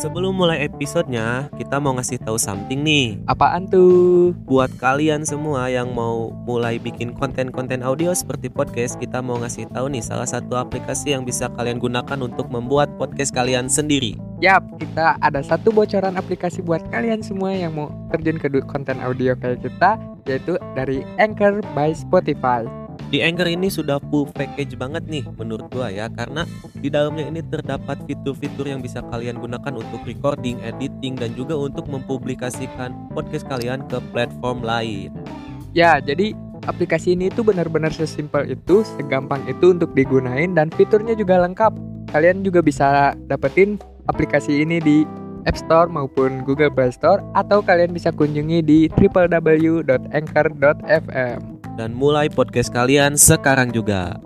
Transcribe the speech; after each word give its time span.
Sebelum 0.00 0.32
mulai 0.32 0.64
episodenya, 0.64 1.52
kita 1.60 1.76
mau 1.76 1.92
ngasih 1.92 2.24
tahu 2.24 2.40
something 2.40 2.80
nih. 2.80 3.20
Apaan 3.28 3.68
tuh? 3.68 4.32
Buat 4.48 4.72
kalian 4.80 5.28
semua 5.28 5.68
yang 5.68 5.92
mau 5.92 6.32
mulai 6.48 6.80
bikin 6.80 7.12
konten-konten 7.12 7.84
audio 7.84 8.16
seperti 8.16 8.48
podcast, 8.48 8.96
kita 8.96 9.20
mau 9.20 9.36
ngasih 9.36 9.68
tahu 9.68 9.92
nih 9.92 10.00
salah 10.00 10.24
satu 10.24 10.56
aplikasi 10.56 11.12
yang 11.12 11.28
bisa 11.28 11.52
kalian 11.52 11.76
gunakan 11.76 12.16
untuk 12.16 12.48
membuat 12.48 12.88
podcast 12.96 13.36
kalian 13.36 13.68
sendiri. 13.68 14.16
Yap, 14.40 14.64
kita 14.80 15.20
ada 15.20 15.44
satu 15.44 15.68
bocoran 15.68 16.16
aplikasi 16.16 16.64
buat 16.64 16.80
kalian 16.88 17.20
semua 17.20 17.52
yang 17.52 17.76
mau 17.76 17.92
terjun 18.08 18.40
ke 18.40 18.48
konten 18.72 19.04
audio 19.04 19.36
kayak 19.36 19.60
kita, 19.60 20.00
yaitu 20.24 20.56
dari 20.72 21.04
Anchor 21.20 21.60
by 21.76 21.92
Spotify. 21.92 22.64
Di 23.10 23.18
Anchor 23.26 23.50
ini 23.50 23.66
sudah 23.66 23.98
full 24.06 24.30
package 24.30 24.78
banget 24.78 25.02
nih 25.10 25.26
menurut 25.34 25.66
gua 25.74 25.90
ya 25.90 26.06
karena 26.06 26.46
di 26.78 26.86
dalamnya 26.86 27.26
ini 27.26 27.42
terdapat 27.42 27.98
fitur-fitur 28.06 28.70
yang 28.70 28.78
bisa 28.78 29.02
kalian 29.10 29.42
gunakan 29.42 29.74
untuk 29.74 30.06
recording, 30.06 30.62
editing 30.62 31.18
dan 31.18 31.34
juga 31.34 31.58
untuk 31.58 31.90
mempublikasikan 31.90 32.94
podcast 33.10 33.50
kalian 33.50 33.82
ke 33.90 33.98
platform 34.14 34.62
lain. 34.62 35.10
Ya, 35.74 35.98
jadi 35.98 36.38
aplikasi 36.70 37.18
ini 37.18 37.34
tuh 37.34 37.50
benar-benar 37.50 37.90
sesimpel 37.90 38.46
itu, 38.46 38.86
segampang 38.94 39.42
itu 39.50 39.74
untuk 39.74 39.90
digunain 39.98 40.54
dan 40.54 40.70
fiturnya 40.70 41.18
juga 41.18 41.42
lengkap. 41.42 41.74
Kalian 42.14 42.46
juga 42.46 42.62
bisa 42.62 43.18
dapetin 43.26 43.82
aplikasi 44.06 44.62
ini 44.62 44.78
di 44.78 45.02
App 45.50 45.58
Store 45.58 45.90
maupun 45.90 46.46
Google 46.46 46.70
Play 46.70 46.94
Store 46.94 47.18
atau 47.34 47.58
kalian 47.58 47.90
bisa 47.90 48.14
kunjungi 48.14 48.62
di 48.62 48.86
www.anchor.fm. 48.94 51.59
Dan 51.78 51.94
mulai 51.94 52.26
podcast 52.32 52.72
kalian 52.74 53.14
sekarang 53.14 53.70
juga. 53.70 54.18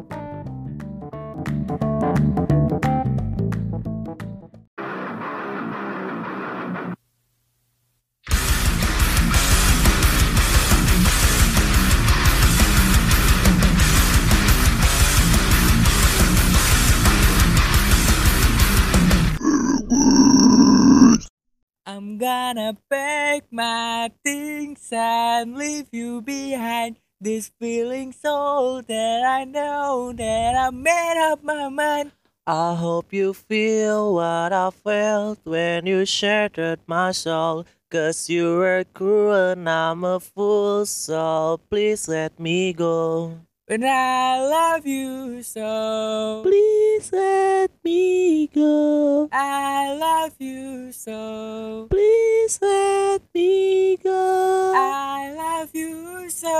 I'm 21.84 22.18
gonna 22.18 22.74
pack 22.90 23.44
my 23.52 24.10
things 24.24 24.88
and 24.90 25.54
leave 25.54 25.86
you 25.92 26.22
behind. 26.22 27.03
This 27.24 27.48
feeling 27.58 28.12
so 28.12 28.82
that 28.86 29.24
I 29.24 29.44
know 29.44 30.12
that 30.12 30.54
I 30.54 30.68
made 30.68 31.16
up 31.32 31.42
my 31.42 31.70
mind. 31.70 32.12
I 32.46 32.74
hope 32.74 33.14
you 33.14 33.32
feel 33.32 34.12
what 34.12 34.52
I 34.52 34.68
felt 34.68 35.38
when 35.44 35.86
you 35.86 36.04
shattered 36.04 36.80
my 36.86 37.12
soul. 37.12 37.64
Cause 37.90 38.28
you 38.28 38.58
were 38.60 38.84
cruel 38.92 39.56
and 39.56 39.66
I'm 39.66 40.04
a 40.04 40.20
fool, 40.20 40.84
so 40.84 41.60
please 41.70 42.08
let 42.08 42.38
me 42.38 42.74
go. 42.74 43.40
When 43.66 43.82
I 43.82 44.40
love 44.44 44.86
you 44.86 45.42
so, 45.42 46.42
Please 46.44 47.10
let 47.10 47.70
me 47.82 48.46
go. 48.48 49.30
I 49.32 49.96
love 49.96 50.34
you 50.38 50.92
so, 50.92 51.86
Please 51.88 52.58
let 52.60 53.22
me 53.34 53.96
go. 53.96 54.72
I 54.76 55.32
love 55.32 55.70
you 55.72 56.28
so. 56.28 56.50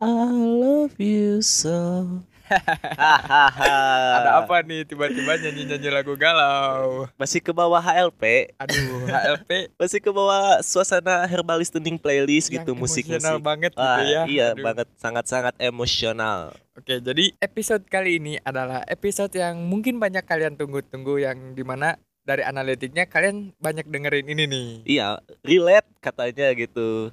I 0.00 0.30
love 0.32 0.98
you 0.98 1.40
so. 1.40 2.24
Ada 2.48 4.30
apa 4.40 4.60
nih 4.62 4.84
tiba-tiba 4.84 5.36
nyanyi-nyanyi 5.36 5.88
lagu 5.88 6.14
galau? 6.14 7.06
Masih 7.14 7.38
ke 7.38 7.50
bawah 7.50 7.78
HLP, 7.78 8.52
Aduh, 8.56 9.06
HLP 9.14 9.72
masih 9.74 9.98
ke 9.98 10.08
bawah 10.08 10.58
suasana 10.60 11.24
herbal 11.24 11.58
listening 11.58 11.96
playlist 11.96 12.48
yang 12.48 12.62
gitu 12.62 12.72
musik-musik. 12.72 13.18
emosional 13.18 13.36
banget 13.38 13.72
gitu 13.72 13.84
Ah, 13.84 14.00
ya. 14.00 14.22
iya 14.24 14.46
Aduh. 14.52 14.64
banget 14.64 14.88
sangat-sangat 14.94 15.54
emosional. 15.58 16.52
Oke, 16.74 16.98
jadi 16.98 17.34
episode 17.38 17.82
kali 17.84 18.16
ini 18.16 18.38
adalah 18.40 18.84
episode 18.84 19.32
yang 19.32 19.58
mungkin 19.60 19.98
banyak 19.98 20.22
kalian 20.22 20.54
tunggu-tunggu 20.54 21.18
yang 21.18 21.52
di 21.52 21.62
mana 21.62 21.94
dari 22.22 22.40
analitiknya 22.40 23.04
kalian 23.04 23.56
banyak 23.56 23.84
dengerin 23.84 24.28
ini 24.28 24.44
nih. 24.44 24.68
Iya, 24.86 25.08
relate 25.42 25.88
katanya 25.98 26.52
gitu. 26.52 27.10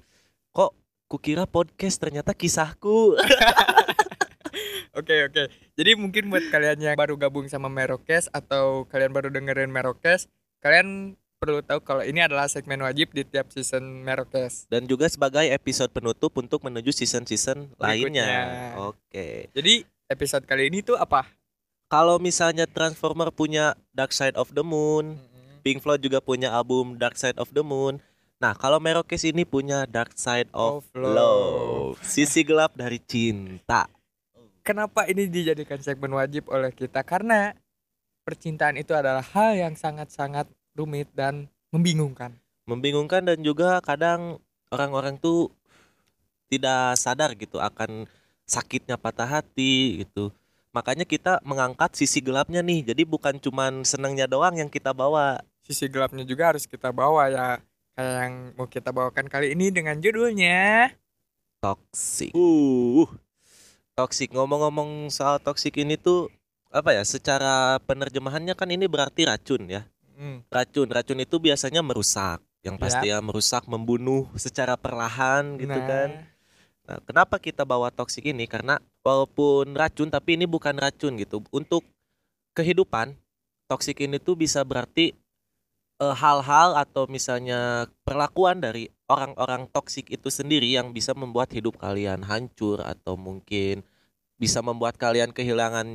Kok 0.52 0.72
kukira 1.08 1.44
podcast 1.44 1.98
ternyata 1.98 2.32
kisahku. 2.32 3.16
Oke, 4.96 5.28
oke. 5.28 5.52
Jadi 5.76 5.92
mungkin 6.00 6.32
buat 6.32 6.48
kalian 6.48 6.80
yang 6.80 6.96
baru 6.96 7.20
gabung 7.20 7.52
sama 7.52 7.68
Merokes 7.68 8.32
atau 8.32 8.88
kalian 8.88 9.12
baru 9.12 9.28
dengerin 9.28 9.68
Merokes, 9.68 10.32
kalian 10.64 11.20
perlu 11.36 11.60
tahu 11.60 11.84
kalau 11.84 12.00
ini 12.00 12.24
adalah 12.24 12.48
segmen 12.48 12.80
wajib 12.80 13.12
di 13.12 13.28
tiap 13.28 13.52
season 13.52 13.84
Merokes. 14.08 14.72
Dan 14.72 14.88
juga 14.88 15.12
sebagai 15.12 15.44
episode 15.52 15.92
penutup 15.92 16.32
untuk 16.40 16.64
menuju 16.64 16.96
season-season 16.96 17.76
lainnya. 17.76 18.72
Oke. 18.80 19.52
Jadi 19.52 19.84
episode 20.08 20.48
kali 20.48 20.72
ini 20.72 20.80
tuh 20.80 20.96
apa? 20.96 21.28
Kalau 21.92 22.18
misalnya 22.18 22.66
Transformer 22.66 23.30
punya 23.30 23.76
Dark 23.92 24.16
Side 24.16 24.40
of 24.40 24.56
the 24.56 24.64
Moon, 24.64 25.20
Pink 25.62 25.84
Floyd 25.84 26.02
juga 26.02 26.24
punya 26.24 26.56
album 26.56 26.96
Dark 26.96 27.20
Side 27.20 27.38
of 27.38 27.52
the 27.52 27.62
Moon. 27.62 28.00
Nah, 28.40 28.52
kalau 28.56 28.80
Merokes 28.84 29.24
ini 29.28 29.44
punya 29.44 29.84
Dark 29.88 30.16
Side 30.16 30.50
of, 30.56 30.88
Of 30.88 30.98
Love. 30.98 31.16
Love. 31.16 31.98
Sisi 32.04 32.48
gelap 32.48 32.76
dari 32.76 33.00
cinta. 33.00 33.88
Kenapa 34.66 35.06
ini 35.06 35.30
dijadikan 35.30 35.78
segmen 35.78 36.10
wajib 36.18 36.50
oleh 36.50 36.74
kita? 36.74 37.06
Karena 37.06 37.54
percintaan 38.26 38.82
itu 38.82 38.98
adalah 38.98 39.22
hal 39.22 39.54
yang 39.54 39.78
sangat-sangat 39.78 40.50
rumit 40.74 41.06
dan 41.14 41.46
membingungkan. 41.70 42.34
Membingungkan 42.66 43.22
dan 43.30 43.46
juga 43.46 43.78
kadang 43.86 44.42
orang-orang 44.74 45.22
tuh 45.22 45.54
tidak 46.50 46.98
sadar 46.98 47.38
gitu 47.38 47.62
akan 47.62 48.10
sakitnya 48.50 48.98
patah 48.98 49.38
hati 49.38 50.02
gitu. 50.02 50.34
Makanya 50.74 51.06
kita 51.06 51.46
mengangkat 51.46 51.94
sisi 51.94 52.18
gelapnya 52.18 52.66
nih. 52.66 52.90
Jadi 52.90 53.06
bukan 53.06 53.38
cuman 53.38 53.86
senangnya 53.86 54.26
doang 54.26 54.58
yang 54.58 54.74
kita 54.74 54.98
bawa. 54.98 55.46
Sisi 55.62 55.86
gelapnya 55.94 56.26
juga 56.26 56.50
harus 56.50 56.66
kita 56.66 56.90
bawa 56.90 57.30
ya. 57.30 57.62
Kayak 57.94 58.14
yang 58.18 58.34
mau 58.58 58.66
kita 58.66 58.90
bawakan 58.90 59.30
kali 59.30 59.54
ini 59.54 59.70
dengan 59.70 60.02
judulnya 60.02 60.90
Toxic. 61.62 62.34
Uh. 62.34 63.08
Toxic. 63.96 64.36
Ngomong-ngomong 64.36 65.08
soal 65.08 65.40
toxic 65.40 65.80
ini 65.80 65.96
tuh 65.96 66.28
apa 66.68 66.92
ya? 66.92 67.04
Secara 67.08 67.80
penerjemahannya 67.88 68.52
kan 68.52 68.68
ini 68.68 68.92
berarti 68.92 69.24
racun 69.24 69.72
ya. 69.72 69.88
hmm, 70.20 70.52
Racun. 70.52 70.92
Racun 70.92 71.24
itu 71.24 71.40
biasanya 71.40 71.80
merusak. 71.80 72.44
Yang 72.60 72.76
pasti 72.82 73.08
ya 73.14 73.24
merusak, 73.24 73.64
membunuh 73.72 74.28
secara 74.36 74.76
perlahan 74.76 75.56
gitu 75.56 75.80
nah, 75.80 75.88
kan. 75.88 76.10
Nah, 76.86 76.98
kenapa 77.08 77.40
kita 77.40 77.64
bawa 77.64 77.88
toksik 77.88 78.28
ini? 78.28 78.50
Karena 78.52 78.84
walaupun 79.00 79.72
racun 79.72 80.12
tapi 80.12 80.36
ini 80.36 80.44
bukan 80.44 80.76
racun 80.76 81.16
gitu. 81.16 81.40
Untuk 81.56 81.88
kehidupan, 82.52 83.16
toksik 83.72 84.04
ini 84.04 84.20
tuh 84.20 84.36
bisa 84.36 84.60
berarti 84.68 85.16
hal-hal 86.00 86.76
atau 86.76 87.08
misalnya 87.08 87.88
perlakuan 88.04 88.60
dari 88.60 88.92
orang-orang 89.08 89.72
toksik 89.72 90.12
itu 90.12 90.28
sendiri 90.28 90.68
yang 90.68 90.92
bisa 90.92 91.16
membuat 91.16 91.56
hidup 91.56 91.80
kalian 91.80 92.26
hancur 92.28 92.84
atau 92.84 93.16
mungkin 93.16 93.86
bisa 94.36 94.60
membuat 94.60 95.00
kalian 95.00 95.32
kehilangan 95.32 95.88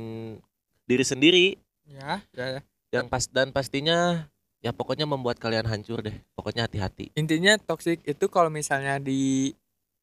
diri 0.89 1.05
sendiri 1.05 1.47
Ya, 1.91 2.23
ya, 2.31 2.45
ya. 2.57 2.61
yang 2.93 3.11
pas 3.11 3.27
dan 3.27 3.51
pastinya 3.51 4.29
ya 4.61 4.71
pokoknya 4.71 5.09
membuat 5.09 5.41
kalian 5.41 5.67
hancur 5.67 6.05
deh. 6.05 6.15
Pokoknya 6.37 6.69
hati-hati. 6.69 7.11
Intinya 7.17 7.57
toxic 7.57 7.99
itu 8.05 8.25
kalau 8.29 8.47
misalnya 8.47 9.01
di 9.01 9.51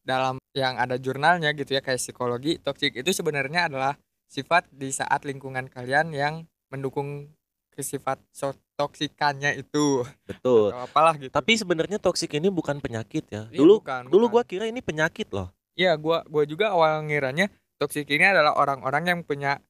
dalam 0.03 0.37
yang 0.53 0.77
ada 0.77 0.99
jurnalnya 0.99 1.55
gitu 1.55 1.77
ya 1.77 1.81
kayak 1.81 2.01
psikologi, 2.03 2.59
toxic 2.61 2.93
itu 2.99 3.11
sebenarnya 3.15 3.71
adalah 3.71 3.95
sifat 4.29 4.69
di 4.69 4.93
saat 4.93 5.25
lingkungan 5.25 5.71
kalian 5.73 6.13
yang 6.13 6.45
mendukung 6.69 7.33
ke 7.79 7.87
sifat 7.87 8.19
so 8.35 8.51
toksikannya 8.75 9.55
itu 9.55 10.03
Betul. 10.27 10.75
atau 10.75 10.83
apalah 10.83 11.15
gitu. 11.15 11.31
Tapi 11.31 11.55
sebenarnya 11.55 12.03
toksik 12.03 12.35
ini 12.35 12.51
bukan 12.51 12.83
penyakit 12.83 13.23
ya. 13.31 13.47
Iya, 13.47 13.59
Dulu 13.63 13.79
bukan, 13.79 14.03
dulu 14.11 14.27
bukan. 14.27 14.35
gua 14.35 14.43
kira 14.43 14.67
ini 14.67 14.83
penyakit 14.83 15.31
loh. 15.31 15.55
Iya, 15.79 15.95
gua 15.95 16.27
gua 16.27 16.43
juga 16.43 16.75
awal 16.75 17.07
ngiranya 17.07 17.47
toxic 17.79 18.11
ini 18.11 18.27
adalah 18.27 18.59
orang-orang 18.59 19.05
yang 19.07 19.21
punya 19.23 19.63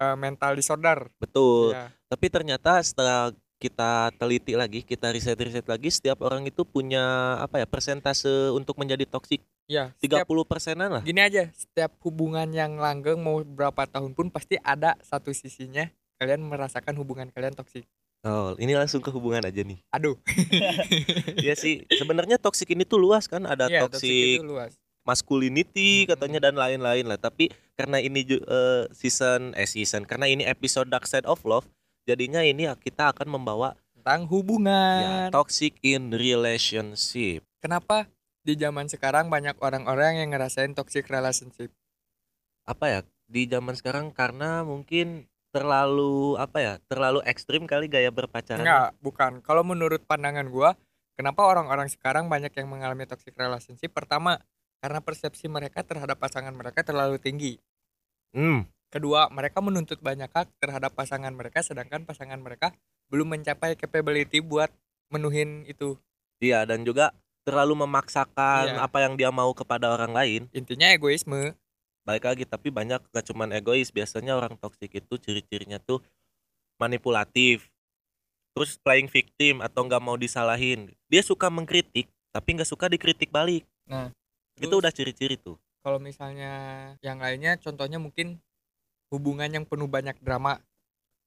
eh, 0.00 0.16
mental 0.16 0.56
disorder. 0.56 1.12
Betul. 1.20 1.76
Iya. 1.76 1.92
Tapi 2.08 2.26
ternyata 2.32 2.80
setelah 2.80 3.28
kita 3.54 4.12
teliti 4.16 4.52
lagi, 4.52 4.80
kita 4.80 5.08
riset-riset 5.08 5.64
lagi, 5.64 5.88
setiap 5.88 6.20
orang 6.20 6.44
itu 6.44 6.64
punya 6.64 7.36
apa 7.38 7.60
ya 7.60 7.66
persentase 7.68 8.50
untuk 8.50 8.76
menjadi 8.76 9.04
toksik 9.04 9.40
Iya, 9.64 9.96
30 9.96 10.20
setiap- 10.20 10.44
persenan 10.44 10.90
lah. 10.92 11.00
Gini 11.00 11.20
aja, 11.20 11.48
setiap 11.52 11.96
hubungan 12.04 12.44
yang 12.52 12.76
langgeng 12.76 13.16
mau 13.16 13.40
berapa 13.40 13.88
tahun 13.88 14.12
pun 14.12 14.28
pasti 14.28 14.60
ada 14.60 14.96
satu 15.00 15.32
sisinya 15.32 15.88
kalian 16.24 16.40
merasakan 16.40 16.96
hubungan 16.96 17.28
kalian 17.28 17.52
toksik. 17.52 17.84
Oh, 18.24 18.56
ini 18.56 18.72
langsung 18.72 19.04
ke 19.04 19.12
hubungan 19.12 19.44
aja 19.44 19.60
nih. 19.60 19.84
Aduh. 19.92 20.16
Iya 21.44 21.52
sih, 21.52 21.84
sebenarnya 22.00 22.40
toksik 22.40 22.72
ini 22.72 22.88
tuh 22.88 22.96
luas 22.96 23.28
kan, 23.28 23.44
ada 23.44 23.68
toxic 23.68 24.40
toksik 24.40 24.72
masculinity 25.04 26.08
Mm-mm. 26.08 26.16
katanya 26.16 26.48
dan 26.48 26.56
lain-lain 26.56 27.04
lah. 27.04 27.20
Tapi 27.20 27.52
karena 27.76 28.00
ini 28.00 28.24
eh, 28.24 28.88
season 28.96 29.52
eh 29.52 29.68
season, 29.68 30.08
karena 30.08 30.24
ini 30.24 30.48
episode 30.48 30.88
Dark 30.88 31.04
Side 31.04 31.28
of 31.28 31.44
Love, 31.44 31.68
jadinya 32.08 32.40
ini 32.40 32.64
kita 32.80 33.12
akan 33.12 33.28
membawa 33.28 33.76
tentang 33.92 34.24
ya 34.24 34.28
hubungan. 34.32 35.28
toxic 35.28 35.76
in 35.84 36.12
relationship 36.12 37.44
Kenapa 37.60 38.08
di 38.44 38.52
zaman 38.56 38.88
sekarang 38.88 39.32
banyak 39.32 39.56
orang-orang 39.64 40.20
yang 40.20 40.32
ngerasain 40.32 40.76
toxic 40.76 41.08
relationship? 41.08 41.72
apa 42.64 42.84
ya 42.88 43.00
di 43.28 43.44
zaman 43.44 43.76
sekarang 43.76 44.08
karena 44.12 44.64
mungkin 44.64 45.28
terlalu 45.54 46.34
apa 46.34 46.58
ya 46.58 46.74
terlalu 46.90 47.22
ekstrim 47.22 47.62
kali 47.70 47.86
gaya 47.86 48.10
berpacaran 48.10 48.66
Enggak, 48.66 48.88
bukan. 48.98 49.32
Kalau 49.38 49.62
menurut 49.62 50.02
pandangan 50.02 50.50
gua, 50.50 50.74
kenapa 51.14 51.46
orang-orang 51.46 51.86
sekarang 51.86 52.26
banyak 52.26 52.50
yang 52.58 52.66
mengalami 52.66 53.06
toxic 53.06 53.38
relationship? 53.38 53.94
Pertama, 53.94 54.42
karena 54.82 54.98
persepsi 54.98 55.46
mereka 55.46 55.86
terhadap 55.86 56.18
pasangan 56.18 56.50
mereka 56.50 56.82
terlalu 56.82 57.22
tinggi. 57.22 57.62
hmm 58.34 58.66
Kedua, 58.90 59.26
mereka 59.26 59.58
menuntut 59.58 59.98
banyak 59.98 60.30
hak 60.30 60.54
terhadap 60.62 60.94
pasangan 60.94 61.34
mereka 61.34 61.66
sedangkan 61.66 62.06
pasangan 62.06 62.38
mereka 62.38 62.70
belum 63.10 63.26
mencapai 63.38 63.74
capability 63.74 64.38
buat 64.38 64.70
menuhin 65.10 65.66
itu. 65.66 65.98
iya 66.38 66.62
dan 66.62 66.82
juga 66.86 67.10
terlalu 67.42 67.86
memaksakan 67.86 68.78
Iya. 68.78 68.86
apa 68.86 68.98
yang 69.02 69.14
dia 69.18 69.30
mau 69.34 69.50
kepada 69.50 69.90
orang 69.90 70.14
lain 70.14 70.42
Intinya 70.54 70.94
egoisme. 70.94 71.58
Balik 72.04 72.24
lagi 72.28 72.44
tapi 72.44 72.68
banyak 72.68 73.00
gak 73.10 73.24
cuman 73.26 73.50
egois. 73.52 73.88
Biasanya 73.90 74.36
orang 74.36 74.54
toksik 74.54 74.92
itu 74.92 75.14
ciri-cirinya 75.18 75.80
tuh 75.80 76.04
manipulatif 76.76 77.70
terus 78.54 78.78
playing 78.78 79.10
victim 79.10 79.58
atau 79.58 79.82
nggak 79.82 79.98
mau 79.98 80.14
disalahin. 80.14 80.94
Dia 81.10 81.26
suka 81.26 81.50
mengkritik 81.50 82.06
tapi 82.30 82.54
nggak 82.54 82.70
suka 82.70 82.86
dikritik 82.86 83.34
balik. 83.34 83.66
Nah, 83.90 84.14
itu 84.54 84.70
terus- 84.70 84.78
udah 84.78 84.92
ciri-ciri 84.94 85.34
tuh. 85.34 85.58
Kalau 85.82 85.98
misalnya 85.98 86.52
yang 87.02 87.18
lainnya 87.18 87.58
contohnya 87.58 87.98
mungkin 87.98 88.38
hubungan 89.10 89.50
yang 89.50 89.64
penuh 89.66 89.90
banyak 89.90 90.14
drama. 90.22 90.62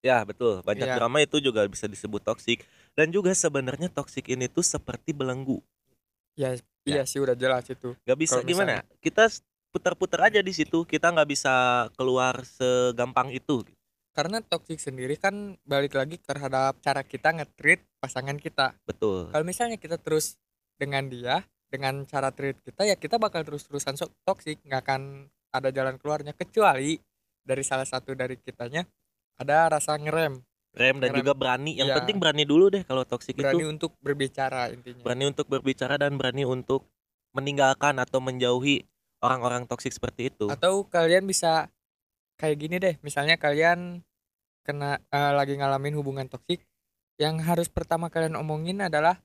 ya 0.05 0.23
betul. 0.23 0.63
Banyak 0.63 0.87
Iya. 0.87 0.95
drama 0.95 1.19
itu 1.19 1.41
juga 1.41 1.67
bisa 1.67 1.83
disebut 1.89 2.23
toksik 2.23 2.63
dan 2.95 3.11
juga 3.11 3.33
sebenarnya 3.35 3.91
toksik 3.91 4.29
ini 4.29 4.47
tuh 4.47 4.63
seperti 4.63 5.11
belenggu. 5.11 5.59
Ya, 6.37 6.53
iya 6.85 7.03
sih 7.03 7.19
udah 7.19 7.33
jelas 7.35 7.65
itu. 7.67 7.91
nggak 8.05 8.19
bisa 8.21 8.39
gimana? 8.45 8.85
Kita 9.03 9.27
putar-putar 9.77 10.25
aja 10.25 10.41
di 10.41 10.49
situ 10.49 10.81
kita 10.83 11.13
nggak 11.13 11.29
bisa 11.29 11.53
keluar 11.93 12.41
segampang 12.41 13.29
itu 13.29 13.61
Karena 14.09 14.41
toxic 14.41 14.81
sendiri 14.81 15.13
kan 15.13 15.53
balik 15.61 15.93
lagi 15.93 16.17
terhadap 16.17 16.81
cara 16.81 17.05
kita 17.05 17.29
nge-treat 17.31 17.85
pasangan 18.01 18.33
kita. 18.35 18.73
betul 18.81 19.29
Kalau 19.29 19.45
misalnya 19.45 19.77
kita 19.77 20.01
terus 20.01 20.41
dengan 20.73 21.05
dia, 21.05 21.45
dengan 21.69 22.01
cara 22.03 22.33
treat 22.33 22.57
kita 22.59 22.81
ya 22.81 22.97
kita 22.97 23.21
bakal 23.21 23.45
terus-terusan 23.45 23.93
so- 23.93 24.09
toxic, 24.25 24.57
nggak 24.65 24.81
akan 24.81 25.01
ada 25.53 25.69
jalan 25.69 26.01
keluarnya 26.01 26.33
kecuali 26.33 26.97
dari 27.39 27.61
salah 27.61 27.85
satu 27.85 28.11
dari 28.11 28.35
kitanya 28.35 28.89
ada 29.37 29.69
rasa 29.69 29.93
ngerem, 29.95 30.41
rem 30.73 30.97
dan 30.97 31.13
Ngerem. 31.13 31.19
juga 31.21 31.33
berani 31.33 31.77
yang 31.77 31.93
Iya. 31.93 32.01
penting 32.01 32.17
berani 32.17 32.41
dulu 32.41 32.73
deh 32.73 32.81
kalau 32.81 33.05
toksik 33.05 33.37
berani 33.37 33.53
itu 33.55 33.69
untuk 33.69 33.91
berbicara 34.01 34.73
intinya. 34.73 35.05
berani 35.05 35.25
untuk 35.29 35.45
berbicara 35.45 35.95
dan 35.95 36.17
berani 36.17 36.41
untuk 36.41 36.89
meninggalkan 37.31 38.01
atau 38.01 38.17
menjauhi 38.17 38.81
orang-orang 39.23 39.65
toksik 39.65 39.93
seperti 39.93 40.29
itu 40.33 40.47
Atau 40.51 40.85
kalian 40.87 41.25
bisa 41.25 41.71
kayak 42.37 42.57
gini 42.57 42.77
deh, 42.77 42.95
misalnya 43.01 43.35
kalian 43.35 44.05
kena 44.61 45.01
eh, 45.09 45.33
lagi 45.33 45.57
ngalamin 45.57 45.97
hubungan 45.97 46.27
toksik, 46.29 46.61
yang 47.17 47.41
harus 47.41 47.71
pertama 47.71 48.13
kalian 48.13 48.37
omongin 48.37 48.77
adalah 48.83 49.17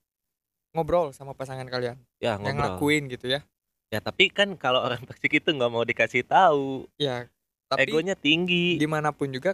ngobrol 0.73 1.13
sama 1.13 1.37
pasangan 1.37 1.69
kalian, 1.69 2.01
ya 2.17 2.41
yang 2.41 2.57
ngobrol 2.57 2.57
ngelakuin 2.57 3.05
gitu 3.13 3.27
ya. 3.29 3.45
ya 3.93 4.01
tapi 4.01 4.33
kan 4.33 4.57
kalau 4.57 4.81
orang 4.81 5.05
toksik 5.09 5.37
itu 5.37 5.53
nggak 5.53 5.69
mau 5.69 5.85
dikasih 5.85 6.25
tahu 6.25 6.89
Ya, 6.97 7.29
tapi 7.69 7.93
egonya 7.93 8.17
tinggi 8.17 8.81
di 8.81 8.89
mana 8.89 9.13
pun 9.13 9.29
juga 9.29 9.53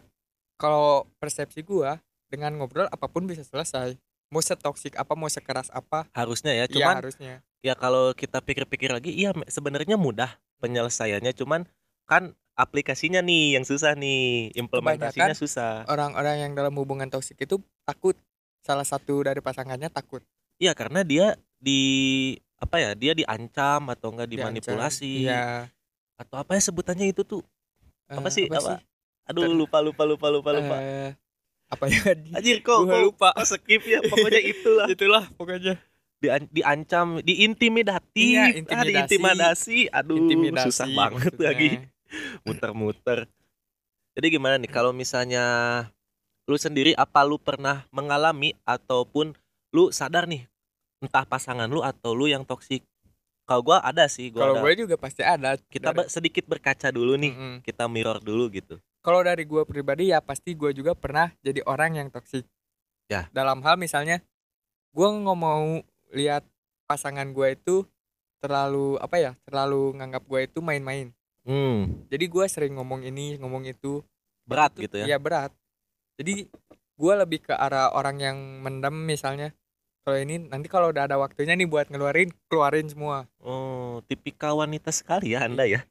kalau 0.55 1.11
persepsi 1.19 1.67
gua 1.67 1.99
dengan 2.31 2.55
ngobrol 2.55 2.87
apa 2.87 3.07
pun 3.11 3.27
bisa 3.27 3.43
selesai. 3.43 3.97
Mau 4.29 4.45
setoksik 4.45 4.93
apa, 5.01 5.17
mau 5.17 5.27
sekeras 5.33 5.73
apa, 5.73 6.05
harusnya 6.13 6.53
ya 6.53 6.69
ya 6.69 6.75
cuman 6.77 7.01
harusnya. 7.01 7.41
Ya 7.61 7.75
kalau 7.75 8.13
kita 8.13 8.39
pikir-pikir 8.39 8.89
lagi 8.89 9.11
iya 9.11 9.31
sebenarnya 9.47 9.95
mudah 9.95 10.31
penyelesaiannya 10.59 11.33
cuman 11.33 11.67
kan 12.05 12.31
aplikasinya 12.55 13.21
nih 13.21 13.55
yang 13.55 13.63
susah 13.63 13.95
nih 13.95 14.51
implementasinya 14.53 15.31
Kebanyakan 15.31 15.39
susah 15.39 15.73
Orang-orang 15.85 16.37
yang 16.41 16.53
dalam 16.53 16.75
hubungan 16.75 17.07
toksik 17.07 17.39
itu 17.39 17.59
takut. 17.83 18.19
Salah 18.59 18.83
satu 18.83 19.23
dari 19.23 19.39
pasangannya 19.39 19.87
takut. 19.89 20.21
iya 20.57 20.75
karena 20.75 21.01
dia 21.01 21.39
di 21.57 21.79
apa 22.57 22.77
ya 22.77 22.91
dia 22.93 23.15
diancam 23.15 23.87
atau 23.89 24.11
enggak 24.11 24.27
Diancam. 24.27 24.59
dimanipulasi 24.59 25.25
Iya. 25.25 25.71
atau 26.17 26.35
apa 26.37 26.59
ya 26.59 26.63
sebutannya 26.65 27.07
itu 27.09 27.23
tuh 27.23 27.47
apa 28.05 28.27
Eh, 28.27 28.35
sih 28.35 28.45
apa, 28.47 28.83
aduh 29.25 29.47
Ter- 29.47 29.55
lupa 29.55 29.79
lupa 29.79 30.03
lupa 30.03 30.27
lupa 30.27 30.51
lupa 30.51 30.77
Eh, 30.77 31.15
apa 31.71 31.85
ya? 31.87 32.03
anjir 32.35 32.59
kok 32.59 32.83
Gua 32.83 32.99
lupa. 32.99 33.31
kok 33.33 33.47
skip 33.47 33.83
ya 33.85 34.03
pokoknya 34.03 34.43
itulah 34.43 34.87
Itulah 34.95 35.25
pokoknya. 35.33 35.79
Dian- 36.19 36.51
diancam 36.51 37.23
diintimidasi 37.23 38.19
Iya, 38.29 38.43
ah, 38.43 38.51
intimidasi. 38.51 38.91
diintimidasi 38.91 39.79
aduh 39.89 40.19
Intimidasi 40.19 40.67
susah 40.67 40.89
banget 40.89 41.31
maksudnya. 41.31 41.47
lagi 41.47 41.69
muter-muter 42.43 43.19
jadi 44.13 44.27
gimana 44.29 44.57
nih 44.57 44.67
kalau 44.67 44.91
misalnya 44.91 45.45
lu 46.45 46.57
sendiri 46.57 46.91
apa 46.95 47.23
lu 47.23 47.37
pernah 47.37 47.87
mengalami 47.89 48.57
ataupun 48.65 49.31
lu 49.71 49.91
sadar 49.91 50.27
nih 50.27 50.49
entah 50.99 51.23
pasangan 51.23 51.67
lu 51.67 51.81
atau 51.81 52.11
lu 52.11 52.27
yang 52.27 52.43
toksik 52.43 52.83
kalau 53.45 53.63
gua 53.63 53.79
ada 53.81 54.05
sih 54.07 54.29
gua 54.29 54.43
Kalau 54.43 54.55
gue 54.61 54.73
juga 54.77 54.97
pasti 54.97 55.23
ada. 55.23 55.55
kita 55.63 55.95
Dari- 55.95 56.11
sedikit 56.11 56.45
berkaca 56.45 56.91
dulu 56.91 57.15
nih 57.15 57.31
Mm-mm. 57.31 57.55
kita 57.63 57.87
mirror 57.87 58.19
dulu 58.19 58.51
gitu 58.51 58.77
Kalau 58.99 59.23
dari 59.23 59.41
gue 59.43 59.63
pribadi 59.63 60.11
ya 60.11 60.19
pasti 60.19 60.53
gue 60.53 60.75
juga 60.75 60.93
pernah 60.93 61.31
jadi 61.39 61.63
orang 61.63 61.97
yang 61.97 62.09
toksik. 62.09 62.45
Ya. 63.07 63.31
Dalam 63.31 63.63
hal 63.63 63.79
misalnya 63.79 64.21
gue 64.91 65.07
nggak 65.07 65.39
mau 65.39 65.81
lihat 66.11 66.45
pasangan 66.85 67.29
gue 67.31 67.53
itu 67.53 67.85
terlalu 68.39 68.97
apa 68.99 69.17
ya 69.19 69.33
terlalu 69.43 69.97
nganggap 69.97 70.23
gue 70.25 70.41
itu 70.45 70.59
main-main. 70.61 71.11
hmm 71.43 72.09
Jadi 72.09 72.25
gue 72.27 72.45
sering 72.47 72.75
ngomong 72.75 73.03
ini 73.03 73.37
ngomong 73.37 73.65
itu. 73.65 74.01
berat 74.45 74.73
Itu- 74.75 74.87
gitu 74.87 74.95
ya 74.99 75.07
Iya 75.07 75.19
berat. 75.19 75.53
Jadi 76.17 76.49
gue 76.95 77.13
lebih 77.15 77.41
ke 77.43 77.53
arah 77.53 77.93
orang 77.93 78.17
yang 78.19 78.37
mendem 78.59 78.95
misalnya. 79.05 79.53
Kalau 80.03 80.17
ini 80.17 80.41
nanti 80.41 80.67
kalau 80.67 80.89
udah 80.89 81.05
ada 81.05 81.17
waktunya 81.17 81.53
nih 81.53 81.69
buat 81.69 81.93
ngeluarin 81.93 82.33
keluarin 82.49 82.89
semua. 82.89 83.29
oh 83.39 84.01
tipikal 84.09 84.57
wanita 84.57 84.89
sekali 84.89 85.37
ya 85.37 85.45
anda 85.45 85.69
ya 85.69 85.85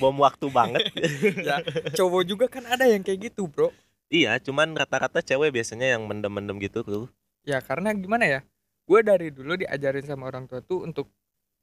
bom 0.00 0.16
waktu 0.16 0.48
banget 0.48 0.80
Ya, 1.44 1.60
cowok 1.92 2.24
juga 2.24 2.46
kan 2.48 2.64
ada 2.64 2.88
yang 2.88 3.04
kayak 3.04 3.28
gitu 3.28 3.44
bro. 3.44 3.68
iya 4.08 4.40
cuman 4.40 4.72
rata-rata 4.72 5.20
cewek 5.20 5.52
biasanya 5.52 5.92
yang 5.92 6.08
mendem-mendem 6.08 6.56
gitu 6.58 6.80
tuh 6.80 7.04
Ya 7.44 7.60
karena 7.60 7.92
gimana 7.92 8.24
ya? 8.24 8.40
Gue 8.88 9.04
dari 9.04 9.28
dulu 9.28 9.60
diajarin 9.60 10.06
sama 10.08 10.32
orang 10.32 10.48
tua 10.48 10.64
tuh 10.64 10.88
untuk 10.88 11.12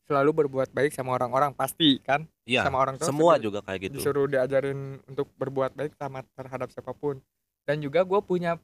selalu 0.05 0.45
berbuat 0.45 0.69
baik 0.69 0.93
sama 0.93 1.17
orang-orang 1.17 1.57
pasti 1.57 1.97
kan. 1.97 2.29
iya 2.45 2.61
Sama 2.61 2.77
orang 2.77 3.01
tua 3.01 3.09
semua 3.09 3.41
juga 3.41 3.65
kayak 3.65 3.89
gitu 3.89 3.97
Disuruh 3.97 4.29
diajarin 4.29 5.01
untuk 5.09 5.33
berbuat 5.33 5.73
baik 5.73 5.97
sama 5.97 6.21
terhadap 6.37 6.69
siapa 6.69 6.93
pun. 6.93 7.17
Dan 7.65 7.81
juga 7.81 8.05
gue 8.05 8.21
punya 8.21 8.61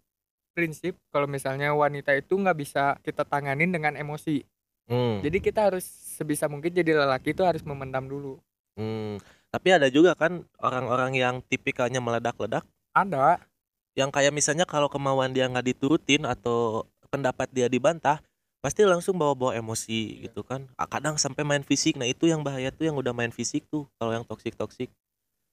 prinsip 0.54 0.94
kalau 1.10 1.26
misalnya 1.26 1.74
wanita 1.74 2.14
itu 2.14 2.38
nggak 2.38 2.58
bisa 2.62 3.02
kita 3.02 3.26
tanganin 3.26 3.74
dengan 3.74 3.98
emosi. 3.98 4.46
Hmm. 4.86 5.24
Jadi 5.26 5.42
kita 5.42 5.74
harus 5.74 5.88
sebisa 5.88 6.46
mungkin 6.46 6.70
jadi 6.70 6.94
lelaki 6.94 7.34
itu 7.34 7.42
harus 7.42 7.66
memendam 7.66 8.06
dulu. 8.06 8.38
Hmm, 8.78 9.18
tapi 9.52 9.74
ada 9.74 9.88
juga 9.92 10.16
kan 10.16 10.44
orang-orang 10.62 11.18
yang 11.18 11.36
tipikalnya 11.44 12.00
meledak-ledak, 12.00 12.64
Ada. 12.96 13.40
yang 14.00 14.08
kayak 14.08 14.32
misalnya 14.32 14.64
kalau 14.64 14.88
kemauan 14.88 15.36
dia 15.36 15.48
nggak 15.48 15.76
diturutin 15.76 16.24
atau 16.24 16.88
pendapat 17.12 17.52
dia 17.52 17.68
dibantah, 17.68 18.24
pasti 18.62 18.86
langsung 18.86 19.18
bawa-bawa 19.18 19.54
emosi 19.54 20.00
Iya. 20.16 20.30
gitu 20.30 20.42
kan. 20.42 20.70
Ah, 20.76 20.86
Kadang 20.86 21.18
sampai 21.18 21.42
main 21.42 21.62
fisik. 21.62 21.98
Nah 21.98 22.06
itu 22.06 22.26
yang 22.26 22.42
bahaya 22.42 22.70
tuh 22.70 22.86
yang 22.86 22.96
udah 22.96 23.12
main 23.12 23.30
fisik 23.30 23.66
tuh. 23.68 23.90
Kalau 23.98 24.14
yang 24.14 24.24
toksik 24.24 24.54
toksik. 24.54 24.94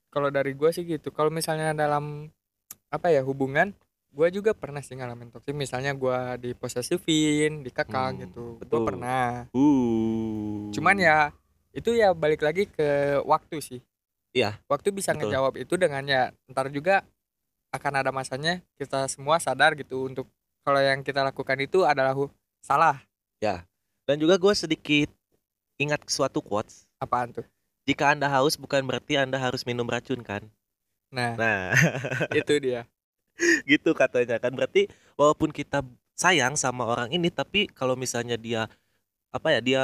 Kalau 0.07 0.29
dari 0.29 0.53
gue 0.53 0.69
sih 0.69 0.81
gitu. 0.83 1.09
Kalau 1.09 1.29
misalnya 1.29 1.73
dalam 1.73 2.29
apa 2.87 3.09
ya 3.09 3.21
hubungan, 3.21 3.73
gue 4.09 4.27
juga 4.31 4.53
pernah 4.53 4.79
sih 4.79 4.93
ngalamin 4.93 5.29
toksik. 5.29 5.53
Misalnya 5.53 5.91
gue 5.91 6.17
diposesifin, 6.39 7.61
dikekang 7.61 8.13
Hmm, 8.15 8.21
gitu. 8.23 8.43
Gue 8.55 8.61
betul. 8.61 8.85
pernah. 8.85 9.49
Uh. 9.51 10.69
Cuman 10.69 10.95
ya 10.95 11.33
itu 11.71 11.91
ya 11.91 12.13
balik 12.13 12.41
lagi 12.41 12.65
ke 12.65 12.85
waktu 13.23 13.57
sih. 13.59 13.81
Iya, 14.29 14.61
Waktu 14.65 14.93
bisa 14.93 15.11
betul. 15.11 15.25
ngejawab 15.25 15.57
itu 15.57 15.73
dengan 15.73 16.05
ya 16.05 16.29
ntar 16.45 16.69
juga 16.69 17.01
akan 17.69 17.93
ada 17.97 18.09
masanya 18.09 18.61
kita 18.77 19.05
semua 19.05 19.37
sadar 19.37 19.73
gitu 19.73 20.05
untuk 20.05 20.29
kalau 20.61 20.77
yang 20.77 21.01
kita 21.01 21.21
lakukan 21.23 21.57
itu 21.57 21.81
adalah 21.81 22.13
salah. 22.61 23.01
Dan 24.09 24.17
juga 24.17 24.35
gue 24.41 24.53
sedikit 24.57 25.09
ingat 25.77 26.01
suatu 26.09 26.41
quotes. 26.41 26.89
Apaan 26.97 27.31
tuh? 27.31 27.45
Jika 27.85 28.13
anda 28.13 28.29
haus 28.29 28.57
bukan 28.57 28.85
berarti 28.85 29.17
anda 29.17 29.37
harus 29.37 29.65
minum 29.65 29.85
racun 29.85 30.21
kan. 30.21 30.45
Nah, 31.09 31.33
Nah 31.37 31.73
itu 32.39 32.53
dia. 32.61 32.85
gitu 33.71 33.95
katanya 33.95 34.35
kan 34.37 34.51
berarti 34.51 34.91
walaupun 35.15 35.49
kita 35.55 35.79
sayang 36.19 36.59
sama 36.59 36.83
orang 36.83 37.07
ini 37.15 37.31
tapi 37.31 37.71
kalau 37.71 37.95
misalnya 37.95 38.35
dia 38.35 38.67
apa 39.31 39.55
ya 39.55 39.59
dia 39.63 39.83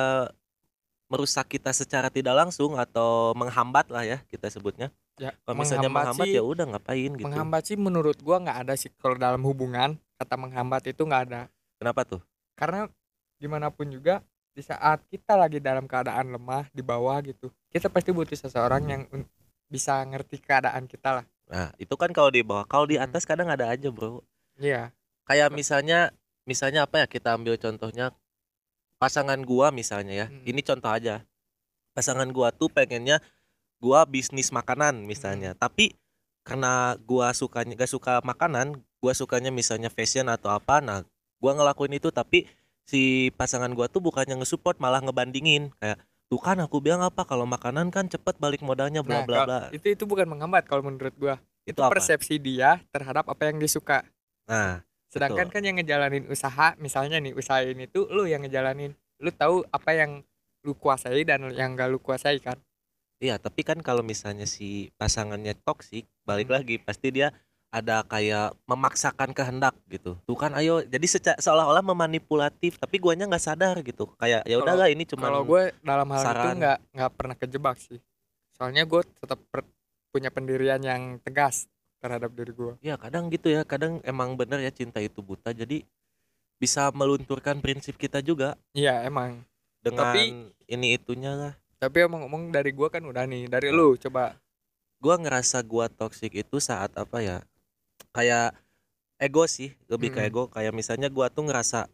merusak 1.07 1.47
kita 1.47 1.71
secara 1.71 2.09
tidak 2.09 2.33
langsung 2.35 2.75
atau 2.75 3.31
menghambat 3.37 3.87
lah 3.93 4.03
ya 4.03 4.17
kita 4.27 4.49
sebutnya 4.49 4.89
ya 5.21 5.31
kalau 5.45 5.63
misalnya 5.63 5.87
menghambat 5.87 6.27
sih- 6.27 6.35
ya 6.35 6.43
udah 6.43 6.65
ngapain 6.75 7.11
gitu 7.15 7.25
menghambat 7.29 7.61
sih 7.63 7.77
menurut 7.77 8.17
gua 8.19 8.41
nggak 8.41 8.57
ada 8.67 8.73
sih 8.75 8.91
kalau 8.99 9.15
dalam 9.15 9.39
hubungan 9.45 9.95
kata 10.17 10.35
menghambat 10.35 10.91
itu 10.91 11.01
nggak 11.05 11.23
ada 11.31 11.41
kenapa 11.77 12.01
tuh 12.03 12.21
karena 12.55 12.87
gimana 13.37 13.69
pun 13.69 13.91
juga 13.91 14.23
di 14.55 14.63
saat 14.63 15.03
kita 15.11 15.35
lagi 15.35 15.59
dalam 15.59 15.83
keadaan 15.85 16.31
lemah 16.31 16.71
di 16.71 16.79
bawah 16.79 17.19
gitu 17.23 17.51
kita 17.69 17.91
pasti 17.91 18.15
butuh 18.15 18.39
seseorang 18.39 18.83
yang 18.87 19.01
bisa 19.67 19.99
ngerti 20.07 20.39
keadaan 20.39 20.87
kita 20.87 21.19
lah. 21.21 21.25
Nah 21.51 21.75
itu 21.75 21.91
kan 21.99 22.09
kalau 22.15 22.31
di 22.31 22.39
bawah 22.39 22.63
kalau 22.63 22.87
di 22.87 22.95
Hmm. 22.95 23.05
atas 23.09 23.27
kadang 23.27 23.51
ada 23.51 23.67
aja 23.67 23.91
bro. 23.91 24.23
Iya. 24.55 24.95
Kayak 25.27 25.51
misalnya 25.51 26.15
misalnya 26.47 26.87
apa 26.87 27.03
ya 27.03 27.07
kita 27.09 27.35
ambil 27.35 27.59
contohnya 27.59 28.15
pasangan 28.95 29.41
gua 29.43 29.75
misalnya 29.75 30.13
ya. 30.15 30.27
Hmm. 30.31 30.47
ini 30.47 30.61
contoh 30.63 30.87
aja. 30.87 31.27
Pasangan 31.91 32.31
gua 32.31 32.55
tuh 32.55 32.71
pengennya 32.71 33.19
gua 33.83 34.07
bisnis 34.07 34.55
makanan 34.55 35.03
misalnya. 35.03 35.51
Hmm. 35.53 35.59
tapi 35.59 35.99
karena 36.45 36.95
gua 37.03 37.33
sukanya 37.33 37.73
gak 37.75 37.89
suka 37.91 38.21
makanan 38.23 38.77
gua 39.01 39.11
sukanya 39.17 39.49
misalnya 39.49 39.89
fashion 39.89 40.29
atau 40.29 40.53
apa 40.53 40.77
nah 40.79 41.01
gua 41.39 41.51
ngelakuin 41.55 41.97
itu 41.97 42.09
tapi 42.09 42.45
si 42.85 43.31
pasangan 43.33 43.71
gua 43.73 43.87
tuh 43.87 43.99
bukannya 43.99 44.39
ngesupport 44.39 44.77
malah 44.77 45.01
ngebandingin. 45.01 45.73
Kayak 45.79 45.97
tuh 46.25 46.41
kan 46.41 46.57
aku 46.57 46.81
bilang 46.81 47.01
apa 47.01 47.21
kalau 47.23 47.45
makanan 47.45 47.93
kan 47.93 48.09
cepet 48.09 48.37
balik 48.37 48.61
modalnya 48.61 49.05
bla 49.05 49.21
Nah, 49.21 49.25
bla 49.25 49.37
bla. 49.45 49.59
itu 49.69 49.93
itu 49.93 50.03
bukan 50.03 50.25
menghambat 50.25 50.65
kalau 50.65 50.81
menurut 50.85 51.13
gua. 51.17 51.35
Itu 51.65 51.77
itu 51.77 51.81
apa? 51.81 51.97
persepsi 51.97 52.37
dia 52.37 52.77
terhadap 52.93 53.25
apa 53.25 53.49
yang 53.49 53.57
disuka 53.57 54.05
nah 54.45 54.85
sedangkan 55.09 55.49
kan 55.49 55.65
yang 55.65 55.81
ngejalanin 55.81 56.29
usaha 56.29 56.77
misalnya 56.77 57.17
nih 57.17 57.33
usaha 57.33 57.63
ini 57.65 57.89
tuh 57.89 58.05
lu 58.11 58.29
yang 58.29 58.43
ngejalanin. 58.45 58.93
Lu 59.17 59.31
tahu 59.31 59.63
apa 59.71 59.95
yang 59.95 60.21
lu 60.61 60.75
kuasai 60.75 61.23
dan 61.23 61.45
yang 61.55 61.73
gak 61.73 61.87
lu 61.89 61.97
kuasai 61.97 62.37
kan? 62.37 62.59
Iya, 63.17 63.39
tapi 63.39 63.63
kan 63.63 63.79
kalau 63.79 64.03
misalnya 64.03 64.43
si 64.43 64.91
pasangannya 64.99 65.55
toksik, 65.63 66.03
balik 66.27 66.51
Hmm. 66.51 66.59
lagi 66.59 66.75
pasti 66.83 67.15
dia 67.15 67.31
ada 67.75 68.07
kayak 68.07 68.55
memaksakan 68.63 69.35
kehendak 69.35 69.75
gitu. 69.91 70.15
Tuh 70.23 70.37
kan 70.39 70.55
ayo 70.55 70.79
jadi 70.81 71.03
seca- 71.03 71.35
seolah-olah 71.35 71.83
memanipulatif, 71.83 72.79
tapi 72.79 73.03
guanya 73.03 73.27
nggak 73.27 73.43
sadar 73.43 73.75
gitu. 73.83 74.07
Kayak 74.15 74.47
ya 74.47 74.55
udahlah 74.55 74.87
ini 74.87 75.03
cuma 75.03 75.27
kalau 75.27 75.43
gue 75.43 75.75
dalam 75.83 76.07
hal 76.07 76.23
itu 76.23 76.27
saran. 76.31 76.55
nggak 76.55 76.77
nggak 76.95 77.11
pernah 77.11 77.35
kejebak 77.35 77.75
sih 77.75 77.99
soalnya 78.55 78.87
gue 78.87 79.03
tetap 79.19 79.35
per- 79.51 79.67
punya 80.15 80.31
pendirian 80.31 80.79
yang 80.79 81.19
tegas 81.19 81.67
terhadap 81.99 82.31
diri 82.31 82.55
gue 82.55 82.79
ya 82.79 82.95
kadang 82.95 83.27
gitu 83.27 83.51
ya, 83.51 83.67
kadang 83.67 83.99
emang 84.07 84.39
bener 84.39 84.63
ya 84.63 84.71
cinta 84.71 85.03
itu 85.03 85.19
buta. 85.19 85.51
Jadi 85.51 85.83
bisa 86.55 86.87
melunturkan 86.95 87.59
prinsip 87.59 87.99
kita 87.99 88.23
juga 88.23 88.55
iya 88.71 89.03
emang 89.03 89.43
dengan 89.83 90.15
Tapi- 90.15 90.55
ini 90.65 90.95
itunya 90.95 91.35
lah. 91.35 91.53
tapi 91.75 92.07
emang 92.07 92.23
ngomong 92.23 92.47
dari 92.49 92.71
gue 92.71 92.87
kan 92.87 93.03
udah 93.03 93.27
nih 93.27 93.51
dari 93.51 93.69
lu 93.69 93.99
coba 93.99 94.39
Gua 94.95 95.19
ngerasa 95.19 95.59
gua 95.61 95.91
toksik 95.91 96.33
itu 96.33 96.57
saat 96.57 96.89
apa 96.95 97.19
ya? 97.21 97.43
Kayak 98.15 98.55
ego 99.19 99.43
sih, 99.45 99.75
lebih 99.91 100.09
ke 100.15 100.19
Mm-mm. 100.19 100.29
ego. 100.31 100.43
Kayak 100.55 100.73
misalnya 100.79 101.07
gua 101.11 101.27
tuh 101.27 101.43
ngerasa 101.47 101.91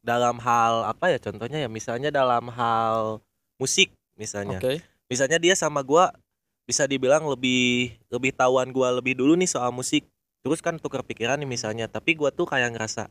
dalam 0.00 0.40
hal 0.40 0.88
apa 0.88 1.12
ya 1.12 1.18
contohnya 1.20 1.58
ya 1.64 1.68
misalnya 1.68 2.08
dalam 2.12 2.48
hal 2.52 3.20
musik 3.60 3.92
misalnya. 4.16 4.60
oke 4.60 4.72
Misalnya 5.10 5.38
dia 5.42 5.54
sama 5.56 5.80
gua 5.84 6.12
bisa 6.68 6.84
dibilang 6.86 7.24
lebih 7.26 7.96
lebih 8.12 8.32
tahuan 8.36 8.68
gua 8.70 8.92
lebih 8.98 9.16
dulu 9.18 9.34
nih 9.40 9.48
soal 9.50 9.72
musik. 9.74 10.04
Terus 10.44 10.60
kan 10.64 10.76
tukar 10.80 11.04
pikiran 11.04 11.36
nih 11.40 11.48
misalnya, 11.48 11.84
tapi 11.88 12.16
gua 12.16 12.32
tuh 12.32 12.48
kayak 12.48 12.72
ngerasa 12.76 13.08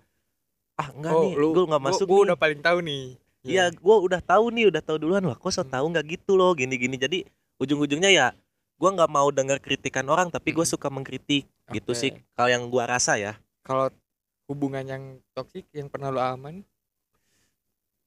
ah 0.79 0.89
enggak 0.95 1.13
nih, 1.21 1.33
gua 1.53 1.63
nggak 1.69 1.83
masuk 1.83 2.07
gue 2.07 2.13
nih. 2.13 2.21
Oh, 2.21 2.27
udah 2.29 2.38
paling 2.39 2.62
tahu 2.63 2.77
nih 2.86 3.03
Iya, 3.50 3.71
gua 3.81 3.98
udah 4.03 4.21
tahu 4.21 4.45
nih, 4.53 4.65
udah 4.69 4.81
tahu 4.83 4.98
duluan. 5.01 5.24
Wah, 5.25 5.38
kok 5.38 5.50
so 5.50 5.63
Hmm. 5.63 5.71
tahu 5.74 5.86
nggak 5.95 6.05
gitu 6.19 6.38
loh, 6.38 6.51
gini-gini. 6.53 6.95
Jadi 7.00 7.17
ujung-ujungnya 7.57 8.12
ya, 8.12 8.27
gua 8.79 8.95
nggak 8.95 9.12
mau 9.12 9.27
dengar 9.29 9.59
kritikan 9.59 10.07
orang, 10.07 10.31
tapi 10.31 10.50
gue 10.50 10.63
suka 10.63 10.88
mengkritik. 10.88 11.43
Gitu 11.67 11.91
Oke. 11.91 12.00
sih, 12.00 12.12
kalau 12.33 12.50
yang 12.50 12.63
gua 12.65 12.88
rasa 12.88 13.13
ya. 13.15 13.36
kalau 13.62 13.91
hubungan 14.48 14.81
yang 14.81 15.03
toksik 15.29 15.67
yang 15.69 15.86
pernah 15.86 16.09
lu 16.09 16.17
aman 16.17 16.65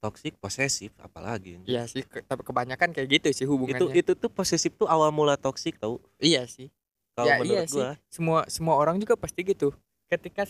Toxic, 0.02 0.34
posesif, 0.34 0.90
apalagi. 0.98 1.62
iya 1.62 1.86
sih 1.86 2.02
ke- 2.02 2.26
tapi 2.26 2.42
kebanyakan 2.42 2.90
kayak 2.90 3.06
gitu 3.06 3.28
sih 3.30 3.46
Itu 3.46 3.54
hubungannya 3.54 3.94
itu 3.94 4.18
tuh 4.18 4.26
posesif 4.26 4.74
tuh 4.74 4.90
awal 4.90 5.14
mula 5.14 5.38
toxic 5.38 5.78
tau. 5.78 6.02
iya 6.18 6.42
sih 6.42 6.66
Kalau 7.14 7.28
Ya, 7.30 7.38
menurut 7.38 7.54
iya 7.54 7.62
sih. 7.70 7.78
gua. 7.78 7.90
semua 8.10 8.40
semua 8.50 8.74
orang 8.74 8.98
juga 8.98 9.14
pasti 9.14 9.46
gitu 9.46 9.70
ketika 10.10 10.42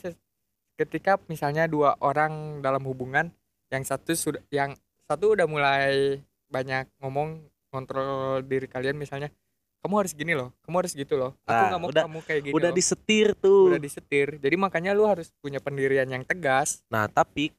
ketika 0.73 1.21
misalnya 1.29 1.69
dua 1.69 2.00
orang 2.00 2.64
dalam 2.64 2.81
hubungan 2.88 3.29
yang 3.69 3.85
satu 3.85 4.17
sudah 4.17 4.41
yang 4.49 4.73
satu 5.05 5.37
udah 5.37 5.45
mulai 5.45 6.17
banyak 6.49 6.88
ngomong 6.97 7.45
kontrol 7.69 8.41
diri 8.41 8.64
kalian 8.64 8.97
misalnya 8.97 9.29
kamu 9.83 9.95
harus 9.99 10.12
gini 10.12 10.33
loh 10.33 10.55
kamu 10.62 10.77
harus 10.79 10.93
gitu 10.93 11.15
loh 11.15 11.35
aku 11.41 11.53
Nah, 11.53 11.69
nggak 11.69 11.81
mau 11.81 11.91
udah- 11.91 12.05
kamu 12.07 12.19
kayak 12.23 12.41
gini 12.41 12.55
Udah 12.55 12.71
loh. 12.71 12.77
disetir 12.77 13.27
tuh. 13.35 13.62
udah 13.69 13.81
disetir 13.81 14.27
jadi 14.37 14.55
makanya 14.57 14.91
lu 14.91 15.05
harus 15.05 15.35
punya 15.37 15.59
pendirian 15.59 16.07
yang 16.07 16.23
tegas 16.23 16.87
Nah, 16.87 17.07
tapi 17.07 17.51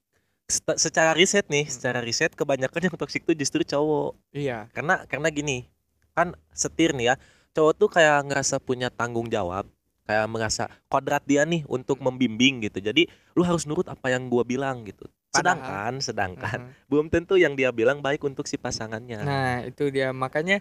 se- 0.45 0.77
secara 0.77 1.11
riset 1.11 1.47
nih, 1.47 1.63
Hmm. 1.63 1.73
secara 1.73 1.99
riset 1.99 2.31
kebanyakan 2.31 2.81
yang 2.81 2.95
toxic 2.95 3.21
tuh 3.21 3.33
justru 3.33 3.61
cowok. 3.61 4.15
iya 4.31 4.67
karena 4.71 5.03
karena 5.05 5.27
gini 5.29 5.67
kan 6.11 6.31
setir 6.49 6.91
nih 6.91 7.05
ya 7.05 7.15
cowok 7.51 7.73
tuh 7.75 7.89
kayak 7.89 8.23
ngerasa 8.23 8.57
punya 8.57 8.87
tanggung 8.87 9.27
jawab 9.27 9.67
kayak 10.03 10.27
merasa 10.27 10.63
kodrat 10.87 11.23
dia 11.23 11.43
nih 11.43 11.63
untuk 11.65 11.97
membimbing 11.97 12.59
gitu 12.61 12.79
jadi 12.79 13.07
lu 13.31 13.41
harus 13.41 13.63
nurut 13.63 13.85
apa 13.85 14.09
yang 14.09 14.27
gua 14.27 14.43
bilang 14.43 14.83
gitu 14.83 15.07
sedangkan 15.29 15.97
sedangkan 15.99 16.59
Heeh. 16.69 16.85
belum 16.85 17.07
tentu 17.07 17.33
yang 17.33 17.53
dia 17.53 17.71
bilang 17.71 17.97
baik 17.99 18.21
untuk 18.21 18.43
si 18.43 18.55
pasangannya 18.55 19.19
nah 19.19 19.63
itu 19.63 19.89
dia 19.89 20.11
makanya 20.11 20.59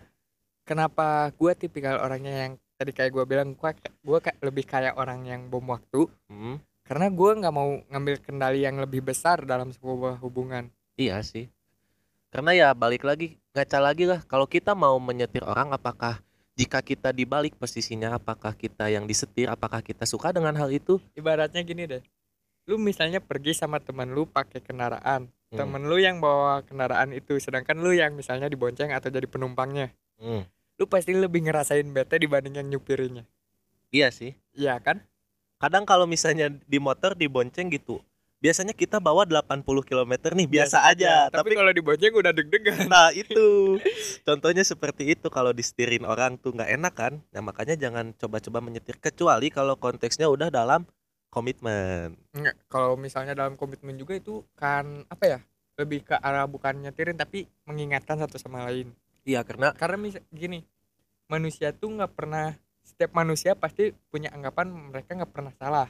kenapa 0.63 1.31
gua 1.37 1.53
tipikal 1.55 1.99
orangnya 2.03 2.49
yang 2.49 2.53
tadi 2.79 2.91
kayak 2.91 3.13
gua 3.15 3.25
bilang 3.27 3.55
gua 3.55 3.75
gua 4.03 4.19
kayak 4.19 4.39
lebih 4.43 4.65
kayak 4.67 4.95
orang 4.99 5.27
yang 5.27 5.47
bom 5.47 5.65
waktu. 5.71 6.11
Hmm, 6.27 6.59
karena 6.83 7.09
gue 7.09 7.31
nggak 7.41 7.55
mau 7.55 7.79
ngambil 7.89 8.17
kendali 8.21 8.67
yang 8.67 8.77
lebih 8.77 9.01
besar 9.01 9.47
dalam 9.47 9.71
sebuah 9.71 10.19
hubungan. 10.21 10.69
Iya 10.99 11.23
sih. 11.23 11.49
Karena 12.29 12.53
ya 12.53 12.69
balik 12.75 13.07
lagi 13.07 13.39
ngaca 13.55 13.79
lagi 13.79 14.05
lah. 14.05 14.21
Kalau 14.27 14.45
kita 14.45 14.75
mau 14.75 14.99
menyetir 14.99 15.41
orang 15.47 15.71
apakah 15.71 16.21
jika 16.53 16.85
kita 16.85 17.15
dibalik 17.15 17.57
posisinya 17.57 18.21
apakah 18.21 18.53
kita 18.53 18.93
yang 18.93 19.09
disetir 19.09 19.49
apakah 19.49 19.81
kita 19.81 20.05
suka 20.05 20.37
dengan 20.37 20.53
hal 20.59 20.69
itu? 20.69 21.01
Ibaratnya 21.17 21.65
gini 21.65 21.89
deh. 21.89 22.03
Lu 22.69 22.77
misalnya 22.77 23.25
pergi 23.25 23.57
sama 23.57 23.79
teman 23.79 24.11
lu 24.11 24.27
pakai 24.27 24.61
kendaraan. 24.61 25.31
Hmm, 25.53 25.57
temen 25.57 25.89
lu 25.89 25.97
yang 25.97 26.19
bawa 26.21 26.61
kendaraan 26.67 27.15
itu 27.15 27.39
sedangkan 27.39 27.79
lu 27.79 27.95
yang 27.95 28.13
misalnya 28.13 28.53
dibonceng 28.53 28.91
atau 28.93 29.09
jadi 29.09 29.25
penumpangnya 29.25 29.93
hmm. 30.21 30.43
lu 30.77 30.85
pasti 30.91 31.15
lebih 31.15 31.47
ngerasain 31.47 31.87
bete 31.89 32.19
dibanding 32.19 32.59
yang 32.59 32.69
nyupirinya. 32.69 33.25
Iya 33.93 34.09
sih. 34.11 34.35
Iya 34.57 34.81
kan? 34.81 35.05
Kadang 35.63 35.87
kalau 35.87 36.09
misalnya 36.11 36.51
di 36.51 36.79
motor 36.83 37.15
dibonceng 37.15 37.71
gitu 37.71 38.03
biasanya 38.43 38.75
kita 38.75 38.99
bawa 38.99 39.23
80 39.23 39.63
km 39.87 40.13
nih 40.35 40.49
biasa, 40.51 40.83
aja. 40.91 41.31
tapi, 41.31 41.55
tapi 41.55 41.63
kalau 41.63 41.71
dibonceng 41.71 42.11
udah 42.11 42.35
deg-degan. 42.35 42.75
Nah 42.93 43.15
itu. 43.15 43.79
Contohnya 44.27 44.67
seperti 44.67 45.15
itu 45.15 45.31
kalau 45.31 45.55
disetirin 45.55 46.03
orang 46.03 46.35
tuh 46.43 46.51
nggak 46.51 46.71
enak 46.75 46.95
kan? 46.99 47.13
Nah 47.31 47.41
makanya 47.41 47.79
jangan 47.79 48.11
coba-coba 48.19 48.59
menyetir 48.59 48.99
kecuali 48.99 49.49
kalau 49.55 49.79
konteksnya 49.79 50.27
udah 50.27 50.51
dalam 50.51 50.83
komitmen. 51.31 52.19
Nggak, 52.35 52.67
kalau 52.67 52.99
misalnya 52.99 53.39
dalam 53.39 53.55
komitmen 53.55 53.95
juga 53.95 54.19
itu 54.19 54.43
kan 54.59 55.07
apa 55.07 55.25
ya 55.25 55.39
lebih 55.79 56.05
ke 56.05 56.19
arah 56.19 56.45
bukan 56.45 56.83
nyetirin 56.85 57.17
tapi 57.17 57.49
mengingatkan 57.65 58.21
satu 58.21 58.37
sama 58.37 58.69
lain 58.69 58.93
iya 59.23 59.41
karena 59.47 59.71
karena 59.75 59.97
mis 59.99 60.17
gini 60.31 60.67
manusia 61.31 61.73
tuh 61.73 61.97
nggak 61.97 62.13
pernah 62.13 62.55
setiap 62.83 63.15
manusia 63.15 63.55
pasti 63.55 63.95
punya 64.11 64.29
anggapan 64.35 64.69
mereka 64.71 65.15
nggak 65.15 65.33
pernah 65.33 65.53
salah. 65.57 65.89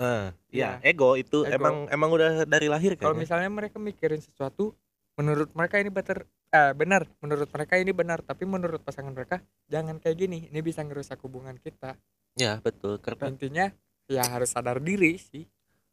Eh 0.00 0.32
Iya. 0.54 0.80
ya 0.80 0.88
ego 0.88 1.18
itu 1.18 1.44
Ego. 1.44 1.60
emang 1.60 1.84
emang 1.92 2.10
udah 2.14 2.48
dari 2.48 2.70
lahir 2.72 2.96
kalau 2.96 3.12
kan 3.12 3.20
misalnya 3.20 3.50
mereka 3.52 3.76
mikirin 3.76 4.22
sesuatu 4.22 4.72
menurut 5.20 5.52
mereka 5.52 5.76
ini 5.76 5.92
better 5.92 6.24
eh, 6.50 6.72
benar 6.72 7.04
menurut 7.20 7.50
mereka 7.52 7.76
ini 7.76 7.92
benar 7.92 8.24
tapi 8.24 8.48
menurut 8.48 8.80
pasangan 8.80 9.12
mereka 9.12 9.44
jangan 9.68 10.00
kayak 10.00 10.16
gini 10.16 10.48
ini 10.48 10.60
bisa 10.64 10.80
ngerusak 10.80 11.20
hubungan 11.20 11.58
kita. 11.60 11.98
Ya 12.38 12.56
betul 12.64 12.96
karena 13.02 13.28
intinya 13.28 13.66
ya 14.08 14.24
harus 14.24 14.54
sadar 14.56 14.80
diri 14.80 15.20
sih. 15.20 15.44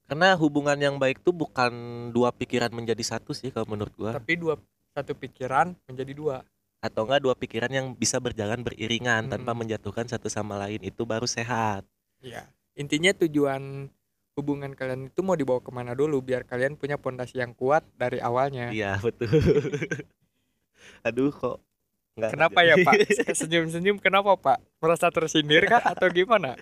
Karena 0.07 0.39
hubungan 0.39 0.79
yang 0.79 0.95
baik 0.95 1.19
tuh 1.19 1.35
bukan 1.35 1.73
dua 2.15 2.31
pikiran 2.31 2.71
menjadi 2.71 3.03
satu 3.03 3.35
sih 3.35 3.51
kalau 3.51 3.67
menurut 3.67 3.91
gua. 3.99 4.15
Tapi 4.15 4.39
dua 4.39 4.55
satu 4.95 5.11
pikiran 5.11 5.75
menjadi 5.83 6.15
dua 6.15 6.47
atau 6.77 7.09
enggak 7.09 7.21
dua 7.25 7.33
pikiran 7.33 7.71
yang 7.73 7.87
bisa 7.97 8.21
berjalan 8.21 8.61
beriringan 8.61 9.27
tanpa 9.27 9.51
Mm-mm. 9.51 9.65
menjatuhkan 9.65 10.05
satu 10.05 10.29
sama 10.29 10.55
lain 10.61 10.81
itu 10.85 11.03
baru 11.03 11.25
sehat 11.25 11.83
ya 12.21 12.45
intinya 12.77 13.09
tujuan 13.17 13.89
hubungan 14.37 14.77
kalian 14.77 15.09
itu 15.09 15.25
mau 15.25 15.33
dibawa 15.33 15.57
ke 15.57 15.73
mana 15.73 15.97
dulu 15.97 16.21
biar 16.21 16.45
kalian 16.45 16.77
punya 16.77 17.01
pondasi 17.01 17.41
yang 17.41 17.57
kuat 17.57 17.81
dari 17.97 18.21
awalnya 18.21 18.69
Iya 18.69 18.99
betul. 19.05 19.33
Aduh 21.01 21.33
kok 21.33 21.57
nggak 22.17 22.31
Kenapa 22.33 22.59
ya 22.61 22.75
Pak? 22.81 22.93
Senyum-senyum 23.41 23.97
kenapa 23.97 24.37
Pak? 24.37 24.57
Merasa 24.81 25.09
tersindir 25.09 25.65
kah 25.65 25.81
atau 25.81 26.09
gimana? 26.13 26.53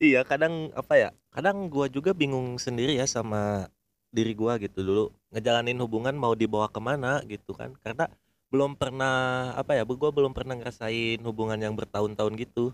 iya 0.00 0.24
kadang 0.24 0.72
apa 0.72 0.94
ya? 0.96 1.10
Kadang 1.28 1.68
gua 1.68 1.88
juga 1.92 2.16
bingung 2.16 2.56
sendiri 2.56 2.96
ya 2.96 3.04
sama 3.04 3.68
diri 4.08 4.32
gua 4.32 4.56
gitu 4.56 4.80
dulu 4.80 5.04
ngejalanin 5.32 5.76
hubungan 5.84 6.16
mau 6.16 6.32
dibawa 6.32 6.72
ke 6.72 6.80
mana 6.80 7.20
gitu 7.28 7.52
kan? 7.52 7.76
Karena 7.84 8.08
belum 8.48 8.76
pernah 8.80 9.52
apa 9.52 9.76
ya 9.76 9.84
gue 9.84 10.10
belum 10.10 10.32
pernah 10.32 10.56
ngerasain 10.56 11.20
hubungan 11.24 11.60
yang 11.60 11.76
bertahun-tahun 11.76 12.32
gitu. 12.40 12.72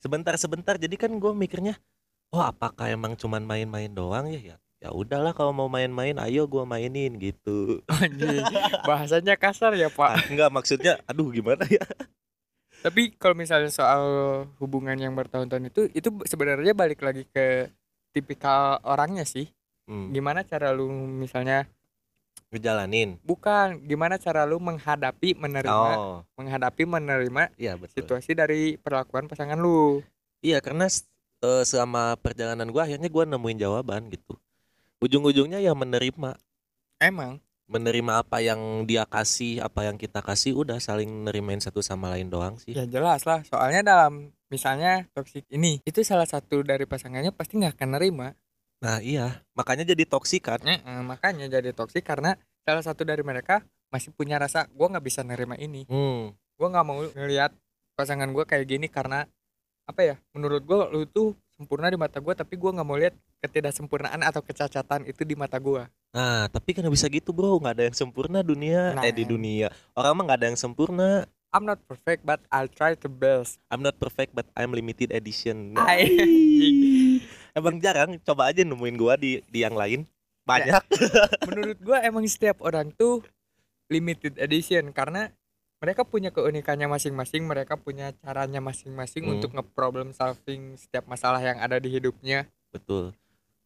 Sebentar-sebentar 0.00 0.80
jadi 0.80 0.96
kan 0.96 1.12
gue 1.16 1.32
mikirnya 1.32 1.76
oh 2.30 2.44
apakah 2.44 2.88
emang 2.88 3.18
cuman 3.18 3.42
main-main 3.42 3.90
doang 3.90 4.30
ya? 4.30 4.54
Ya 4.54 4.56
ya 4.80 4.96
udahlah 4.96 5.36
kalau 5.36 5.52
mau 5.52 5.68
main-main 5.68 6.16
ayo 6.24 6.48
gue 6.48 6.64
mainin 6.64 7.12
gitu. 7.20 7.84
Bahasanya 8.88 9.36
kasar 9.36 9.76
ya 9.76 9.92
pak. 9.92 10.08
Ah, 10.08 10.24
enggak 10.32 10.48
maksudnya 10.48 10.96
aduh 11.04 11.28
gimana 11.28 11.68
ya? 11.68 11.84
Tapi 12.80 13.12
kalau 13.20 13.36
misalnya 13.36 13.68
soal 13.68 14.02
hubungan 14.56 14.96
yang 14.96 15.12
bertahun-tahun 15.12 15.68
itu 15.68 15.92
itu 15.92 16.08
sebenarnya 16.24 16.72
balik 16.72 17.04
lagi 17.04 17.28
ke 17.28 17.68
tipikal 18.16 18.80
orangnya 18.80 19.28
sih. 19.28 19.52
Hmm, 19.84 20.16
gimana 20.16 20.40
cara 20.48 20.72
lu 20.72 20.88
misalnya 20.92 21.68
ngejalanin. 22.50 23.16
Bukan 23.22 23.86
gimana 23.86 24.18
cara 24.18 24.42
lu 24.42 24.58
menghadapi 24.58 25.38
menerima 25.38 25.90
oh. 25.96 26.26
menghadapi 26.34 26.82
menerima 26.82 27.54
iya 27.54 27.78
betul. 27.78 28.02
situasi 28.02 28.34
dari 28.34 28.74
perlakuan 28.76 29.30
pasangan 29.30 29.56
lu. 29.56 30.02
Iya 30.42 30.58
karena 30.58 30.90
eh, 31.42 31.62
selama 31.62 32.18
perjalanan 32.18 32.68
gua 32.68 32.90
akhirnya 32.90 33.06
gua 33.06 33.24
nemuin 33.24 33.58
jawaban 33.62 34.10
gitu. 34.10 34.34
Ujung-ujungnya 35.00 35.64
ya 35.64 35.72
menerima, 35.72 36.36
emang? 37.00 37.40
Menerima 37.70 38.20
apa 38.20 38.42
yang 38.44 38.84
dia 38.84 39.08
kasih, 39.08 39.64
apa 39.64 39.88
yang 39.88 39.96
kita 39.96 40.20
kasih, 40.20 40.52
udah 40.52 40.76
saling 40.76 41.08
nerimain 41.24 41.62
satu 41.62 41.80
sama 41.80 42.12
lain 42.12 42.28
doang 42.28 42.60
sih. 42.60 42.76
ya 42.76 42.84
jelas 42.84 43.24
lah. 43.24 43.40
Soalnya 43.46 43.80
dalam 43.80 44.34
misalnya 44.50 45.06
toksik 45.14 45.46
ini 45.48 45.78
itu 45.86 46.02
salah 46.02 46.26
satu 46.26 46.66
dari 46.66 46.82
pasangannya 46.84 47.30
pasti 47.30 47.62
nggak 47.62 47.78
akan 47.78 47.90
nerima 47.96 48.34
Nah 48.80 48.96
iya, 48.98 49.44
makanya 49.52 49.84
jadi 49.84 50.08
toksik 50.08 50.48
kan. 50.48 50.60
Eh, 50.64 50.80
eh, 50.80 51.02
makanya 51.04 51.46
jadi 51.46 51.70
toksik 51.70 52.00
karena 52.00 52.36
salah 52.64 52.80
satu 52.80 53.04
dari 53.04 53.20
mereka 53.20 53.60
masih 53.92 54.08
punya 54.10 54.40
rasa 54.40 54.64
gua 54.72 54.88
nggak 54.88 55.04
bisa 55.04 55.20
nerima 55.20 55.58
ini 55.58 55.82
Hmm, 55.84 56.30
gua 56.54 56.68
nggak 56.70 56.86
mau 56.86 57.02
ngelihat 57.02 57.50
pasangan 57.92 58.30
gua 58.30 58.46
kayak 58.46 58.64
gini 58.64 58.86
karena 58.86 59.26
apa 59.84 60.00
ya 60.00 60.14
menurut 60.30 60.62
gua 60.62 60.86
lu 60.86 61.02
tuh 61.04 61.34
sempurna 61.50 61.90
di 61.90 61.98
mata 61.98 62.22
gua 62.22 62.32
tapi 62.32 62.54
gua 62.54 62.70
nggak 62.70 62.86
mau 62.86 62.94
lihat 62.94 63.12
ketidaksempurnaan 63.42 64.22
atau 64.22 64.40
kecacatan 64.40 65.04
itu 65.04 65.26
di 65.26 65.34
mata 65.34 65.58
gua 65.58 65.90
Nah 66.10 66.46
tapi 66.48 66.74
kan 66.74 66.86
bisa 66.86 67.06
gitu 67.06 67.30
bro, 67.30 67.58
nggak 67.58 67.74
ada 67.74 67.84
yang 67.86 67.94
sempurna 67.94 68.42
dunia, 68.42 68.94
Nah. 68.94 69.02
eh 69.06 69.14
di 69.14 69.22
dunia. 69.22 69.70
Orang 69.94 70.18
mah 70.18 70.22
nggak 70.26 70.38
ada 70.42 70.48
yang 70.50 70.58
sempurna. 70.58 71.22
I'm 71.50 71.66
not 71.66 71.82
perfect 71.84 72.22
but 72.22 72.38
I'll 72.50 72.70
try 72.70 72.94
to 72.94 73.08
best 73.10 73.58
I'm 73.74 73.82
not 73.82 73.98
perfect 73.98 74.30
but 74.30 74.46
I'm 74.54 74.70
limited 74.70 75.10
edition. 75.10 75.74
Ay, 75.74 76.06
Emang 77.52 77.76
jarang, 77.78 78.16
coba 78.22 78.50
aja 78.50 78.62
nemuin 78.62 78.96
gua 78.96 79.14
di 79.14 79.42
di 79.46 79.62
yang 79.62 79.74
lain. 79.74 80.06
Banyak. 80.44 80.82
menurut 81.48 81.78
gua 81.78 82.02
emang 82.02 82.26
setiap 82.26 82.58
orang 82.62 82.90
tuh 82.90 83.22
limited 83.86 84.38
edition 84.38 84.90
karena 84.90 85.30
mereka 85.80 86.04
punya 86.04 86.28
keunikannya 86.28 86.86
masing-masing 86.86 87.42
mereka 87.42 87.74
punya 87.74 88.12
caranya 88.20 88.60
masing-masing 88.60 89.24
Hmm. 89.24 89.34
untuk 89.38 89.50
nge-problem 89.52 90.12
solving 90.12 90.76
setiap 90.76 91.06
masalah 91.06 91.40
yang 91.40 91.56
ada 91.56 91.80
di 91.80 91.88
hidupnya 91.88 92.46
Betul. 92.68 93.16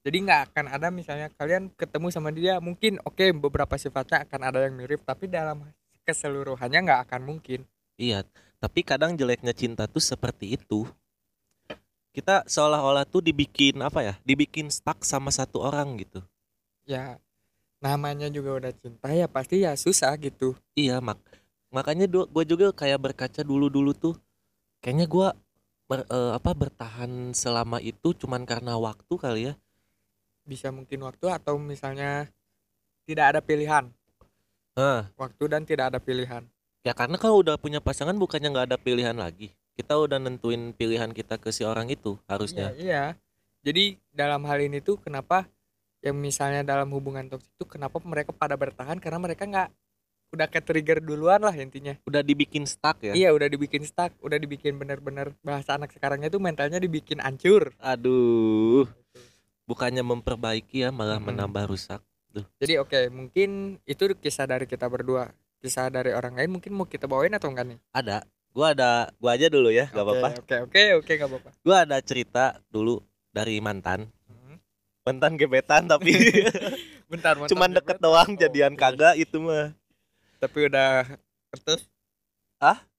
jadi 0.00 0.16
nggak 0.16 0.40
akan 0.52 0.66
ada 0.70 0.88
misalnya 0.88 1.28
kalian 1.34 1.68
ketemu 1.74 2.06
sama 2.08 2.30
dia 2.30 2.56
mungkin 2.62 3.02
oke 3.02 3.34
beberapa 3.34 3.74
sifatnya 3.74 4.24
akan 4.24 4.40
ada 4.46 4.58
yang 4.64 4.74
mirip 4.78 5.02
tapi 5.02 5.26
dalam 5.26 5.66
keseluruhannya 6.04 6.80
nggak 6.84 7.00
akan 7.10 7.22
mungkin 7.24 7.60
Iya, 7.94 8.26
tapi 8.58 8.82
kadang 8.82 9.14
jeleknya 9.14 9.54
cinta 9.54 9.86
tuh 9.86 10.02
seperti 10.02 10.58
itu. 10.58 10.82
Kita 12.16 12.37
seolah-olah 12.54 13.04
tuh 13.12 13.21
dibikin 13.28 13.76
apa 13.88 14.00
ya? 14.09 14.14
Dibikin 14.28 14.66
stuck 14.76 14.99
sama 15.04 15.30
satu 15.38 15.59
orang 15.68 15.88
gitu. 16.02 16.21
ya 16.85 17.16
namanya 17.85 18.28
juga 18.33 18.50
udah 18.61 18.73
cinta 18.80 19.09
ya 19.12 19.26
pasti 19.28 19.64
ya 19.64 19.73
susah 19.76 20.12
gitu 20.21 20.56
Iya, 20.75 20.99
mak 21.06 21.18
makanya 21.75 22.06
gue 22.06 22.44
juga 22.47 22.66
kayak 22.80 22.99
berkaca 23.04 23.40
dulu-dulu 23.42 23.92
tuh. 23.94 24.14
Kayaknya 24.83 25.06
gua 25.14 25.28
ber- 25.90 26.09
eh, 26.09 26.33
apa 26.38 26.50
bertahan 26.62 27.12
selama 27.42 27.78
itu 27.90 28.09
cuman 28.21 28.42
karena 28.50 28.75
waktu 28.78 29.14
kali 29.25 29.42
ya. 29.50 29.54
bisa 30.50 30.69
mungkin 30.76 31.00
waktu 31.08 31.26
atau 31.36 31.54
misalnya 31.71 32.10
tidak 33.08 33.26
ada 33.36 33.41
pilihan 33.49 33.84
Nah, 34.76 35.10
waktu 35.19 35.45
dan 35.50 35.62
tidak 35.67 35.86
ada 35.91 35.99
pilihan 35.99 36.43
ya 36.86 36.93
karena 36.95 37.17
kalau 37.23 37.36
udah 37.43 37.56
punya 37.58 37.80
pasangan 37.86 38.17
bukannya 38.23 38.49
nggak 38.52 38.67
ada 38.73 38.78
pilihan 38.78 39.17
lagi. 39.17 39.49
Kita 39.75 39.99
udah 39.99 40.23
nentuin 40.23 40.71
pilihan 40.71 41.10
kita 41.10 41.39
ke 41.39 41.50
si 41.50 41.67
orang 41.67 41.91
itu 41.91 42.15
harusnya. 42.30 42.71
Iya, 42.75 42.78
iya. 42.78 43.04
Jadi 43.67 43.99
dalam 44.15 44.47
hal 44.47 44.63
ini 44.63 44.78
tuh 44.78 45.02
kenapa 45.02 45.50
yang 46.04 46.15
misalnya 46.21 46.63
dalam 46.63 46.93
hubungan 46.93 47.26
toksik 47.26 47.50
itu 47.58 47.65
kenapa 47.67 47.97
mereka 48.04 48.30
pada 48.30 48.54
bertahan 48.54 49.00
karena 49.00 49.19
mereka 49.19 49.49
nggak 49.49 49.69
udah 50.34 50.47
ke 50.50 50.60
trigger 50.60 50.99
duluan 50.99 51.41
lah 51.41 51.54
intinya. 51.54 51.95
Udah 52.04 52.21
dibikin 52.21 52.67
stuck 52.67 52.99
ya. 53.00 53.15
Iya, 53.15 53.30
udah 53.30 53.47
dibikin 53.47 53.87
stuck, 53.87 54.10
udah 54.19 54.37
dibikin 54.37 54.75
bener-bener 54.75 55.32
bahasa 55.47 55.78
anak 55.78 55.95
sekarangnya 55.95 56.28
tuh 56.28 56.43
mentalnya 56.43 56.82
dibikin 56.82 57.23
hancur. 57.23 57.71
Aduh, 57.78 58.84
bukannya 59.65 60.02
memperbaiki 60.02 60.84
ya 60.84 60.91
malah 60.91 61.23
Mm-mm. 61.23 61.34
menambah 61.34 61.71
rusak. 61.71 62.02
Jadi 62.58 62.82
oke, 62.82 62.99
mungkin 63.15 63.78
itu 63.87 64.10
kisah 64.19 64.50
dari 64.50 64.67
kita 64.67 64.91
berdua. 64.91 65.30
Kisah 65.63 65.87
dari 65.89 66.10
orang 66.10 66.34
lain 66.34 66.58
mungkin 66.58 66.75
mau 66.75 66.84
kita 66.84 67.06
bawain 67.06 67.32
atau 67.32 67.49
enggak 67.49 67.67
nih? 67.71 67.78
Ada. 67.95 68.26
Gua 68.54 68.71
ada, 68.71 69.10
gua 69.19 69.34
aja 69.34 69.50
dulu 69.50 69.67
ya, 69.75 69.90
gak 69.90 69.99
Oke, 69.99 70.14
apa-apa. 70.14 70.28
Oke, 70.38 70.56
oke, 70.62 70.82
oke, 71.02 71.12
gak 71.19 71.26
apa-apa. 71.26 71.50
Gua 71.67 71.76
ada 71.82 71.99
cerita 71.99 72.45
dulu 72.71 73.02
dari 73.34 73.58
mantan. 73.58 74.06
Hmm. 74.30 74.62
Mantan 75.02 75.34
gebetan 75.34 75.90
tapi 75.90 76.14
Bentar, 77.10 77.34
bentar. 77.34 77.50
cuman 77.50 77.71
deket 77.75 77.99
doang 77.99 78.30
jadian 78.38 78.78
Oke. 78.78 78.80
kagak 78.80 79.19
itu 79.19 79.43
mah. 79.43 79.75
Tapi 80.38 80.71
udah 80.71 81.19
ketes, 81.50 81.90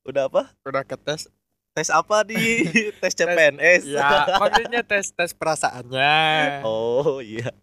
Udah 0.06 0.28
apa? 0.28 0.52
udah 0.68 0.84
ketes. 0.84 1.32
Tes 1.72 1.88
apa 1.88 2.28
di 2.28 2.36
tes 3.02 3.16
CPNS? 3.16 3.84
Ya, 3.96 4.36
maksudnya 4.36 4.84
tes 4.84 5.12
tes 5.16 5.32
perasaannya. 5.32 6.62
Oh 6.68 7.24
iya. 7.24 7.56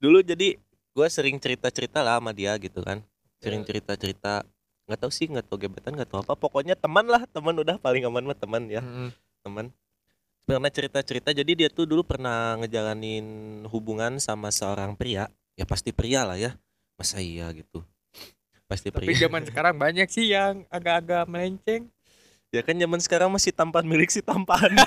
Dulu 0.00 0.24
jadi 0.24 0.56
gua 0.96 1.12
sering 1.12 1.36
cerita-cerita 1.36 2.00
lah 2.00 2.16
sama 2.20 2.32
dia 2.32 2.56
gitu 2.56 2.80
kan. 2.80 3.04
Sering 3.40 3.62
Ya. 3.64 3.68
cerita-cerita 3.68 4.48
nggak 4.86 4.98
tahu 5.02 5.10
sih 5.10 5.26
nggak 5.26 5.46
tahu 5.50 5.58
gebetan 5.66 5.92
nggak 5.98 6.08
tahu 6.08 6.22
apa. 6.22 6.34
Pokoknya 6.38 6.78
teman 6.78 7.06
lah 7.10 7.26
teman 7.30 7.54
udah 7.58 7.76
paling 7.78 8.06
aman 8.06 8.22
mah 8.22 8.38
teman 8.38 8.62
ya. 8.70 8.80
Mm-mm. 8.80 9.10
teman. 9.42 9.66
Pernah 10.46 10.70
cerita-cerita 10.70 11.34
jadi 11.34 11.52
dia 11.58 11.68
tuh 11.70 11.90
dulu 11.90 12.06
pernah 12.06 12.54
ngejalanin 12.62 13.26
hubungan 13.66 14.22
sama 14.22 14.54
seorang 14.54 14.94
pria. 14.94 15.26
Ya 15.58 15.66
pasti 15.66 15.90
pria 15.90 16.22
lah 16.22 16.38
ya. 16.38 16.54
Masa 16.94 17.18
iya 17.18 17.50
gitu. 17.50 17.82
Pasti 18.70 18.94
Tapi 18.94 19.10
pria. 19.10 19.26
zaman 19.26 19.42
sekarang 19.42 19.74
banyak 19.74 20.06
sih 20.06 20.30
yang 20.30 20.62
agak-agak 20.70 21.26
melenceng. 21.26 21.90
ya 22.54 22.62
kan 22.62 22.78
zaman 22.78 23.00
sekarang 23.02 23.28
masih 23.28 23.50
tampan 23.50 23.84
milik 23.84 24.08
si 24.08 24.22
tampan. 24.22 24.70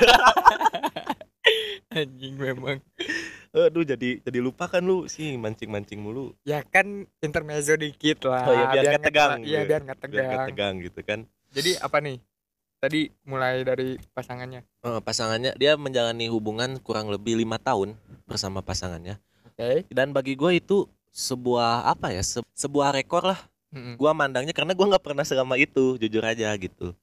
Anjing 1.91 2.39
memang. 2.39 2.79
Aduh 3.49 3.81
jadi 3.81 4.21
jadi 4.21 4.39
lupa 4.39 4.69
kan 4.69 4.85
lu 4.85 5.09
sih 5.09 5.33
mancing-mancing 5.35 5.97
mulu 5.97 6.33
Ya 6.45 6.61
kan 6.61 7.09
intermezzo 7.19 7.73
dikit 7.75 8.21
lah. 8.25 8.45
Oh 8.45 8.53
iya, 8.53 8.65
biar 8.69 8.83
nggak 8.83 8.93
nggak 8.93 9.05
tegang. 9.09 9.39
Iya, 9.41 9.59
biar 9.65 9.81
nggak 9.85 9.97
biar 9.97 10.09
tegang. 10.13 10.29
gak 10.29 10.47
tegang 10.49 10.73
gitu 10.85 10.99
kan 11.01 11.19
Jadi 11.49 11.71
apa 11.81 11.97
nih? 11.97 12.17
Tadi 12.79 13.01
mulai 13.27 13.67
dari 13.67 13.99
pasangannya. 14.15 14.61
Eh, 14.63 14.99
pasangannya 15.03 15.51
dia 15.59 15.75
menjalani 15.75 16.31
hubungan 16.31 16.79
kurang 16.79 17.11
lebih 17.11 17.35
lima 17.35 17.59
tahun 17.59 17.99
bersama 18.23 18.63
pasangannya 18.63 19.19
Oke. 19.43 19.83
dan 19.91 20.15
bagi 20.15 20.37
gue 20.39 20.55
itu 20.55 20.87
sebuah 21.09 21.89
apa 21.89 22.13
ya 22.13 22.21
se- 22.23 22.45
sebuah 22.55 22.93
rekor 22.95 23.25
lah 23.25 23.39
Mm-mm. 23.73 23.97
gua 23.99 24.13
mandangnya 24.13 24.53
karena 24.53 24.71
gua 24.77 24.95
nggak 24.95 25.03
pernah 25.03 25.25
selama 25.25 25.57
itu 25.57 25.97
jujur 25.97 26.21
aja 26.23 26.53
gitu 26.55 26.93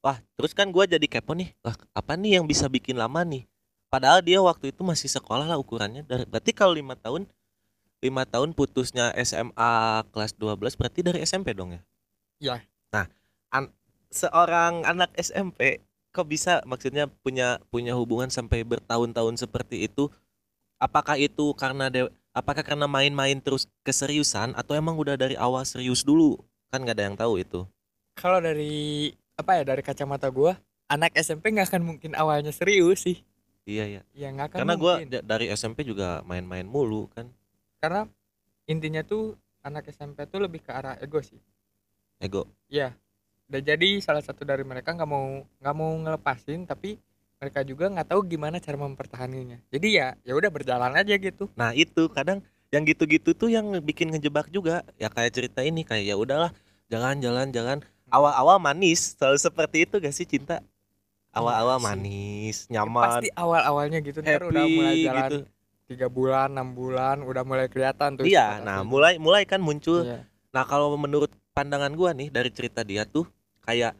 wah 0.00 0.16
terus 0.38 0.54
kan 0.54 0.70
gua 0.70 0.86
jadi 0.86 1.04
kepo 1.04 1.34
nih 1.34 1.50
wah 1.60 1.74
apa 1.92 2.14
nih 2.14 2.38
yang 2.40 2.46
bisa 2.46 2.70
bikin 2.70 2.94
lama 2.96 3.20
nih 3.26 3.44
padahal 3.94 4.18
dia 4.26 4.42
waktu 4.42 4.74
itu 4.74 4.82
masih 4.82 5.06
sekolah 5.06 5.46
lah 5.46 5.54
ukurannya. 5.54 6.02
Dari 6.02 6.26
berarti 6.26 6.50
kalau 6.50 6.74
lima 6.74 6.98
tahun 6.98 7.30
lima 8.02 8.26
tahun 8.26 8.50
putusnya 8.50 9.14
SMA 9.22 10.02
kelas 10.10 10.34
12 10.34 10.74
berarti 10.74 11.00
dari 11.06 11.22
SMP 11.22 11.54
dong 11.54 11.78
ya? 11.78 11.82
Iya. 12.42 12.56
nah 12.90 13.06
an- 13.54 13.70
seorang 14.10 14.82
anak 14.82 15.14
SMP 15.14 15.78
kok 16.10 16.26
bisa 16.26 16.58
maksudnya 16.66 17.06
punya 17.22 17.62
punya 17.70 17.94
hubungan 17.94 18.26
sampai 18.26 18.66
bertahun-tahun 18.66 19.38
seperti 19.46 19.86
itu? 19.86 20.10
Apakah 20.82 21.14
itu 21.14 21.54
karena 21.54 21.86
de 21.86 22.10
apakah 22.34 22.66
karena 22.66 22.90
main-main 22.90 23.38
terus 23.38 23.70
keseriusan 23.86 24.58
atau 24.58 24.74
emang 24.74 24.98
udah 24.98 25.14
dari 25.14 25.38
awal 25.38 25.62
serius 25.62 26.02
dulu? 26.02 26.42
Kan 26.74 26.82
nggak 26.82 26.98
ada 26.98 27.04
yang 27.06 27.16
tahu 27.16 27.38
itu. 27.38 27.62
Kalau 28.18 28.42
dari 28.42 29.14
apa 29.38 29.54
ya 29.54 29.62
dari 29.62 29.82
kacamata 29.86 30.26
gua, 30.34 30.58
anak 30.90 31.14
SMP 31.14 31.54
nggak 31.54 31.70
akan 31.70 31.82
mungkin 31.94 32.12
awalnya 32.18 32.50
serius 32.50 33.06
sih. 33.06 33.22
Iya 33.64 33.84
ya 33.88 34.02
Ya 34.12 34.28
nggak 34.30 34.46
akan 34.52 34.58
karena 34.60 34.74
da- 35.08 35.24
dari 35.24 35.46
SMP 35.52 35.82
juga 35.84 36.20
main-main 36.28 36.66
mulu 36.68 37.08
kan 37.12 37.26
Karena 37.82 38.08
intinya 38.68 39.02
tuh 39.04 39.36
anak 39.64 39.88
SMP 39.92 40.24
tuh 40.28 40.40
lebih 40.44 40.60
ke 40.64 40.72
arah 40.72 40.96
ego 41.00 41.20
sih. 41.20 41.40
ego 42.20 42.48
Iya. 42.68 42.92
Dan 43.44 43.60
jadi 43.64 43.88
salah 44.00 44.24
satu 44.24 44.42
dari 44.48 44.64
mereka 44.64 44.96
nggak 44.96 45.08
mau 45.10 45.44
nggak 45.60 45.76
mau 45.76 45.92
ngelepasin 46.00 46.64
tapi 46.64 46.96
mereka 47.40 47.60
juga 47.60 47.92
nggak 47.92 48.08
tahu 48.08 48.20
gimana 48.24 48.56
cara 48.56 48.76
mempertahankannya. 48.80 49.58
Jadi 49.68 49.88
ya 50.00 50.16
ya 50.24 50.32
udah 50.32 50.48
berjalan 50.48 50.92
aja 50.96 51.14
gitu. 51.20 51.48
nah 51.54 51.76
itu 51.76 52.08
kadang 52.08 52.40
yang 52.72 52.82
gitu-gitu 52.88 53.36
tuh 53.36 53.52
yang 53.52 53.68
bikin 53.84 54.10
ngejebak 54.10 54.48
juga 54.50 54.82
ya 54.98 55.06
kayak 55.12 55.32
cerita 55.36 55.60
ini 55.62 55.84
kayak 55.86 56.04
ya 56.10 56.16
udahlah 56.16 56.50
Jangan, 56.92 57.16
jalan, 57.24 57.48
jangan. 57.50 57.78
Awal-awal 58.12 58.60
manis, 58.60 59.16
selalu 59.16 59.40
seperti 59.40 59.88
itu 59.88 59.96
gak 59.98 60.14
sih 60.14 60.28
cinta? 60.28 60.60
Awal-awal 61.34 61.76
Iya 61.76 61.84
manis, 61.84 62.56
Ya, 62.66 62.80
nyaman, 62.80 63.02
pasti 63.10 63.28
awal-awalnya 63.34 63.98
gitu 64.00 64.18
ntar 64.22 64.38
happy 64.38 64.50
udah 64.54 64.64
mulai 64.70 64.94
jalan 65.02 65.20
gitu. 65.26 65.38
tiga 65.84 66.06
bulan 66.08 66.48
enam 66.54 66.68
bulan 66.72 67.16
udah 67.20 67.42
mulai 67.42 67.66
kelihatan 67.68 68.16
tuh 68.16 68.24
Iya, 68.24 68.62
nah 68.62 68.80
aslinya. 68.80 68.88
mulai 68.88 69.14
mulai 69.18 69.42
kan 69.44 69.58
muncul. 69.58 70.06
Iya. 70.06 70.24
Nah, 70.54 70.64
kalau 70.64 70.94
menurut 70.94 71.34
pandangan 71.50 71.90
gua 71.92 72.14
nih 72.14 72.30
dari 72.30 72.48
cerita 72.48 72.80
dia 72.80 73.02
tuh 73.04 73.26
kayak 73.60 73.98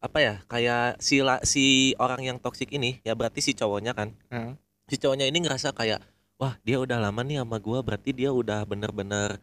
apa 0.00 0.18
ya? 0.18 0.34
Kayak 0.44 0.98
si 0.98 1.22
la- 1.22 1.44
si 1.44 1.94
orang 1.96 2.20
yang 2.24 2.36
toksik 2.36 2.68
ini 2.70 2.98
ya 3.00 3.14
berarti 3.14 3.38
si 3.38 3.52
cowoknya 3.54 3.94
kan. 3.94 4.10
Heeh. 4.28 4.58
Si 4.90 4.98
cowoknya 4.98 5.30
ini 5.30 5.38
ngerasa 5.40 5.70
kayak 5.70 6.02
wah, 6.36 6.56
dia 6.66 6.80
udah 6.80 6.98
lama 6.98 7.20
nih 7.22 7.38
sama 7.38 7.60
gua, 7.60 7.84
berarti 7.84 8.10
dia 8.10 8.32
udah 8.32 8.64
bener-bener 8.64 9.38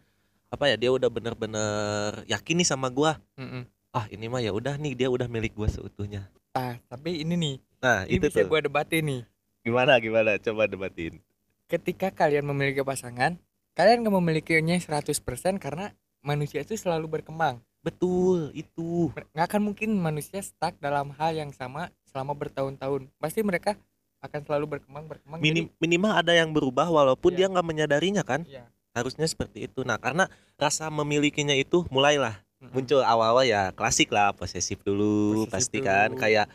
apa 0.48 0.64
ya? 0.66 0.76
Dia 0.76 0.90
udah 0.92 1.08
bener-bener 1.08 2.26
yakin 2.26 2.60
nih 2.60 2.68
sama 2.68 2.90
gua. 2.90 3.16
Mm-mm. 3.38 3.64
Ah, 3.88 4.04
ini 4.12 4.28
mah 4.28 4.44
ya 4.44 4.52
udah 4.52 4.76
nih 4.76 4.92
dia 4.94 5.08
udah 5.08 5.24
milik 5.26 5.56
gua 5.56 5.66
seutuhnya. 5.66 6.28
Ah 6.58 6.74
tapi 6.90 7.22
ini 7.22 7.34
nih 7.38 7.56
Nah, 7.78 8.02
ini 8.10 8.18
itu 8.18 8.26
bisa 8.26 8.42
gue 8.42 8.60
debatin 8.60 9.02
nih 9.06 9.22
Gimana 9.62 10.02
gimana? 10.02 10.34
Coba 10.38 10.66
debatin. 10.66 11.22
ketika 11.68 12.10
kalian 12.10 12.42
memiliki 12.44 12.82
pasangan 12.82 13.38
kalian 13.72 14.02
gak 14.02 14.10
memilikinya 14.12 14.74
100% 14.74 15.14
karena 15.56 15.94
manusia 16.18 16.66
itu 16.66 16.74
selalu 16.74 17.20
berkembang 17.20 17.62
Betul, 17.78 18.50
itu. 18.52 19.14
nggak 19.14 19.46
akan 19.46 19.62
mungkin 19.62 19.94
manusia 19.94 20.42
stuck 20.42 20.74
dalam 20.82 21.14
hal 21.14 21.30
yang 21.32 21.54
sama 21.54 21.94
selama 22.04 22.34
bertahun-tahun 22.34 23.06
pasti 23.16 23.40
mereka 23.40 23.78
akan 24.18 24.40
selalu 24.42 24.66
berkembang 24.76 25.06
berkembang 25.06 25.38
Minim, 25.38 25.70
minimal 25.78 26.10
ada 26.10 26.34
yang 26.34 26.50
berubah 26.50 26.90
walaupun 26.90 27.30
Iya. 27.30 27.46
dia 27.46 27.52
nggak 27.54 27.66
menyadarinya 27.68 28.26
kan. 28.26 28.42
jadi, 28.42 28.58
ya, 28.60 28.64
harusnya 28.98 29.30
seperti 29.30 29.70
itu 29.70 29.86
nah 29.86 29.94
karena 29.94 30.26
rasa 30.58 30.90
memilikinya 30.90 31.54
itu 31.54 31.86
mulailah. 31.86 32.34
Muncul 32.58 33.00
awal-awal 33.02 33.46
ya 33.46 33.70
klasik 33.70 34.10
lah 34.10 34.34
posesif 34.34 34.82
dulu 34.82 35.46
Posesif 35.46 35.52
pasti 35.52 35.78
dulu. 35.78 35.88
kan. 35.88 36.10
Kayak 36.18 36.46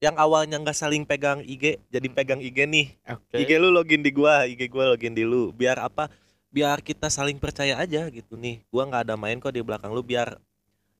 yang 0.00 0.16
awalnya 0.16 0.56
nggak 0.56 0.76
saling 0.78 1.04
pegang 1.04 1.44
IG 1.44 1.76
jadi 1.90 2.08
pegang 2.08 2.40
IG 2.40 2.64
nih. 2.64 2.86
Oke. 3.10 3.36
IG 3.36 3.50
lu 3.60 3.68
login 3.74 4.00
di 4.00 4.10
gua 4.14 4.46
IG 4.46 4.70
gua 4.70 4.94
login 4.94 5.12
di 5.12 5.26
lu. 5.26 5.52
Biar 5.52 5.76
apa? 5.82 6.08
Biar 6.50 6.82
kita 6.82 7.10
saling 7.12 7.38
percaya 7.38 7.78
aja 7.78 8.08
gitu 8.08 8.34
nih. 8.38 8.62
Gua 8.72 8.86
nggak 8.88 9.10
ada 9.10 9.14
main 9.18 9.36
kok 9.38 9.52
di 9.52 9.62
belakang 9.62 9.92
lu 9.92 10.00
biar 10.00 10.38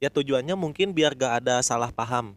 ya 0.00 0.08
tujuannya 0.08 0.56
mungkin 0.56 0.96
biar 0.96 1.12
gak 1.12 1.44
ada 1.44 1.60
salah 1.60 1.92
paham 1.92 2.34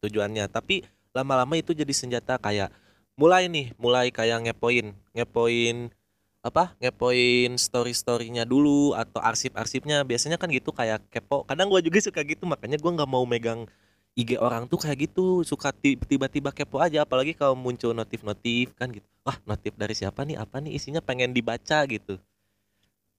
tujuannya. 0.00 0.48
Tapi 0.48 0.82
lama-lama 1.12 1.56
itu 1.56 1.76
jadi 1.76 1.92
senjata 1.92 2.36
kayak 2.40 2.72
mulai 3.16 3.48
nih 3.48 3.72
mulai 3.80 4.12
kayak 4.12 4.44
ngepoin 4.48 4.92
ngepoin 5.16 5.88
apa 6.46 6.78
ngepoin 6.78 7.58
story 7.58 7.90
storynya 7.90 8.46
dulu 8.46 8.94
atau 8.94 9.18
arsip 9.18 9.52
arsipnya 9.58 10.06
biasanya 10.06 10.38
kan 10.38 10.46
gitu 10.54 10.70
kayak 10.70 11.02
kepo. 11.10 11.42
Kadang 11.42 11.66
gua 11.66 11.82
juga 11.82 11.98
suka 11.98 12.22
gitu 12.22 12.46
makanya 12.46 12.78
gua 12.78 12.92
nggak 13.02 13.10
mau 13.10 13.26
megang 13.26 13.66
IG 14.14 14.38
orang 14.38 14.64
tuh 14.70 14.78
kayak 14.80 15.10
gitu. 15.10 15.42
Suka 15.42 15.74
ti- 15.74 15.98
tiba-tiba 15.98 16.54
kepo 16.54 16.78
aja 16.78 17.02
apalagi 17.02 17.34
kalau 17.34 17.58
muncul 17.58 17.92
notif-notif 17.92 18.72
kan 18.78 18.88
gitu. 18.94 19.04
Wah 19.26 19.36
notif 19.44 19.74
dari 19.74 19.92
siapa 19.98 20.22
nih? 20.22 20.38
Apa 20.38 20.62
nih? 20.62 20.78
Isinya 20.78 21.02
pengen 21.02 21.34
dibaca 21.34 21.82
gitu. 21.90 22.16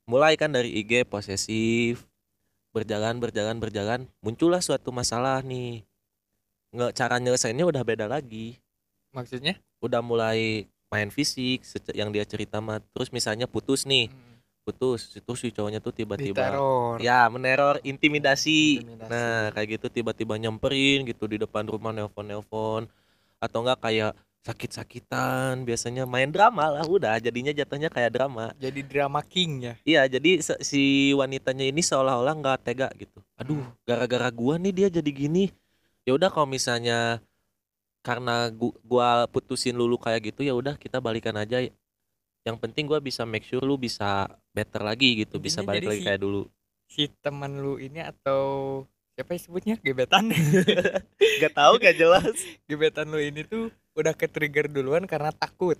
Mulai 0.07 0.39
kan 0.39 0.49
dari 0.55 0.71
IG 0.79 1.03
posesif 1.03 2.07
berjalan 2.71 3.19
berjalan 3.19 3.59
berjalan. 3.59 3.99
Muncullah 4.23 4.63
suatu 4.63 4.95
masalah 4.95 5.43
nih. 5.43 5.83
Nggak 6.71 6.91
cara 6.95 7.15
nyelesainnya 7.19 7.67
udah 7.67 7.83
beda 7.83 8.07
lagi. 8.07 8.55
Maksudnya? 9.11 9.59
Udah 9.83 9.99
mulai 9.99 10.69
main 10.87 11.09
fisik 11.11 11.63
yang 11.91 12.09
dia 12.11 12.23
cerita 12.23 12.63
mah. 12.63 12.79
Terus 12.95 13.11
misalnya 13.11 13.45
putus 13.45 13.83
nih. 13.83 14.07
Putus 14.67 15.15
itu 15.15 15.31
si 15.39 15.47
cowoknya 15.55 15.79
tuh 15.79 15.95
tiba-tiba 15.95 16.51
diteror. 16.51 16.99
Ya 16.99 17.23
meneror 17.31 17.79
intimidasi. 17.87 18.83
Intimidasi. 18.83 19.07
nah 19.07 19.47
kayak 19.55 19.79
gitu 19.79 19.87
tiba-tiba 19.87 20.35
nyamperin 20.35 21.07
gitu 21.07 21.23
di 21.23 21.39
depan 21.39 21.63
rumah 21.63 21.95
nelpon 21.95 22.27
nelpon 22.27 22.83
atau 23.39 23.63
enggak 23.63 23.79
kayak 23.79 24.11
sakit-sakitan 24.43 25.63
biasanya 25.67 26.03
main 26.03 26.31
drama 26.31 26.67
lah 26.67 26.83
udah. 26.83 27.15
Jadinya 27.19 27.55
jatuhnya 27.55 27.87
kayak 27.87 28.11
drama. 28.15 28.51
Jadi 28.59 28.83
drama 28.83 29.23
king 29.23 29.71
ya? 29.71 29.73
Iya 29.87 30.19
jadi 30.19 30.43
si 30.63 31.11
wanitanya 31.15 31.63
ini 31.67 31.79
seolah-olah 31.79 32.35
nggak 32.35 32.57
tega 32.67 32.87
gitu. 32.99 33.23
Aduh 33.39 33.63
Hmm. 33.63 33.71
gara-gara 33.87 34.27
gua 34.35 34.59
nih 34.59 34.71
dia 34.75 34.87
jadi 34.99 35.11
gini. 35.11 35.51
Ya 36.03 36.15
udah 36.15 36.27
kalau 36.31 36.47
misalnya 36.47 37.19
karena 38.07 38.47
gu- 38.47 38.71
gua 38.87 39.27
putusin 39.27 39.75
lulu 39.75 39.99
kayak 39.99 40.31
gitu 40.31 40.47
ya 40.47 40.55
udah 40.55 40.79
kita 40.79 41.03
balikan 41.03 41.35
aja. 41.35 41.59
Yang 42.47 42.57
penting 42.63 42.87
gua 42.87 43.03
bisa 43.03 43.27
make 43.27 43.43
sure 43.43 43.59
lu 43.59 43.75
bisa 43.75 44.31
better 44.55 44.79
lagi 44.79 45.27
gitu 45.27 45.35
bisa 45.37 45.59
balik 45.59 45.83
lagi 45.83 45.99
si- 45.99 46.07
kayak 46.07 46.23
dulu. 46.23 46.47
si 46.87 47.11
teman 47.19 47.51
lu 47.59 47.75
ini 47.75 47.99
atau 47.99 48.39
siapa 49.11 49.35
yang 49.35 49.43
sebutnya? 49.43 49.75
Gebetan. 49.83 50.31
Gak 51.43 51.51
tahu 51.51 51.73
gak 51.77 51.99
jelas. 51.99 52.31
Gebetan 52.71 53.11
lu 53.11 53.19
ini 53.19 53.43
tuh 53.43 53.67
udah 53.91 54.15
ke 54.15 54.31
trigger 54.31 54.71
duluan 54.71 55.03
karena 55.03 55.35
takut. 55.35 55.75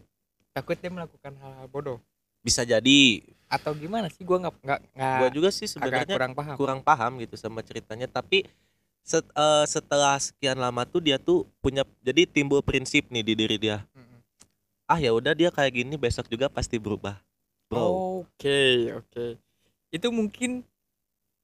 Takut 0.52 0.76
dia 0.76 0.92
melakukan 0.92 1.32
hal-hal 1.40 1.72
bodoh. 1.72 2.04
Bisa 2.44 2.68
jadi. 2.68 3.24
Atau 3.48 3.72
gimana 3.72 4.12
sih? 4.12 4.28
Gua 4.28 4.44
nggak 4.44 4.56
nggak 4.60 4.80
nggak 4.92 5.18
gua 5.24 5.30
juga 5.32 5.50
sih 5.56 5.72
sebenarnya 5.72 6.12
kurang 6.12 6.34
paham. 6.36 6.56
kurang 6.60 6.82
paham 6.84 7.12
gitu 7.24 7.40
sama 7.40 7.64
ceritanya. 7.64 8.12
Tapi 8.12 8.44
set- 9.08 9.32
eh, 9.32 9.66
setelah 9.66 10.20
sekian 10.20 10.60
lama 10.60 10.84
tuh 10.84 11.00
dia 11.00 11.16
tuh 11.16 11.48
punya 11.64 11.88
jadi 12.04 12.28
timbul 12.28 12.60
prinsip 12.60 13.08
nih 13.08 13.24
di 13.24 13.34
diri 13.40 13.56
dia. 13.56 13.88
Mm-mm. 13.96 14.20
ah 14.88 15.00
ya 15.00 15.16
udah 15.16 15.32
dia 15.32 15.48
kayak 15.48 15.84
gini 15.84 15.96
besok 15.96 16.28
juga 16.28 16.52
pasti 16.52 16.76
berubah 16.80 17.16
oke 17.72 18.64
oke. 19.04 19.26
Itu 19.92 20.08
mungkin 20.12 20.64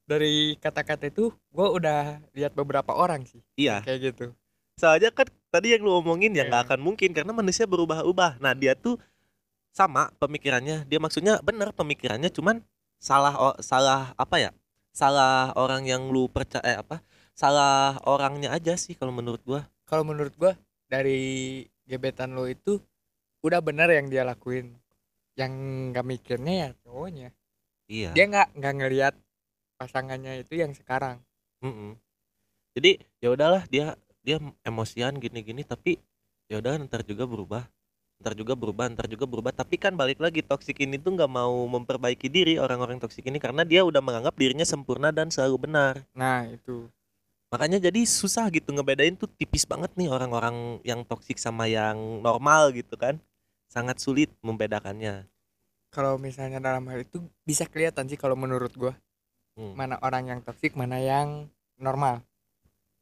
dari 0.04 0.56
kata-kata 0.60 1.08
itu 1.08 1.32
gua 1.52 1.71
udah 1.71 2.19
lihat 2.36 2.52
beberapa 2.56 2.91
orang 2.91 3.23
sih 3.23 3.39
iya. 3.56 3.80
kayak 3.84 3.99
gitu. 4.12 4.26
Soalnya 4.76 5.12
kan 5.15 5.28
tadi 5.47 5.71
yang 5.76 5.84
lu 5.84 5.99
omongin 5.99 6.36
ya 6.36 6.43
nggak 6.47 6.63
Iya. 6.63 6.67
akan 6.71 6.80
mungkin 6.84 7.12
karena 7.15 7.32
manusia 7.32 7.63
berubah-ubah. 7.63 8.39
Nah 8.43 8.52
dia 8.56 8.76
tuh 8.76 8.99
sama 9.71 10.12
pemikirannya. 10.19 10.84
Dia 10.88 10.99
maksudnya 10.99 11.39
bener 11.39 11.71
pemikirannya 11.71 12.28
cuman 12.32 12.60
salah 12.99 13.56
salah 13.63 14.12
apa 14.19 14.39
ya? 14.39 14.52
Salah 14.93 15.52
orang 15.58 15.88
yang 15.88 16.12
lu 16.12 16.28
percaya 16.30 16.63
eh, 16.63 16.78
apa 16.80 17.02
salah 17.34 17.98
orangnya 18.06 18.54
aja 18.54 18.78
sih 18.78 18.93
kalau 18.98 19.13
menurut 19.13 19.41
gua. 19.46 19.62
Kalau 19.89 20.06
menurut 20.06 20.34
gua 20.38 20.54
dari 20.88 21.62
gebetan 21.84 22.38
lo 22.38 22.48
itu 22.48 22.80
udah 23.43 23.60
benar 23.60 23.89
yang 23.91 24.08
dia 24.08 24.24
lakuin. 24.24 24.74
Yang 25.34 25.52
nggak 25.91 26.06
mikirnya 26.06 26.54
ya 26.54 26.69
cowoknya. 26.86 27.30
Iya. 27.89 28.10
Dia 28.13 28.26
nggak 28.30 28.48
nggak 28.58 28.74
ngelihat 28.80 29.13
pasangannya 29.78 30.46
itu 30.46 30.54
yang 30.62 30.72
sekarang. 30.72 31.19
Mm-mm. 31.65 31.98
Jadi 32.74 33.02
ya 33.22 33.34
udahlah 33.34 33.65
dia 33.69 33.98
dia 34.24 34.39
emosian 34.63 35.19
gini-gini 35.19 35.67
tapi 35.67 36.00
ya 36.48 36.62
udah 36.62 36.80
ntar 36.88 37.04
juga 37.04 37.28
berubah. 37.28 37.65
Ntar 38.24 38.39
juga 38.39 38.54
berubah 38.56 38.88
ntar 38.93 39.10
juga 39.12 39.26
berubah. 39.28 39.52
Tapi 39.52 39.76
kan 39.76 39.98
balik 39.98 40.22
lagi 40.24 40.46
toksik 40.46 40.80
ini 40.80 40.96
tuh 41.02 41.17
nggak 41.17 41.28
mau 41.28 41.65
memperbaiki 41.67 42.32
diri 42.32 42.56
orang-orang 42.62 43.02
toksik 43.02 43.28
ini 43.28 43.41
karena 43.41 43.67
dia 43.67 43.84
udah 43.84 44.00
menganggap 44.00 44.38
dirinya 44.38 44.63
sempurna 44.63 45.12
dan 45.12 45.28
selalu 45.34 45.67
benar. 45.67 46.06
Nah 46.15 46.48
itu 46.48 46.88
makanya 47.54 47.78
jadi 47.78 48.02
susah 48.02 48.50
gitu 48.50 48.74
ngebedain 48.74 49.13
tuh 49.13 49.30
tipis 49.30 49.70
banget 49.70 49.94
nih 49.94 50.10
orang-orang 50.10 50.82
yang 50.82 51.06
toksik 51.06 51.38
sama 51.38 51.70
yang 51.70 52.18
normal 52.26 52.74
gitu 52.74 52.98
kan. 52.98 53.22
Sangat 53.70 54.02
sulit 54.02 54.34
membedakannya. 54.42 55.30
Kalau 55.94 56.18
misalnya 56.18 56.58
dalam 56.58 56.89
hal 56.89 57.06
itu 57.06 57.22
bisa 57.46 57.70
kelihatan 57.70 58.10
sih 58.10 58.18
kalau 58.18 58.34
menurut 58.34 58.74
gua. 58.74 58.98
Hmm. 59.54 59.78
mana 59.78 60.02
orang 60.02 60.34
yang 60.34 60.39
toksik 60.42 60.74
mana 60.74 60.98
yang 60.98 61.46
normal. 61.78 62.26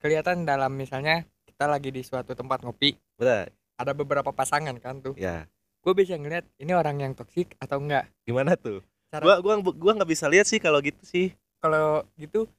Kelihatan 0.04 0.44
dalam 0.44 0.76
misalnya 0.76 1.24
kita 1.48 1.64
lagi 1.64 1.96
di 1.96 2.04
suatu 2.04 2.36
tempat 2.36 2.60
ngopi 2.68 3.00
Bener, 3.16 3.56
ada 3.80 3.96
beberapa 3.96 4.36
pasangan 4.36 4.76
kan 4.84 5.00
tuh. 5.00 5.16
Ya. 5.16 5.48
Gue 5.80 5.96
bisa 5.96 6.20
ngeliat 6.20 6.44
ini 6.60 6.76
orang 6.76 7.00
yang 7.00 7.16
toksik 7.16 7.56
atau 7.56 7.80
enggak? 7.80 8.12
Gimana 8.28 8.60
tuh? 8.60 8.84
Cara 9.08 9.24
gua 9.24 9.36
gua 9.40 9.56
gua 9.72 9.92
nggak 9.96 10.12
bisa 10.12 10.28
lihat 10.28 10.44
sih 10.44 10.60
kalau 10.60 10.84
gitu 10.84 11.00
sih. 11.08 11.32
Kalau 11.64 12.04
gitu 12.20 12.52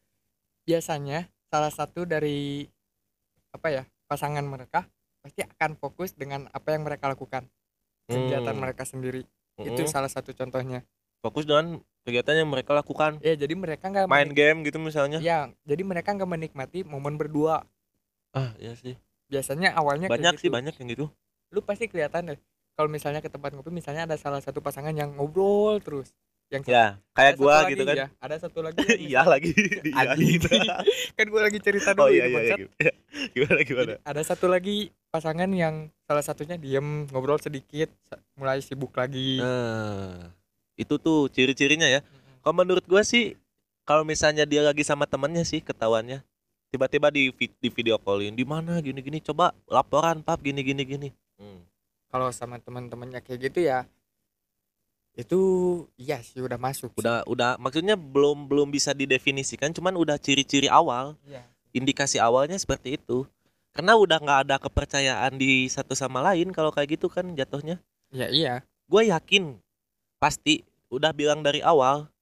biasanya 0.64 1.28
salah 1.52 1.68
satu 1.68 2.08
dari 2.08 2.64
apa 3.52 3.68
ya 3.68 3.82
pasangan 4.08 4.40
mereka 4.40 4.88
pasti 5.20 5.44
akan 5.44 5.76
fokus 5.76 6.16
dengan 6.16 6.48
apa 6.48 6.72
yang 6.72 6.88
mereka 6.88 7.12
lakukan. 7.12 7.44
Kegiatan 8.08 8.56
Hmm. 8.56 8.62
mereka 8.64 8.88
sendiri. 8.88 9.28
Mm-mm. 9.60 9.68
itu 9.68 9.84
salah 9.84 10.08
satu 10.08 10.32
contohnya. 10.32 10.80
Fokus 11.20 11.44
dengan 11.44 11.84
kegiatan 12.08 12.40
yang 12.40 12.48
mereka 12.48 12.72
lakukan. 12.72 13.20
Ya 13.20 13.36
jadi 13.36 13.52
mereka 13.52 13.92
nggak 13.92 14.08
main 14.08 14.32
game 14.32 14.64
gitu 14.64 14.80
misalnya. 14.80 15.20
Ya 15.20 15.52
jadi 15.68 15.84
mereka 15.84 16.16
nggak 16.16 16.26
menikmati 16.26 16.88
momen 16.88 17.20
berdua. 17.20 17.68
Ah 18.32 18.56
iya 18.56 18.72
sih. 18.72 18.96
Biasanya 19.28 19.76
awalnya 19.76 20.08
banyak 20.08 20.40
sih 20.40 20.48
gitu. 20.48 20.56
banyak 20.56 20.72
yang 20.80 20.88
gitu. 20.88 21.06
Lu 21.52 21.60
pasti 21.60 21.84
kelihatan 21.84 22.32
deh 22.32 22.40
kalau 22.72 22.88
misalnya 22.88 23.20
ke 23.20 23.28
tempat 23.28 23.52
ngopi 23.52 23.68
misalnya 23.68 24.08
ada 24.08 24.16
salah 24.16 24.40
satu 24.40 24.64
pasangan 24.64 24.96
yang 24.96 25.12
ngobrol 25.12 25.76
terus 25.84 26.16
yang 26.52 26.62
ya 26.68 26.86
kayak 27.12 27.34
gua 27.34 27.64
lagi, 27.64 27.72
gitu 27.72 27.84
kan. 27.84 27.96
ya, 27.96 28.06
ada 28.20 28.36
satu 28.36 28.60
lagi 28.60 28.76
iya 29.08 29.24
misalnya- 29.24 29.32
lagi. 29.32 29.50
Anjing. 29.90 30.40
Iya. 30.52 30.76
kan 31.16 31.26
gue 31.26 31.40
lagi 31.40 31.58
cerita 31.58 31.90
dulu 31.92 32.04
oh 32.04 32.08
iya 32.08 32.24
iya, 32.28 32.40
iya. 32.60 32.92
gimana 33.32 33.60
gimana? 33.64 33.92
Jadi 33.96 34.04
ada 34.04 34.22
satu 34.22 34.46
lagi 34.46 34.76
pasangan 35.08 35.48
yang 35.48 35.88
salah 36.04 36.20
satunya 36.20 36.56
diem 36.56 37.08
ngobrol 37.08 37.36
sedikit 37.36 37.88
mulai 38.34 38.60
sibuk 38.60 38.92
lagi. 38.92 39.40
Nah 39.40 40.28
itu 40.76 40.94
tuh 40.96 41.28
ciri-cirinya 41.28 41.88
ya. 41.88 42.04
Kalau 42.40 42.54
menurut 42.54 42.84
gua 42.84 43.00
sih 43.00 43.32
kalau 43.82 44.04
misalnya 44.04 44.44
dia 44.44 44.60
lagi 44.60 44.80
sama 44.82 45.04
temennya 45.04 45.42
sih 45.42 45.58
ketahuannya 45.58 46.20
tiba-tiba 46.68 47.08
di 47.08 47.28
di 47.34 47.68
video 47.68 47.96
callin 47.96 48.32
di 48.32 48.44
mana? 48.44 48.76
Gini-gini 48.78 49.20
coba 49.20 49.56
laporan 49.66 50.20
pap 50.20 50.38
gini-gini 50.38 50.84
gini. 50.84 51.08
Hmm. 51.36 51.64
kalau 52.06 52.28
sama 52.28 52.60
teman-temannya 52.60 53.18
kayak 53.18 53.50
gitu 53.50 53.64
ya 53.64 53.88
itu 55.12 55.40
iya 56.00 56.24
sih 56.24 56.40
udah 56.40 56.56
masuk 56.56 56.96
sih. 56.96 57.04
udah 57.04 57.20
udah 57.28 57.60
maksudnya 57.60 58.00
belum 58.00 58.48
belum 58.48 58.72
bisa 58.72 58.96
didefinisikan 58.96 59.68
cuman 59.76 59.92
udah 59.96 60.16
ciri-ciri 60.16 60.68
awal. 60.72 61.16
Iya. 61.28 61.44
indikasi 61.72 62.20
awalnya 62.20 62.60
seperti 62.60 63.00
itu. 63.00 63.24
Karena 63.72 63.96
udah 63.96 64.20
nggak 64.20 64.40
ada 64.44 64.56
kepercayaan 64.60 65.40
di 65.40 65.64
satu 65.72 65.96
sama 65.96 66.20
lain 66.20 66.52
kalau 66.52 66.68
kayak 66.68 67.00
gitu 67.00 67.08
kan 67.08 67.32
jatuhnya. 67.32 67.80
Ya 68.12 68.28
iya. 68.28 68.54
Gue 68.84 69.08
yakin 69.08 69.56
pasti 70.20 70.60
udah 70.92 71.16
bilang 71.16 71.40
dari 71.40 71.64
awal 71.64 72.12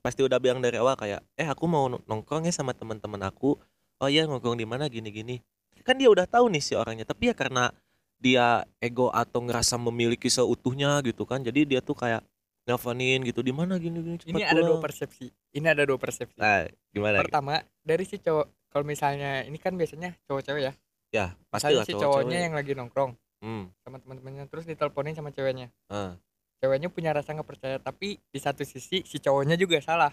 pasti 0.00 0.24
udah 0.24 0.40
bilang 0.40 0.64
dari 0.64 0.80
awal 0.80 0.96
kayak 0.96 1.20
eh 1.36 1.44
aku 1.44 1.68
mau 1.68 1.84
nong- 1.92 2.00
nongkrong 2.08 2.48
ya 2.48 2.52
sama 2.56 2.72
teman-teman 2.72 3.20
aku. 3.28 3.60
Oh 4.00 4.08
iya 4.08 4.24
nongkrong 4.24 4.56
di 4.56 4.64
mana? 4.64 4.88
Gini-gini. 4.88 5.44
Kan 5.84 6.00
dia 6.00 6.08
udah 6.08 6.24
tahu 6.24 6.48
nih 6.48 6.64
si 6.64 6.72
orangnya 6.72 7.04
tapi 7.04 7.28
ya 7.28 7.34
karena 7.36 7.68
dia 8.18 8.66
ego 8.82 9.08
atau 9.14 9.40
ngerasa 9.42 9.78
memiliki 9.78 10.26
seutuhnya 10.28 11.00
gitu 11.06 11.24
kan. 11.24 11.42
Jadi 11.42 11.64
dia 11.64 11.80
tuh 11.80 11.94
kayak 11.94 12.22
nelfonin 12.68 13.24
gitu 13.24 13.40
di 13.40 13.48
mana 13.48 13.80
gini-gini 13.80 14.20
ini 14.28 14.44
cepat 14.44 14.52
ada 14.52 14.60
dua 14.60 14.76
pulang." 14.76 14.84
persepsi 14.84 15.26
ini 15.56 15.66
ada 15.72 15.82
dua 15.88 15.96
persepsi. 15.96 16.36
Nah 16.36 16.68
gimana 16.92 17.24
pertama 17.24 17.64
dari 17.80 18.04
si 18.04 18.20
cowok 18.20 18.68
kalau 18.68 18.84
misalnya 18.84 19.40
ini 19.48 19.56
kan 19.56 19.72
biasanya 19.72 20.12
cowok 20.28 20.42
cewek 20.44 20.62
ya? 20.68 20.72
Ya 21.08 21.26
pasti 21.48 21.72
misalnya 21.72 21.80
lah 21.80 21.86
si 21.88 21.92
cowok 21.96 22.04
cowoknya 22.04 22.38
yang 22.44 22.52
lagi 22.52 22.72
nongkrong 22.76 23.12
hmm. 23.40 23.64
sama 23.80 23.96
teman-temannya 24.04 24.44
terus 24.52 24.68
diteleponin 24.68 25.16
sama 25.16 25.32
ceweknya. 25.32 25.72
Ah. 25.88 26.20
ceweknya 26.58 26.90
punya 26.90 27.14
rasa 27.14 27.38
nggak 27.38 27.46
percaya 27.46 27.78
tapi 27.78 28.18
di 28.18 28.38
satu 28.42 28.66
sisi 28.68 29.00
si 29.08 29.16
cowoknya 29.16 29.56
juga 29.56 29.80
salah. 29.80 30.12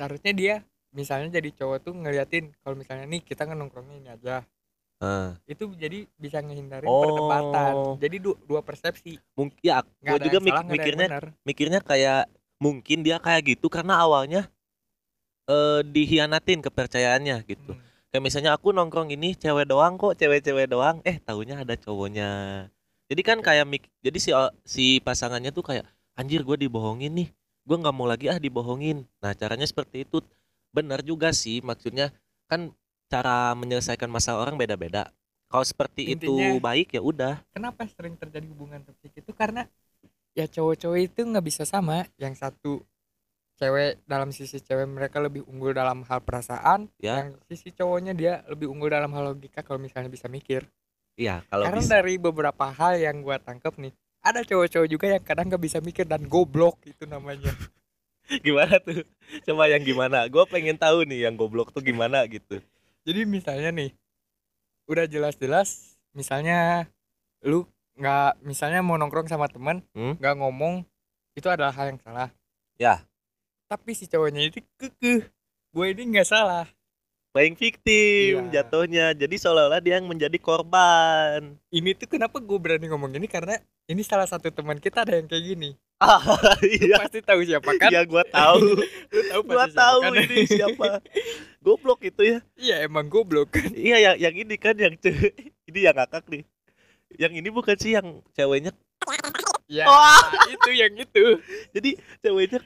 Seharusnya 0.00 0.32
dia 0.32 0.54
misalnya 0.96 1.38
jadi 1.38 1.52
cowok 1.52 1.78
tuh 1.84 1.92
ngeliatin 1.92 2.56
kalau 2.64 2.74
misalnya 2.74 3.04
nih 3.04 3.20
kita 3.20 3.44
nongkrongnya 3.44 3.96
ini 4.00 4.08
aja 4.10 4.42
ah. 5.00 5.34
itu 5.48 5.64
jadi 5.74 6.04
bisa 6.14 6.38
ngehindarin 6.44 6.86
Oh. 6.86 7.02
perdebatan 7.02 7.72
jadi 7.98 8.16
du- 8.20 8.40
dua 8.44 8.60
persepsi 8.60 9.16
mungkin 9.34 9.58
ya 9.60 9.80
gue 9.82 10.18
juga 10.28 10.38
mik- 10.38 10.54
salah, 10.54 10.68
mikirnya 10.68 11.06
mikirnya 11.42 11.80
kayak 11.80 12.28
mungkin 12.60 13.00
dia 13.00 13.16
kayak 13.16 13.56
gitu 13.56 13.72
karena 13.72 13.96
awalnya 13.98 14.46
eh 15.50 15.80
dihianatin 15.82 16.62
kepercayaannya 16.62 17.42
gitu. 17.48 17.72
Hmm. 17.74 17.82
Kayak 18.10 18.22
misalnya 18.22 18.50
aku 18.54 18.70
nongkrong 18.70 19.10
ini 19.10 19.34
cewek 19.34 19.66
doang 19.66 19.98
kok, 19.98 20.14
cewek-cewek 20.14 20.70
doang. 20.70 21.02
Eh, 21.02 21.18
taunya 21.22 21.58
ada 21.58 21.74
cowoknya. 21.74 22.28
Jadi 23.10 23.22
kan 23.26 23.42
kayak 23.42 23.66
mik 23.66 23.84
jadi 23.98 24.18
si 24.22 24.30
si 24.62 24.84
pasangannya 25.02 25.50
tuh 25.50 25.66
kayak 25.66 25.86
anjir 26.14 26.46
gue 26.46 26.54
dibohongin 26.54 27.10
nih. 27.10 27.28
Gue 27.66 27.76
nggak 27.82 27.94
mau 27.94 28.06
lagi 28.06 28.30
ah 28.30 28.38
dibohongin. 28.38 29.06
Nah, 29.18 29.34
caranya 29.34 29.66
seperti 29.66 30.06
itu. 30.06 30.22
Benar 30.70 31.02
juga 31.02 31.34
sih 31.34 31.58
maksudnya 31.66 32.14
kan 32.46 32.70
cara 33.10 33.52
menyelesaikan 33.58 34.06
masalah 34.06 34.46
orang 34.46 34.54
beda-beda. 34.54 35.10
Kalau 35.50 35.66
seperti 35.66 36.14
itu 36.14 36.30
Intinya- 36.30 36.62
baik 36.62 36.94
ya 36.94 37.02
udah. 37.02 37.42
kenapa 37.50 37.82
sering 37.90 38.14
terjadi 38.14 38.46
hubungan 38.46 38.86
toksik 38.86 39.18
itu 39.18 39.34
karena 39.34 39.66
ya 40.30 40.46
cowok-cowok 40.46 40.98
itu 41.02 41.20
nggak 41.26 41.42
bisa 41.42 41.66
sama 41.66 42.06
yang 42.14 42.38
satu 42.38 42.86
cewek 43.58 43.98
dalam 44.06 44.30
sisi 44.30 44.62
cewek 44.62 44.86
mereka 44.86 45.18
lebih 45.18 45.42
unggul 45.44 45.74
dalam 45.74 46.06
hal 46.06 46.22
perasaan 46.22 46.86
Ya. 46.96 47.18
yang 47.26 47.34
sisi 47.50 47.74
cowoknya 47.74 48.14
dia 48.14 48.46
lebih 48.46 48.70
unggul 48.70 48.88
dalam 48.88 49.10
hal 49.10 49.34
logika 49.34 49.60
kalau 49.60 49.82
misalnya 49.82 50.06
bisa 50.06 50.30
mikir 50.30 50.64
Iya, 51.18 51.42
kalau 51.50 51.66
karena 51.66 51.82
bisa. 51.82 51.92
dari 51.98 52.14
beberapa 52.16 52.64
hal 52.70 52.96
yang 52.96 53.20
gua 53.20 53.36
tangkap 53.36 53.74
nih 53.76 53.90
ada 54.22 54.46
cowok-cowok 54.46 54.86
juga 54.88 55.06
yang 55.10 55.24
kadang 55.26 55.50
nggak 55.50 55.60
bisa 55.60 55.78
mikir 55.82 56.06
dan 56.06 56.24
goblok 56.24 56.78
itu 56.86 57.04
namanya 57.04 57.50
Gimana 58.46 58.78
tuh? 58.78 59.02
Coba 59.42 59.66
yang 59.66 59.82
gimana? 59.82 60.22
Gue 60.30 60.46
pengen 60.46 60.78
tahu 60.78 61.02
nih 61.02 61.26
yang 61.26 61.34
goblok 61.34 61.74
tuh 61.74 61.82
gimana 61.82 62.22
gitu. 62.30 62.62
Jadi 63.02 63.24
misalnya 63.24 63.70
nih 63.70 63.90
udah 64.84 65.06
jelas-jelas 65.06 65.96
misalnya 66.10 66.88
lu 67.40 67.64
nggak 67.94 68.42
misalnya 68.42 68.80
mau 68.80 68.96
nongkrong 68.96 69.26
sama 69.26 69.46
teman 69.46 69.80
Hmm? 69.92 70.16
nggak 70.16 70.34
ngomong 70.36 70.82
itu 71.32 71.46
adalah 71.46 71.70
hal 71.70 71.94
yang 71.94 72.00
salah 72.00 72.28
Ya. 72.76 73.04
tapi 73.66 73.92
si 73.92 74.04
cowoknya 74.04 74.46
itu 74.46 74.60
kekeh 74.76 75.28
gue 75.70 75.86
ini 75.88 76.02
nggak 76.10 76.28
salah 76.28 76.66
Playing 77.30 77.54
victim 77.54 78.50
Iya. 78.50 78.66
jatuhnya. 78.66 79.14
Jadi 79.14 79.38
seolah-olah 79.38 79.78
dia 79.78 80.02
yang 80.02 80.10
menjadi 80.10 80.34
korban. 80.42 81.54
ini 81.70 81.94
tuh 81.94 82.10
kenapa 82.10 82.42
gue 82.42 82.58
berani 82.58 82.90
ngomong 82.90 83.14
gini 83.14 83.30
karena 83.30 83.54
ini 83.86 84.02
salah 84.02 84.26
satu 84.26 84.50
teman 84.50 84.82
kita 84.82 85.06
ada 85.06 85.14
yang 85.14 85.30
kayak 85.30 85.46
gini 85.46 85.78
Ah, 86.00 86.16
Lu 86.64 86.64
iya. 86.64 86.96
pasti 86.96 87.20
tahu 87.20 87.44
siapa 87.44 87.70
kan 87.76 87.92
Iya, 87.92 88.08
gua 88.08 88.24
tahu. 88.24 88.80
lu 89.12 89.20
tahu 89.28 89.40
gua 89.44 89.68
pasti 89.68 89.76
tahu 89.76 89.98
siapa 90.00 90.16
kan? 90.16 90.24
ini 90.24 90.36
siapa. 90.48 90.86
Goblok 91.64 92.00
itu 92.02 92.22
ya. 92.24 92.38
iya 92.56 92.76
emang 92.82 93.04
goblok 93.06 93.52
kan 93.52 93.68
Iya, 93.70 93.96
yang 94.00 94.16
yang 94.16 94.34
ini 94.34 94.56
kan 94.56 94.72
yang 94.74 94.96
cewek. 94.96 95.36
Ini 95.68 95.86
yang 95.86 95.96
ngakak 96.00 96.24
nih. 96.26 96.42
Yang 97.14 97.32
ini 97.38 97.48
bukan 97.52 97.76
sih 97.76 97.92
yang 97.94 98.06
ceweknya. 98.32 98.72
ya 99.70 99.86
Wah. 99.86 100.18
itu 100.50 100.70
yang 100.74 100.90
itu 100.96 101.38
Jadi 101.70 101.94
ceweknya 102.20 102.58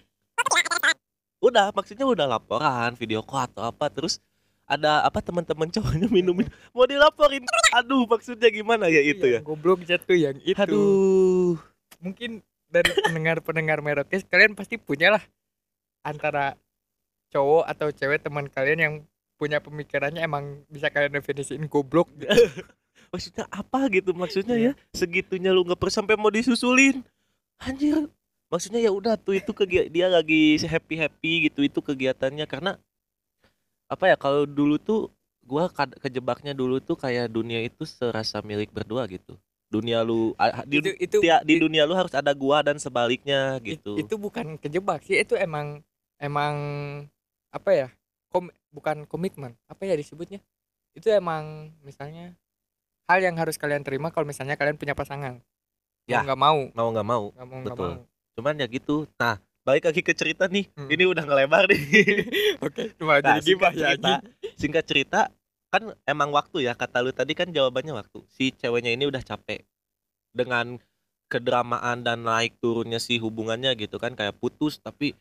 udah 1.38 1.68
maksudnya 1.76 2.08
udah 2.08 2.24
laporan 2.24 2.96
video 2.96 3.20
call 3.20 3.44
atau 3.44 3.68
apa 3.68 3.92
terus 3.92 4.16
ada 4.64 5.04
apa 5.04 5.20
teman-teman 5.20 5.68
cowoknya 5.68 6.08
minumin 6.08 6.48
mau 6.72 6.88
dilaporin 6.88 7.44
aduh 7.70 8.08
maksudnya 8.08 8.48
gimana 8.48 8.88
ya 8.88 9.04
itu 9.04 9.28
ya 9.28 9.44
Yang 9.44 9.44
goblok 9.44 9.84
jatuh 9.84 10.16
yang 10.16 10.36
itu 10.40 10.56
aduh 10.56 11.60
mungkin 12.00 12.40
dari 12.74 12.90
pendengar-pendengar 13.06 13.78
merokes 13.78 14.26
kalian 14.26 14.58
pasti 14.58 14.74
punya 14.74 15.14
lah 15.14 15.22
antara 16.02 16.58
cowok 17.30 17.64
atau 17.70 17.88
cewek 17.94 18.26
teman 18.26 18.50
kalian 18.50 18.80
yang 18.82 18.94
punya 19.38 19.58
pemikirannya 19.62 20.22
emang 20.22 20.62
bisa 20.66 20.90
kalian 20.90 21.14
definisiin 21.18 21.66
goblok. 21.70 22.10
Gitu. 22.18 22.30
maksudnya 23.14 23.46
apa 23.50 23.86
gitu? 23.90 24.10
Maksudnya 24.10 24.56
Iya. 24.58 24.72
ya 24.74 24.94
segitunya 24.94 25.50
lu 25.54 25.62
nggak 25.62 25.78
perlu 25.78 25.94
sampai 25.94 26.18
mau 26.18 26.30
disusulin. 26.30 27.02
Anjir. 27.62 28.10
Maksudnya 28.50 28.82
ya 28.82 28.90
udah 28.94 29.14
tuh 29.18 29.34
itu 29.38 29.50
kegi- 29.50 29.90
dia 29.90 30.06
lagi 30.10 30.58
happy 30.62 30.94
happy 30.98 31.32
gitu 31.50 31.66
itu 31.66 31.78
kegiatannya. 31.82 32.46
Karena 32.46 32.78
apa 33.90 34.10
ya 34.10 34.16
kalau 34.18 34.46
dulu 34.46 34.78
tuh 34.78 35.10
gua 35.44 35.68
kejebaknya 36.00 36.56
dulu 36.56 36.80
tuh 36.80 36.96
kayak 36.96 37.28
dunia 37.28 37.60
itu 37.60 37.84
serasa 37.84 38.40
milik 38.40 38.72
berdua 38.72 39.04
gitu 39.10 39.36
dunia 39.74 40.00
lu 40.00 40.32
di, 40.64 40.78
itu 40.78 40.90
itu 40.96 41.16
tia- 41.18 41.42
di 41.42 41.58
dunia 41.58 41.82
lu 41.82 41.92
harus 41.92 42.10
ada 42.10 42.30
gua 42.30 42.62
dan 42.62 42.78
sebaliknya 42.78 43.58
it- 43.58 43.76
gitu 43.76 43.98
itu 43.98 44.14
bukan 44.14 44.54
kejebak 44.56 45.02
sih 45.02 45.18
itu 45.18 45.34
emang 45.34 45.82
emang 46.16 46.54
apa 47.50 47.70
ya 47.70 47.88
kom 48.28 48.46
bukan 48.70 49.02
komitmen 49.04 49.54
apa 49.66 49.82
ya 49.82 49.94
disebutnya? 49.94 50.38
Itu 50.90 51.06
emang 51.06 51.74
misalnya 51.80 52.34
hal 53.06 53.18
yang 53.18 53.34
harus 53.34 53.54
kalian 53.54 53.82
terima 53.82 54.08
kalau 54.08 54.24
misalnya 54.24 54.54
kalian 54.54 54.74
punya 54.74 54.94
pasangan. 54.94 55.38
Ya. 56.06 56.22
Nggak 56.22 56.36
mau. 56.36 56.60
Mau 56.70 56.88
nggak 56.90 57.06
mau. 57.06 57.24
Mau 57.30 57.62
Betul. 57.62 57.90
mau. 57.94 58.02
Cuman 58.34 58.58
ya 58.58 58.66
gitu. 58.66 59.06
Nah 59.14 59.38
balik 59.62 59.86
lagi 59.86 60.02
ke 60.02 60.10
cerita 60.12 60.44
nih. 60.46 60.66
Hmm. 60.74 60.88
ini 60.88 61.04
udah 61.04 61.22
ngelebar 61.22 61.66
nih. 61.66 61.82
Oke 62.66 62.90
cuma 62.94 63.18
Nah, 63.18 63.38
jadi 63.38 63.50
ya 63.54 63.70
cerita, 63.70 64.10
anjing. 64.18 64.58
singkat 64.58 64.84
cerita 64.84 65.20
kan 65.74 65.82
emang 66.06 66.30
waktu 66.30 66.70
ya 66.70 66.78
kata 66.78 67.02
lu 67.02 67.10
tadi 67.10 67.34
kan 67.34 67.50
jawabannya 67.50 67.98
waktu. 67.98 68.22
Si 68.30 68.54
ceweknya 68.54 68.94
ini 68.94 69.10
udah 69.10 69.26
capek 69.26 69.66
dengan 70.30 70.78
kedramaan 71.26 72.06
dan 72.06 72.22
naik 72.22 72.54
turunnya 72.62 73.02
si 73.02 73.18
hubungannya 73.18 73.74
gitu 73.74 73.98
kan 73.98 74.14
kayak 74.14 74.38
putus 74.38 74.78
tapi 74.78 75.18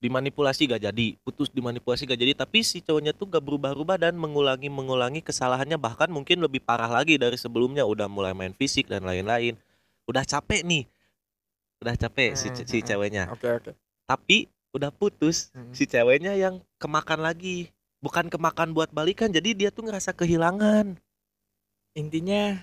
dimanipulasi 0.00 0.64
gak 0.64 0.80
jadi 0.88 1.18
putus 1.20 1.52
dimanipulasi 1.52 2.08
gak 2.08 2.20
jadi 2.22 2.32
tapi 2.32 2.64
si 2.64 2.80
cowoknya 2.80 3.12
tuh 3.12 3.28
gak 3.28 3.44
berubah-ubah 3.44 4.00
dan 4.00 4.14
mengulangi 4.16 4.72
mengulangi 4.72 5.20
kesalahannya 5.20 5.76
bahkan 5.76 6.08
mungkin 6.08 6.40
lebih 6.40 6.64
parah 6.64 6.88
lagi 6.88 7.20
dari 7.20 7.36
sebelumnya 7.36 7.84
udah 7.84 8.08
mulai 8.08 8.32
main 8.32 8.54
fisik 8.56 8.88
dan 8.88 9.04
lain-lain. 9.04 9.58
Udah 10.08 10.24
capek 10.24 10.64
nih. 10.64 10.84
Udah 11.84 11.94
capek 11.96 12.32
si, 12.36 12.48
Hmm, 12.48 12.64
si 12.64 12.78
hmm, 12.80 12.86
ceweknya. 12.86 13.24
Oke 13.32 13.48
oke. 13.48 13.70
Tapi 14.08 14.48
udah 14.72 14.88
putus 14.94 15.50
Hmm. 15.52 15.74
si 15.74 15.84
ceweknya 15.84 16.32
yang 16.38 16.62
kemakan 16.80 17.20
lagi 17.20 17.68
bukan 18.00 18.26
kemakan 18.26 18.72
buat 18.72 18.88
balikan 18.90 19.28
jadi 19.28 19.52
dia 19.52 19.70
tuh 19.70 19.84
ngerasa 19.84 20.12
kehilangan 20.12 20.96
intinya 21.92 22.56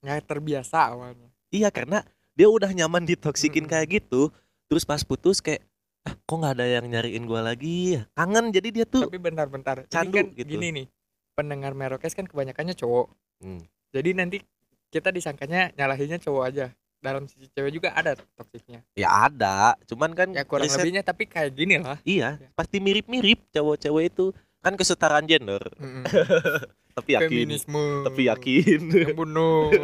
nggak 0.00 0.24
terbiasa 0.24 0.92
awalnya 0.92 1.28
iya 1.50 1.68
karena 1.68 2.00
dia 2.32 2.48
udah 2.48 2.70
nyaman 2.70 3.04
ditoksikin 3.04 3.66
Mm-mm. 3.66 3.72
kayak 3.74 4.00
gitu 4.00 4.30
terus 4.66 4.82
pas 4.82 5.02
putus 5.02 5.38
kayak 5.38 5.60
ah 6.02 6.14
kok 6.14 6.34
nggak 6.34 6.54
ada 6.54 6.66
yang 6.70 6.86
nyariin 6.86 7.24
gua 7.24 7.42
lagi 7.42 7.98
ya 7.98 8.02
kangen 8.14 8.48
jadi 8.48 8.68
dia 8.70 8.86
tuh 8.86 9.04
tapi 9.04 9.18
bentar-bentar 9.18 9.84
candu 9.88 10.14
kan 10.14 10.26
gitu. 10.32 10.48
gini 10.48 10.66
nih 10.72 10.86
pendengar 11.34 11.72
merokes 11.72 12.12
kan 12.12 12.24
kebanyakannya 12.24 12.74
cowok 12.74 13.12
Hmm. 13.38 13.62
jadi 13.94 14.18
nanti 14.18 14.42
kita 14.90 15.14
disangkanya 15.14 15.70
nyalahinnya 15.72 16.18
cowok 16.18 16.42
aja 16.44 16.66
dalam 16.98 17.30
sisi 17.30 17.46
cewek 17.48 17.70
juga 17.70 17.94
ada 17.94 18.18
toksiknya 18.34 18.82
ya 18.92 19.06
ada 19.06 19.78
cuman 19.86 20.10
kan 20.10 20.34
ya 20.34 20.42
kurang 20.42 20.66
riset- 20.66 20.82
lebihnya 20.82 21.06
tapi 21.06 21.22
kayak 21.22 21.54
gini 21.54 21.78
lah 21.78 22.02
iya 22.02 22.34
Ya. 22.34 22.50
pasti 22.52 22.82
mirip-mirip 22.82 23.46
cowok-cewek 23.48 24.10
itu 24.10 24.34
kan 24.62 24.74
kesetaraan 24.74 25.24
gender. 25.24 25.62
Mm-mm. 25.78 26.04
tapi 26.98 27.14
yakin. 27.14 27.30
Feminisme. 27.30 27.84
Tapi 28.06 28.22
yakin. 28.26 28.80
Yang 28.90 29.14
bunuh 29.14 29.70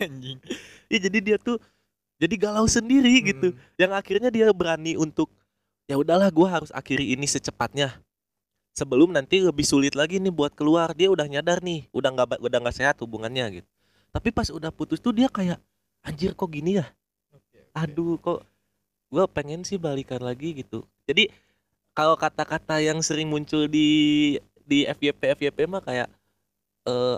anjing. 0.00 0.38
Iya 0.88 0.98
jadi 1.08 1.18
dia 1.20 1.36
tuh 1.40 1.60
jadi 2.20 2.34
galau 2.40 2.68
sendiri 2.68 3.20
gitu. 3.24 3.52
Mm. 3.52 3.58
yang 3.80 3.92
akhirnya 3.92 4.30
dia 4.32 4.48
berani 4.52 4.96
untuk 4.96 5.28
ya 5.84 6.00
udahlah 6.00 6.32
gue 6.32 6.48
harus 6.48 6.70
akhiri 6.72 7.12
ini 7.12 7.28
secepatnya. 7.28 8.00
Sebelum 8.74 9.14
nanti 9.14 9.38
lebih 9.38 9.62
sulit 9.62 9.94
lagi 9.94 10.18
nih 10.18 10.34
buat 10.34 10.50
keluar. 10.56 10.90
Dia 10.98 11.12
udah 11.12 11.30
nyadar 11.30 11.62
nih 11.62 11.86
udah 11.94 12.10
nggak 12.10 12.42
udah 12.42 12.58
nggak 12.64 12.76
sehat 12.76 12.96
hubungannya 12.98 13.62
gitu. 13.62 13.68
Tapi 14.10 14.30
pas 14.30 14.50
udah 14.50 14.70
putus 14.74 15.02
tuh 15.02 15.14
dia 15.14 15.30
kayak 15.30 15.58
anjir 16.02 16.34
kok 16.34 16.50
gini 16.50 16.82
ya? 16.82 16.86
Aduh 17.74 18.18
kok 18.18 18.46
gue 19.10 19.24
pengen 19.30 19.62
sih 19.62 19.78
balikan 19.78 20.22
lagi 20.22 20.58
gitu. 20.58 20.82
Jadi 21.06 21.30
kalau 21.98 22.14
kata-kata 22.18 22.82
yang 22.82 22.98
sering 23.02 23.28
muncul 23.30 23.66
di 23.70 23.88
di 24.64 24.78
FYP 24.88 25.22
FYP 25.38 25.58
mah 25.68 25.82
kayak 25.84 26.08
eh 26.88 27.16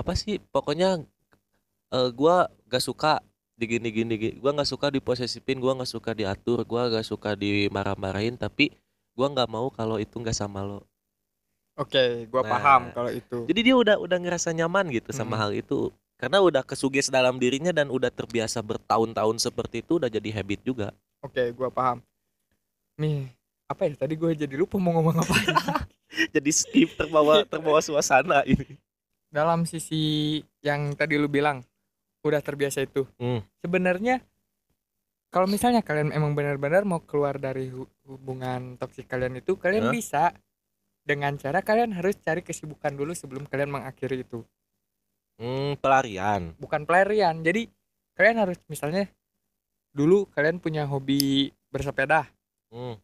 apa 0.00 0.12
sih 0.18 0.38
pokoknya 0.54 1.02
eh 1.96 2.08
gua 2.18 2.36
gak 2.72 2.84
suka 2.88 3.12
digini 3.60 3.88
gini 3.96 4.14
gini 4.22 4.34
gua 4.42 4.50
nggak 4.56 4.70
suka 4.72 4.86
diposesifin 4.96 5.58
gua 5.62 5.72
nggak 5.76 5.92
suka 5.94 6.10
diatur 6.20 6.58
gua 6.70 6.82
gak 6.94 7.06
suka 7.12 7.30
dimarah-marahin 7.42 8.36
tapi 8.44 8.64
gua 9.16 9.26
nggak 9.32 9.50
mau 9.54 9.68
kalau 9.78 9.96
itu 10.04 10.16
nggak 10.22 10.36
sama 10.42 10.60
lo 10.68 10.80
Oke, 11.82 12.26
gua 12.30 12.42
Nah, 12.42 12.50
paham 12.52 12.82
kalau 12.94 13.10
itu. 13.20 13.40
jadi 13.48 13.60
dia 13.66 13.76
udah 13.82 13.96
udah 14.04 14.18
ngerasa 14.22 14.50
nyaman 14.54 14.86
gitu 14.94 15.10
sama 15.14 15.34
Hmm. 15.34 15.42
hal 15.42 15.50
itu 15.56 15.90
karena 16.20 16.38
udah 16.42 16.62
kesuges 16.66 17.08
dalam 17.10 17.38
dirinya 17.42 17.72
dan 17.74 17.88
udah 17.90 18.10
terbiasa 18.10 18.58
bertahun-tahun 18.62 19.36
seperti 19.42 19.82
itu 19.86 19.92
udah 20.02 20.10
jadi 20.10 20.30
habit 20.38 20.60
juga 20.66 20.88
Oke, 21.22 21.52
gua 21.54 21.70
paham. 21.70 21.98
Nih, 22.98 23.37
apa 23.68 23.84
ya 23.84 23.94
tadi 24.00 24.16
gue 24.16 24.32
jadi 24.32 24.54
lupa 24.56 24.80
mau 24.80 24.96
ngomong 24.96 25.20
apa. 25.20 25.34
jadi 26.34 26.50
skip 26.50 26.96
terbawa 26.96 27.44
terbawa 27.44 27.84
suasana 27.84 28.40
ini 28.48 28.80
Dalam 29.28 29.68
sisi 29.68 30.40
yang 30.64 30.96
tadi 30.96 31.20
lu 31.20 31.28
bilang 31.28 31.60
udah 32.24 32.40
terbiasa 32.40 32.80
itu. 32.80 33.04
Hmm. 33.20 33.44
Sebenarnya 33.60 34.24
kalau 35.28 35.44
misalnya 35.44 35.84
kalian 35.84 36.16
emang 36.16 36.32
benar-benar 36.32 36.88
mau 36.88 37.04
keluar 37.04 37.36
dari 37.36 37.68
hu- 37.68 37.92
hubungan 38.08 38.80
toksik 38.80 39.04
kalian 39.04 39.36
itu, 39.36 39.60
kalian 39.60 39.88
Hah? 39.88 39.92
bisa 39.92 40.22
dengan 41.04 41.36
cara 41.36 41.60
kalian 41.60 41.92
harus 41.92 42.16
cari 42.24 42.40
kesibukan 42.40 42.96
dulu 42.96 43.12
sebelum 43.12 43.44
kalian 43.44 43.68
mengakhiri 43.68 44.24
itu. 44.24 44.40
hmm, 45.36 45.76
pelarian 45.84 46.56
Bukan 46.56 46.88
pelarian. 46.88 47.44
Jadi 47.44 47.68
kalian 48.16 48.48
harus 48.48 48.56
misalnya 48.64 49.04
dulu 49.92 50.24
kalian 50.32 50.56
punya 50.56 50.88
hobi 50.88 51.52
bersepeda. 51.68 52.24
hmm. 52.72 52.96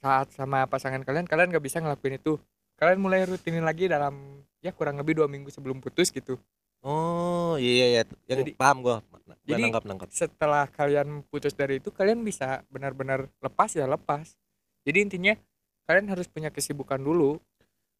Saat 0.00 0.32
sama 0.32 0.64
pasangan 0.64 1.00
kalian 1.00 1.24
kalian 1.24 1.48
nggak 1.48 1.62
bisa 1.62 1.78
ngelakuin 1.78 2.16
itu 2.16 2.40
kalian 2.74 2.98
mulai 2.98 3.22
rutinin 3.22 3.60
lagi 3.60 3.84
dalam 3.84 4.16
ya 4.58 4.72
kurang 4.72 4.96
lebih 4.96 5.14
dua 5.14 5.28
minggu 5.28 5.48
sebelum 5.48 5.78
putus 5.78 6.08
gitu 6.08 6.40
Oh 6.80 7.60
iya 7.60 7.72
iya 7.76 7.86
iya. 7.92 8.02
yang 8.24 8.40
Jadi- 8.40 8.56
paham 8.56 8.80
gua. 8.80 9.04
Gua 9.04 9.36
jadi- 9.44 9.60
nangkap 9.60 9.84
nangkap. 9.84 10.08
setelah 10.10 10.64
kalian 10.66 11.20
putus 11.28 11.52
dari 11.52 11.76
itu 11.76 11.92
kalian 11.92 12.24
bisa 12.24 12.64
benar-benar 12.66 13.28
lepas 13.36 13.68
ya 13.70 13.84
lepas 13.84 14.32
jadi 14.80 15.04
intinya 15.04 15.36
kalian 15.84 16.08
harus 16.08 16.24
punya 16.26 16.48
kesibukan 16.48 16.96
dulu 16.96 17.36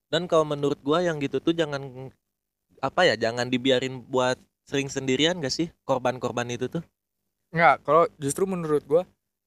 Dan 0.08 0.24
kalau 0.26 0.42
menurut 0.44 0.80
gua 0.80 0.98
yang 1.00 1.20
gitu 1.20 1.38
tuh 1.38 1.52
jangan 1.52 2.08
apa 2.80 3.04
ya 3.04 3.14
jangan 3.14 3.46
dibiarin 3.46 4.00
buat 4.02 4.40
sering 4.64 4.88
sendirian 4.88 5.36
gak 5.38 5.52
sih 5.52 5.68
korban-korban 5.82 6.48
itu 6.48 6.66
tuh? 6.66 6.80
nggak 7.50 7.82
kalau 7.82 8.08
justru 8.16 8.42
menurut 8.42 8.80
gua 8.82 9.02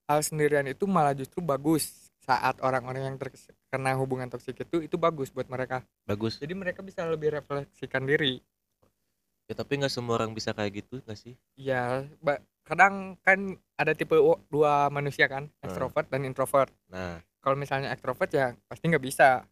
hal 0.05 0.19
sendirian 0.19 0.67
itu 0.67 0.83
malah 0.83 1.11
justru 1.11 1.39
bagus 1.39 2.02
saat 2.23 2.55
orang-orang 2.63 3.03
yang 3.13 3.17
terkena 3.19 3.99
hubungan 3.99 4.31
toksik 4.31 4.55
itu 4.55 4.79
itu 4.79 4.95
bagus 4.95 5.27
buat 5.29 5.51
mereka 5.51 5.83
Bagus. 6.07 6.39
jadi 6.39 6.55
mereka 6.55 6.79
bisa 6.79 7.03
lebih 7.03 7.35
refleksikan 7.35 8.07
diri 8.07 8.39
Ya 9.43 9.59
tapi 9.59 9.75
nggak 9.75 9.91
semua 9.91 10.15
orang 10.15 10.31
bisa 10.31 10.55
kayak 10.55 10.71
gitu 10.87 11.03
gak 11.03 11.19
sih? 11.19 11.35
ya 11.59 12.07
kadang 12.63 13.19
kan 13.27 13.59
ada 13.75 13.91
tipe 13.91 14.15
dua 14.47 14.87
manusia 14.87 15.27
kan 15.27 15.51
ekstrovert 15.59 16.07
dan 16.07 16.23
introvert 16.23 16.71
Nah 16.87 17.19
kalau 17.43 17.59
misalnya 17.59 17.91
ekstrovert 17.91 18.31
ya 18.31 18.55
pasti 18.71 18.87
nggak 18.87 19.03
bisa 19.03 19.43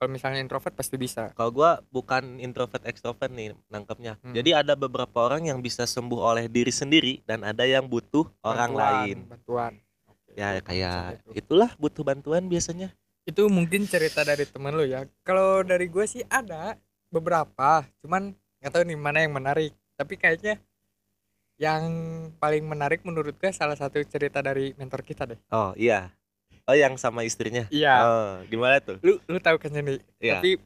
kalau 0.00 0.08
misalnya 0.08 0.40
introvert 0.40 0.72
pasti 0.72 0.96
bisa 0.96 1.28
kalau 1.36 1.52
gua 1.52 1.84
bukan 1.92 2.40
introvert 2.40 2.80
extrovert 2.88 3.28
nih 3.28 3.52
nangkapnya. 3.68 4.16
Hmm. 4.24 4.32
Jadi 4.32 4.54
ada 4.56 4.78
beberapa 4.78 5.26
orang 5.28 5.44
yang 5.44 5.60
bisa 5.60 5.84
sembuh 5.84 6.22
oleh 6.24 6.46
diri 6.48 6.70
sendiri 6.72 7.20
dan 7.28 7.44
ada 7.44 7.66
yang 7.68 7.84
butuh 7.84 8.24
orang 8.40 8.72
Bantuan, 8.72 8.94
lain. 9.04 9.18
bantuan 9.28 9.72
Ya 10.38 10.54
paham 10.54 10.62
kayak 10.64 10.92
sama 10.94 11.12
itu. 11.12 11.30
itulah 11.34 11.70
butuh 11.74 12.04
bantuan 12.04 12.46
biasanya. 12.46 12.94
itu 13.24 13.44
mungkin 13.46 13.84
cerita 13.84 14.22
dari 14.22 14.46
temen 14.46 14.72
lu 14.72 14.86
ya 14.86 15.04
kalau 15.20 15.60
dari 15.60 15.84
gue 15.84 16.06
sih 16.06 16.24
ada 16.26 16.78
beberapa 17.08 17.84
cuman 17.98 18.32
nggak 18.56 18.70
tahu 18.70 18.82
nih 18.84 18.96
mana 18.96 19.18
yang 19.20 19.34
menarik 19.34 19.68
tapi 19.94 20.14
kayaknya 20.14 20.56
yang 21.58 21.82
paling 22.38 22.64
menarik 22.64 23.02
menurut 23.02 23.34
gue 23.34 23.50
salah 23.50 23.74
satu 23.74 23.98
cerita 24.02 24.38
dari 24.38 24.72
mentor 24.72 25.02
kita 25.02 25.26
deh 25.26 25.36
Oh 25.50 25.74
iya. 25.74 26.08
Oh 26.64 26.72
yang 26.72 26.94
sama 26.94 27.20
istrinya. 27.22 27.66
iya 27.68 28.00
Oh 28.00 28.32
gimana 28.46 28.78
tuh? 28.78 28.96
lu 29.02 29.18
lu 29.22 29.36
tahu 29.36 29.58
kan 29.58 29.72
ini 29.72 29.98
Iya. 30.18 30.38
tapi 30.38 30.56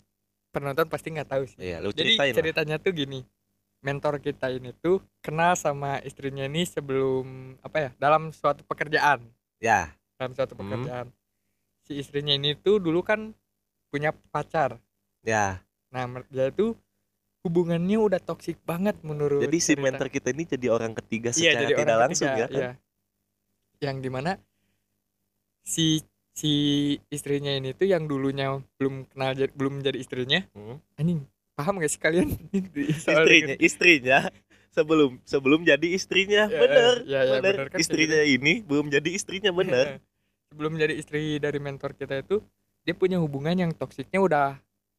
penonton 0.50 0.86
pasti 0.86 1.08
nggak 1.10 1.28
tahu 1.28 1.42
sih 1.44 1.58
Iya, 1.58 1.80
lu 1.80 1.90
Jadi 1.90 2.14
lah. 2.14 2.30
ceritanya 2.30 2.76
tuh 2.76 2.92
gini, 2.92 3.24
mentor 3.80 4.20
kita 4.20 4.52
ini 4.52 4.70
tuh 4.76 5.00
kenal 5.18 5.56
sama 5.56 5.98
istrinya 6.00 6.44
ini 6.44 6.62
sebelum 6.62 7.26
apa 7.58 7.78
ya 7.80 7.90
dalam 7.96 8.30
suatu 8.30 8.62
pekerjaan, 8.62 9.18
Ya. 9.62 9.94
dalam 10.18 10.34
suatu 10.34 10.54
Hmm. 10.54 10.60
pekerjaan. 10.66 11.06
Si 11.82 11.94
istrinya 11.94 12.30
ini 12.32 12.54
tuh 12.54 12.78
dulu 12.78 13.02
kan 13.02 13.30
punya 13.88 14.10
pacar. 14.30 14.78
Ya. 15.22 15.62
Nah 15.90 16.06
dia 16.28 16.50
itu 16.50 16.74
hubungannya 17.42 17.98
udah 17.98 18.18
toksik 18.18 18.58
banget 18.62 18.94
menurut. 19.02 19.42
Jadi 19.42 19.58
si 19.58 19.74
cerita. 19.74 19.82
mentor 19.82 20.06
kita 20.08 20.30
ini 20.30 20.44
jadi 20.44 20.66
orang 20.68 20.94
ketiga 20.94 21.30
Iya, 21.30 21.34
secara 21.34 21.58
jadi 21.60 21.72
tidak 21.74 21.82
orang 21.84 22.00
langsung 22.06 22.28
ketiga, 22.28 22.38
ya 22.38 22.46
kan? 22.46 22.58
iya. 22.58 22.70
Yang 23.82 23.96
di 23.98 24.10
mana 24.10 24.30
si 25.62 25.86
si 26.32 26.52
istrinya 27.08 27.52
ini 27.52 27.70
tuh 27.72 27.86
yang 27.86 28.06
dulunya 28.06 28.56
belum 28.78 29.04
kenal 29.06 29.34
belum 29.52 29.82
jadi 29.82 29.98
istrinya, 29.98 30.40
Hmm. 30.54 30.78
anjing 30.96 31.20
paham 31.52 31.76
gak 31.76 31.90
sih 31.90 32.00
kalian 32.00 32.30
Istrinya, 32.94 33.54
istrinya 33.60 34.18
sebelum 34.72 35.20
sebelum 35.22 35.60
jadi 35.62 35.88
istrinya, 35.92 36.48
Ya, 36.48 36.58
bener, 36.58 36.94
ya, 37.06 37.20
ya, 37.22 37.32
bener. 37.38 37.54
bener 37.54 37.66
kan, 37.70 37.78
istrinya 37.78 38.20
ini 38.24 38.64
belum 38.64 38.86
jadi 38.88 39.08
istrinya 39.12 39.50
bener. 39.52 40.00
sebelum 40.52 40.72
jadi 40.76 40.94
istri 40.96 41.40
dari 41.40 41.56
mentor 41.60 41.96
kita 41.96 42.20
itu 42.20 42.40
dia 42.82 42.92
punya 42.92 43.16
hubungan 43.22 43.54
yang 43.56 43.70
toksiknya 43.72 44.20
udah 44.20 44.46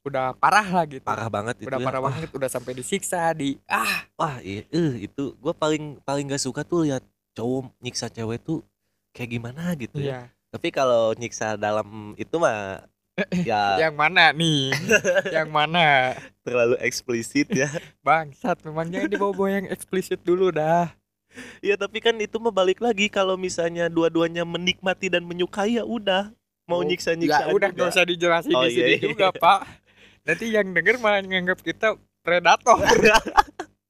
udah 0.03 0.35
parah 0.35 0.67
lah 0.67 0.85
gitu 0.89 1.03
Parah 1.05 1.29
banget 1.31 1.55
itu 1.63 1.67
udah 1.69 1.79
ya. 1.79 1.85
parah 1.85 2.01
Wah, 2.01 2.07
banget 2.11 2.29
udah 2.35 2.49
sampai 2.51 2.73
disiksa 2.75 3.31
di 3.35 3.55
ah 3.67 4.03
Wah, 4.19 4.39
iya, 4.43 4.63
eh, 4.67 5.07
itu 5.07 5.31
gue 5.35 5.53
paling 5.55 5.99
paling 6.03 6.25
gak 6.27 6.43
suka 6.43 6.61
tuh 6.65 6.83
lihat 6.89 7.03
cowok 7.33 7.71
nyiksa 7.79 8.07
cewek 8.11 8.39
tuh 8.43 8.61
kayak 9.15 9.29
gimana 9.31 9.73
gitu 9.79 9.97
ya. 10.01 10.05
iya 10.05 10.19
Tapi 10.53 10.69
kalau 10.69 11.17
nyiksa 11.17 11.57
dalam 11.57 12.13
itu 12.13 12.35
mah 12.37 12.83
ya 13.45 13.77
yang 13.79 13.93
mana 13.93 14.31
nih 14.31 14.73
yang 15.35 15.47
mana 15.47 16.17
terlalu 16.41 16.75
eksplisit 16.79 17.45
ya. 17.47 17.69
bangsat 18.05 18.57
memang 18.63 18.89
jangan 18.89 19.09
dibawa-bawa 19.09 19.49
yang 19.53 19.67
eksplisit 19.69 20.17
dulu 20.19 20.49
dah 20.49 20.89
ya 21.59 21.73
tapi 21.73 21.97
kan 21.97 22.13
itu 22.17 22.37
mah 22.37 22.49
balik 22.49 22.77
lagi 22.77 23.07
kalau 23.07 23.33
misalnya 23.35 23.85
dua-duanya 23.87 24.41
menikmati 24.43 25.07
dan 25.07 25.21
menyukai 25.21 25.77
ya 25.77 25.85
udah 25.85 26.33
mau 26.63 26.79
Oh, 26.79 26.85
nyiksa-nyiksa 26.85 27.43
ya 27.43 27.51
udah 27.51 27.69
juga. 27.69 27.79
gak 27.79 27.89
usah 27.91 28.05
dijelasin 28.05 28.53
Oh, 28.53 28.63
di 28.63 28.71
sini 28.71 28.81
iya, 28.87 28.97
iya. 28.97 29.03
juga 29.03 29.27
pak 29.29 29.59
nanti 30.23 30.45
yang 30.49 30.71
denger 30.71 30.95
malah 30.97 31.19
nganggap 31.19 31.59
kita 31.59 31.93
predator 32.21 32.79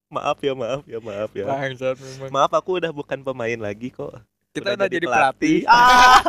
maaf 0.09 0.37
ya, 0.39 0.53
maaf 0.53 0.83
ya, 0.83 0.99
maaf 0.99 1.31
ya. 1.31 1.45
bangsat 1.45 1.95
memang 1.95 2.29
Maaf 2.29 2.51
aku 2.51 2.77
udah 2.77 2.89
bukan 2.89 3.21
pemain 3.21 3.57
lagi 3.57 3.87
kok. 3.87 4.13
kita 4.51 4.73
udah, 4.73 4.85
jadi 4.85 5.05
pelatih, 5.05 5.65
Ah! 5.65 6.21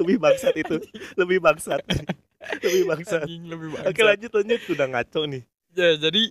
Lebih 0.00 0.16
bangsat 0.22 0.54
itu, 0.56 0.76
lebih 1.20 1.38
bangsat. 1.42 1.82
lebih 2.62 2.82
bangsat. 2.90 3.22
Anjing, 3.26 3.42
lebih 3.46 3.68
Oke 3.72 4.02
bangsat. 4.02 4.04
lanjut 4.06 4.30
lanjut 4.34 4.60
udah 4.72 4.86
ngaco 4.90 5.20
nih. 5.30 5.42
Ya, 5.72 5.90
jadi 5.96 6.22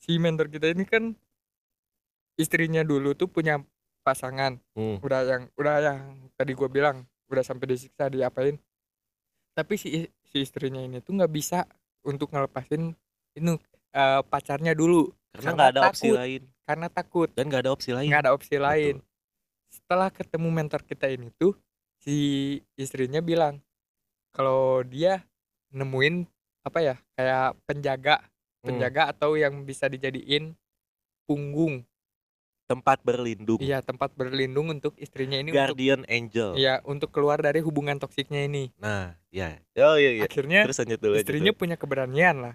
si 0.00 0.12
mentor 0.16 0.48
kita 0.48 0.72
ini 0.72 0.84
kan 0.88 1.14
istrinya 2.40 2.80
dulu 2.80 3.12
tuh 3.12 3.28
punya 3.28 3.60
pasangan. 4.00 4.56
Hmm. 4.72 4.98
Udah 5.04 5.20
yang 5.28 5.42
udah 5.54 5.74
yang 5.84 6.00
tadi 6.34 6.52
gua 6.56 6.68
bilang, 6.72 7.04
udah 7.28 7.44
sampai 7.44 7.76
disiksa 7.76 8.08
diapain. 8.08 8.56
Tapi 9.52 9.74
si 9.76 10.08
si 10.30 10.36
istrinya 10.40 10.80
ini 10.80 11.02
tuh 11.04 11.14
nggak 11.18 11.32
bisa 11.32 11.66
untuk 12.06 12.32
ngelepasin 12.32 12.94
ini 13.36 13.52
eh, 13.92 14.20
pacarnya 14.24 14.72
dulu 14.72 15.10
Karena 15.30 15.50
nggak 15.54 15.70
ada 15.76 15.80
opsi 15.90 16.08
takut, 16.10 16.18
lain 16.18 16.42
karena 16.66 16.86
takut 16.90 17.28
dan 17.34 17.44
nggak 17.50 17.62
ada 17.66 17.70
opsi 17.74 17.90
lain. 17.94 18.08
nggak 18.10 18.22
ada 18.26 18.32
opsi 18.34 18.56
lain. 18.58 18.94
Betul. 18.98 19.08
Setelah 19.70 20.08
ketemu 20.10 20.48
mentor 20.50 20.82
kita 20.82 21.06
ini 21.10 21.30
tuh 21.38 21.54
si 22.00 22.16
istrinya 22.74 23.20
bilang 23.20 23.60
kalau 24.30 24.80
dia 24.82 25.24
nemuin 25.70 26.24
apa 26.62 26.78
ya 26.80 26.94
kayak 27.12 27.56
penjaga 27.64 28.16
Hmm. 28.60 28.76
penjaga 28.76 29.08
atau 29.08 29.36
yang 29.36 29.64
bisa 29.64 29.86
dijadiin 29.86 30.52
punggung 31.24 31.80
Tempat 32.66 33.00
berlindung. 33.00 33.56
iya 33.58 33.80
tempat 33.80 34.12
berlindung 34.12 34.68
untuk 34.68 34.92
istrinya 34.94 35.34
ini 35.34 35.48
untuk 35.48 35.58
Guardian 35.74 36.04
angel. 36.06 36.54
iya 36.54 36.78
untuk 36.84 37.08
keluar 37.08 37.40
dari 37.40 37.58
hubungan 37.58 37.96
toksiknya 37.96 38.44
ini 38.44 38.68
Nah, 38.76 39.16
ya. 39.28 39.58
Oh 39.80 39.96
iya 39.96 40.12
iya. 40.12 40.22
akhirnya 40.22 40.68
Terus 40.68 40.78
lanjut 40.78 40.98
dulu. 40.98 41.10
lanjut 41.10 41.24
istrinya 41.24 41.50
dulu. 41.50 41.58
punya 41.58 41.74
keberanian 41.74 42.36
lah 42.38 42.54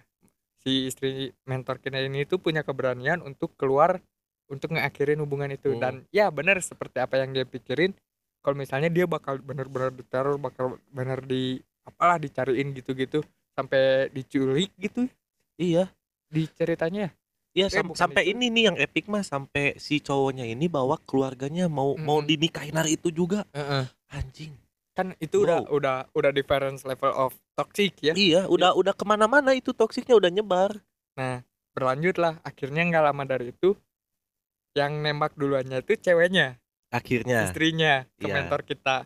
si 0.62 0.86
istri 0.86 1.10
mentor 1.44 1.78
kita 1.78 1.98
ini 2.00 2.24
tuh 2.24 2.38
punya 2.38 2.62
keberanian 2.62 3.20
untuk 3.20 3.54
keluar 3.56 3.98
untuk 4.46 4.72
ngakhirin 4.72 5.18
hubungan 5.18 5.50
itu 5.50 5.74
Hmm. 5.74 5.82
dan 5.82 5.94
ya 6.10 6.30
benar 6.30 6.62
seperti 6.62 7.02
apa 7.02 7.18
yang 7.18 7.34
dia 7.34 7.44
pikirin 7.44 7.98
kalau 8.46 8.54
misalnya 8.54 8.94
dia 8.94 9.10
bakal 9.10 9.42
bener-bener 9.42 9.90
diteror 9.90 10.38
bakal 10.38 10.78
bener 10.94 11.26
di 11.26 11.58
apalah 11.82 12.22
dicariin 12.22 12.78
gitu-gitu 12.78 13.26
sampai 13.58 14.14
diculik 14.14 14.70
gitu? 14.78 15.10
Iya. 15.58 15.90
Di 16.30 16.46
ceritanya? 16.54 17.10
Iya 17.56 17.72
Eh, 17.72 17.74
sam- 17.74 17.96
sampai 17.96 18.28
itu. 18.28 18.38
ini 18.38 18.46
nih 18.52 18.64
yang 18.70 18.78
epic 18.78 19.08
mah 19.08 19.26
sampai 19.26 19.80
si 19.80 19.98
cowoknya 19.98 20.46
ini 20.46 20.68
bawa 20.68 21.02
keluarganya 21.02 21.66
mau 21.66 21.98
mau 21.98 22.22
Mm-mm. 22.22 22.30
dinikahin 22.30 22.76
hari 22.76 23.02
itu 23.02 23.10
juga. 23.10 23.50
Heeh. 23.50 23.90
anjing. 24.06 24.54
Kan 24.94 25.12
itu 25.18 25.44
udah 25.44 25.66
Wow. 25.66 25.76
udah 25.76 25.98
udah 26.14 26.32
difference 26.32 26.86
level 26.86 27.10
of 27.12 27.34
toxic 27.58 27.98
ya? 28.00 28.14
Iya 28.14 28.46
udah 28.46 28.78
udah 28.78 28.94
ke 28.94 29.04
mana-mana 29.04 29.52
itu 29.52 29.74
toksiknya 29.74 30.14
udah 30.16 30.30
nyebar. 30.30 30.72
Nah 31.18 31.42
berlanjut 31.74 32.16
lah 32.16 32.38
akhirnya 32.44 32.86
nggak 32.86 33.04
lama 33.04 33.24
dari 33.26 33.52
itu 33.52 33.76
yang 34.76 35.00
nembak 35.00 35.36
duluannya 35.36 35.80
itu 35.80 35.96
ceweknya 35.96 36.60
akhirnya. 36.96 37.40
Istrinya 37.46 37.94
ke 38.16 38.26
Iya. 38.26 38.36
mentor 38.36 38.62
kita. 38.64 38.98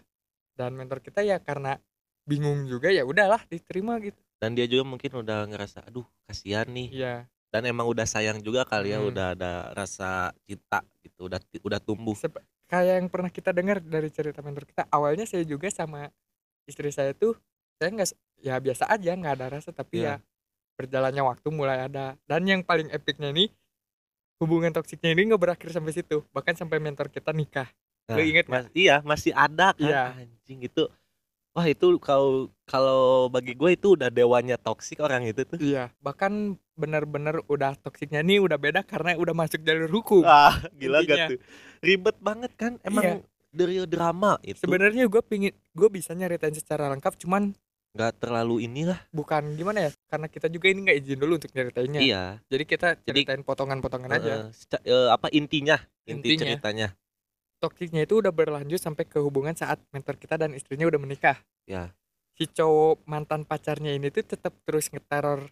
Dan 0.54 0.76
mentor 0.76 1.00
kita 1.00 1.20
ya 1.22 1.38
karena 1.38 1.80
bingung 2.24 2.66
juga 2.66 2.90
ya 2.90 3.02
udahlah 3.04 3.42
diterima 3.46 3.98
gitu. 3.98 4.20
Dan 4.38 4.54
dia 4.54 4.66
juga 4.66 4.86
mungkin 4.86 5.12
udah 5.16 5.48
ngerasa 5.48 5.84
aduh 5.84 6.06
kasihan 6.24 6.66
nih. 6.66 6.88
Iya. 6.94 7.16
Dan 7.50 7.66
emang 7.66 7.90
udah 7.90 8.06
sayang 8.06 8.40
juga 8.40 8.62
kali 8.62 8.94
ya 8.94 9.02
Hmm. 9.02 9.10
udah 9.10 9.28
ada 9.34 9.52
rasa 9.74 10.30
cinta 10.46 10.86
gitu 11.02 11.26
udah 11.26 11.40
udah 11.60 11.80
tumbuh. 11.80 12.14
Sep- 12.14 12.38
kayak 12.70 13.02
yang 13.02 13.10
pernah 13.10 13.28
kita 13.28 13.50
dengar 13.50 13.82
dari 13.82 14.08
cerita 14.08 14.40
mentor 14.40 14.64
kita 14.64 14.86
awalnya 14.88 15.26
saya 15.26 15.42
juga 15.42 15.66
sama 15.68 16.14
istri 16.64 16.94
saya 16.94 17.18
tuh 17.18 17.34
saya 17.76 17.90
nggak 17.90 18.10
ya 18.40 18.56
biasa 18.56 18.86
aja 18.86 19.12
nggak 19.12 19.34
ada 19.34 19.48
rasa 19.50 19.74
tapi 19.74 20.06
Iya. 20.06 20.22
ya 20.22 20.28
berjalannya 20.78 21.24
waktu 21.26 21.48
mulai 21.50 21.84
ada. 21.84 22.14
Dan 22.24 22.46
yang 22.46 22.62
paling 22.62 22.88
epicnya 22.90 23.34
ini 23.34 23.50
hubungan 24.40 24.72
toksiknya 24.72 25.12
ini 25.12 25.28
nggak 25.28 25.42
berakhir 25.42 25.70
sampai 25.70 25.92
situ 25.92 26.24
bahkan 26.30 26.56
sampai 26.56 26.80
mentor 26.80 27.08
kita 27.08 27.30
nikah 27.32 27.68
Lu 28.10 28.18
inget 28.20 28.48
nggak? 28.48 28.66
mas- 28.66 28.74
iya 28.74 28.96
masih 29.02 29.32
ada 29.32 29.72
kan 29.72 29.86
Iya. 29.86 30.04
anjing 30.18 30.60
itu 30.64 30.88
wah 31.52 31.66
itu 31.66 32.00
kalau 32.00 32.48
kalau 32.64 33.02
bagi 33.28 33.54
gue 33.54 33.70
itu 33.72 33.94
udah 33.94 34.08
dewanya 34.08 34.56
toksik 34.56 34.98
orang 34.98 35.24
itu 35.24 35.44
tuh 35.44 35.60
iya 35.60 35.92
bahkan 36.00 36.56
benar-benar 36.74 37.44
udah 37.46 37.76
toksiknya 37.76 38.22
nih 38.22 38.40
udah 38.40 38.56
beda 38.56 38.82
karena 38.82 39.14
udah 39.14 39.36
masuk 39.36 39.60
jalur 39.60 39.92
hukum 39.92 40.24
ah 40.24 40.56
gila 40.72 41.04
Intinya. 41.04 41.16
gak 41.20 41.30
tuh 41.30 41.40
ribet 41.80 42.18
banget 42.18 42.52
kan 42.56 42.80
emang 42.82 43.04
Iya. 43.04 43.16
dari 43.52 43.76
drama 43.86 44.38
itu 44.42 44.58
sebenarnya 44.58 45.06
gue 45.06 45.22
pingin 45.22 45.52
gue 45.70 45.90
bisa 45.90 46.14
nyeritain 46.14 46.54
secara 46.54 46.88
lengkap 46.88 47.18
cuman 47.18 47.52
nggak 47.90 48.22
terlalu 48.22 48.64
inilah 48.64 49.02
bukan 49.10 49.54
gimana 49.54 49.90
ya 49.90 49.92
karena 50.06 50.28
kita 50.28 50.46
juga 50.46 50.70
ini 50.70 50.86
nggak 50.86 50.98
izin 51.00 51.18
dulu 51.18 51.34
untuk 51.36 51.52
nyeritainnya 51.52 52.00
iya 52.00 52.24
jadi 52.46 52.64
kita 52.64 52.88
Jadi- 52.96 53.26
ceritain 53.26 53.42
potongan-potongan 53.42 54.10
aja 54.12 54.34
eh, 54.80 55.10
apa 55.10 55.28
intinya 55.32 55.78
inti 56.04 56.34
Intinya. 56.34 56.54
ceritanya 56.54 56.88
toksiknya 57.58 58.04
itu 58.04 58.18
udah 58.18 58.30
berlanjut 58.30 58.78
sampai 58.78 59.04
ke 59.04 59.18
hubungan 59.18 59.52
saat 59.52 59.82
mentor 59.90 60.16
kita 60.16 60.40
dan 60.40 60.56
istrinya 60.56 60.88
udah 60.88 60.96
menikah. 60.96 61.36
Ya. 61.68 61.92
Si 62.32 62.48
cowok 62.48 63.04
mantan 63.04 63.44
pacarnya 63.44 63.92
ini 63.92 64.08
tuh 64.08 64.24
tetap 64.24 64.56
terus 64.64 64.88
ngeteror 64.88 65.44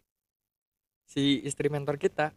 si 1.04 1.44
istri 1.44 1.68
mentor 1.68 2.00
kita. 2.00 2.32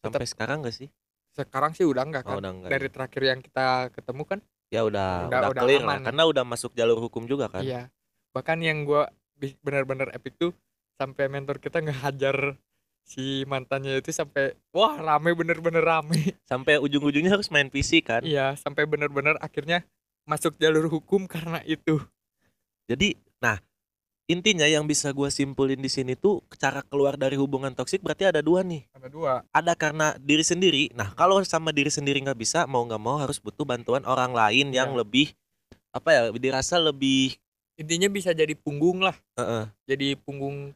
sampai 0.00 0.24
sekarang 0.24 0.62
gak 0.62 0.72
sih 0.72 0.88
Sekarang 1.28 1.74
sih 1.74 1.84
udah 1.84 2.06
enggak 2.06 2.24
oh, 2.24 2.28
kan. 2.30 2.36
udah 2.38 2.50
enggak 2.52 2.70
Dari 2.70 2.88
terakhir 2.88 3.22
yang 3.26 3.40
kita 3.42 3.66
ketemu 3.90 4.22
kan. 4.24 4.38
ya 4.66 4.80
udah 4.80 5.28
Udah- 5.28 5.40
udah, 5.44 5.50
udah 5.52 5.62
clear 5.62 5.82
lah 5.82 5.96
aman. 5.98 6.04
karena 6.06 6.22
udah 6.24 6.44
masuk 6.46 6.72
jalur 6.72 6.96
hukum 6.96 7.22
juga 7.22 7.46
kan 7.46 7.60
Iya. 7.60 7.92
Bahkan 8.36 8.60
yang 8.60 8.84
gua 8.84 9.08
bi- 9.32 9.56
benar-benar 9.64 10.12
epic 10.12 10.36
tuh 10.36 10.52
sampai 11.00 11.32
mentor 11.32 11.56
kita 11.56 11.80
ngehajar 11.80 12.60
si 13.00 13.48
mantannya 13.48 13.96
itu 13.96 14.12
sampai 14.12 14.52
wah 14.76 14.92
rame 15.00 15.32
bener-bener 15.32 15.80
rame. 15.80 16.36
sampai 16.52 16.76
ujung-ujungnya 16.76 17.32
harus 17.32 17.48
main 17.48 17.72
PC 17.72 18.04
kan 18.04 18.20
iya, 18.20 18.52
sampai 18.60 18.84
bener-bener 18.84 19.40
akhirnya 19.40 19.88
masuk 20.28 20.60
jalur 20.60 20.84
hukum 20.90 21.24
karena 21.24 21.62
itu. 21.64 22.02
Jadi, 22.90 23.14
nah 23.38 23.56
intinya 24.26 24.66
yang 24.66 24.82
bisa 24.84 25.14
gua 25.14 25.30
simpulin 25.30 25.78
di 25.78 25.86
sini 25.86 26.18
tuh 26.18 26.42
cara 26.58 26.82
keluar 26.82 27.14
dari 27.14 27.38
hubungan 27.38 27.70
toksik 27.72 28.02
berarti 28.02 28.26
ada 28.26 28.42
dua 28.42 28.66
nih. 28.66 28.82
Ada 28.90 29.08
dua. 29.08 29.32
Ada 29.54 29.72
karena 29.78 30.18
diri 30.18 30.42
sendiri. 30.42 30.90
Nah 30.92 31.14
kalau 31.14 31.38
sama 31.46 31.70
diri 31.70 31.94
sendiri 31.94 32.18
nggak 32.20 32.36
bisa, 32.36 32.66
mau 32.66 32.82
nggak 32.82 33.00
mau 33.00 33.16
harus 33.22 33.38
butuh 33.38 33.62
bantuan 33.62 34.02
orang 34.02 34.34
lain 34.34 34.74
yang 34.74 34.92
Iya. 34.92 34.98
lebih 35.06 35.26
apa 35.94 36.08
ya 36.12 36.22
dirasa 36.34 36.76
lebih 36.76 37.38
Intinya 37.76 38.08
bisa 38.08 38.32
jadi 38.32 38.52
punggung 38.52 39.00
lah. 39.00 39.16
Heeh, 39.36 39.64
jadi 39.84 40.16
punggung 40.16 40.72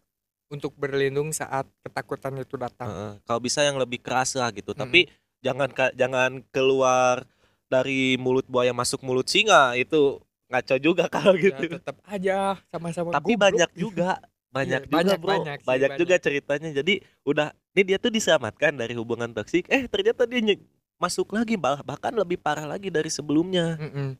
untuk 0.51 0.75
berlindung 0.75 1.31
saat 1.31 1.65
ketakutan 1.81 2.35
itu 2.37 2.59
datang. 2.59 2.91
heeh. 2.91 3.13
kalau 3.23 3.41
bisa 3.41 3.63
yang 3.63 3.79
lebih 3.79 3.99
keras 3.99 4.35
lah 4.35 4.51
gitu. 4.51 4.73
Mm-mm. 4.73 4.81
Tapi 4.83 5.01
jangan 5.41 5.69
jangan 5.95 6.31
keluar 6.51 7.25
dari 7.67 8.19
mulut 8.19 8.45
buaya 8.45 8.75
masuk 8.75 9.01
mulut 9.01 9.25
singa 9.25 9.73
itu 9.75 10.19
ngaco 10.51 10.77
juga 10.77 11.07
kalau 11.15 11.39
Ya, 11.39 11.55
gitu. 11.57 11.79
tetap 11.79 11.97
aja 12.05 12.59
sama-sama 12.69 13.15
Tapi 13.15 13.33
goblok. 13.33 13.45
banyak 13.49 13.71
juga 13.73 14.11
banyak 14.51 14.83
Iya, 14.83 14.91
juga 14.91 14.99
banyak, 14.99 15.19
bro 15.23 15.31
banyak 15.31 15.59
banyak, 15.63 15.91
sih, 15.95 15.99
juga 16.03 16.15
ceritanya 16.19 16.69
jadi 16.75 16.95
udah 17.23 17.47
ini 17.71 17.83
dia 17.87 17.99
tuh 18.03 18.11
diselamatkan 18.11 18.75
dari 18.75 18.99
hubungan 18.99 19.31
toksik 19.31 19.71
eh 19.71 19.87
ternyata 19.87 20.27
dia 20.27 20.43
nye- 20.43 20.59
masuk 20.99 21.31
lagi 21.31 21.55
bah- 21.55 21.87
bahkan 21.87 22.11
lebih 22.11 22.35
parah 22.37 22.67
lagi 22.67 22.91
dari 22.91 23.07
sebelumnya 23.09 23.79
Mm-mm. 23.79 24.19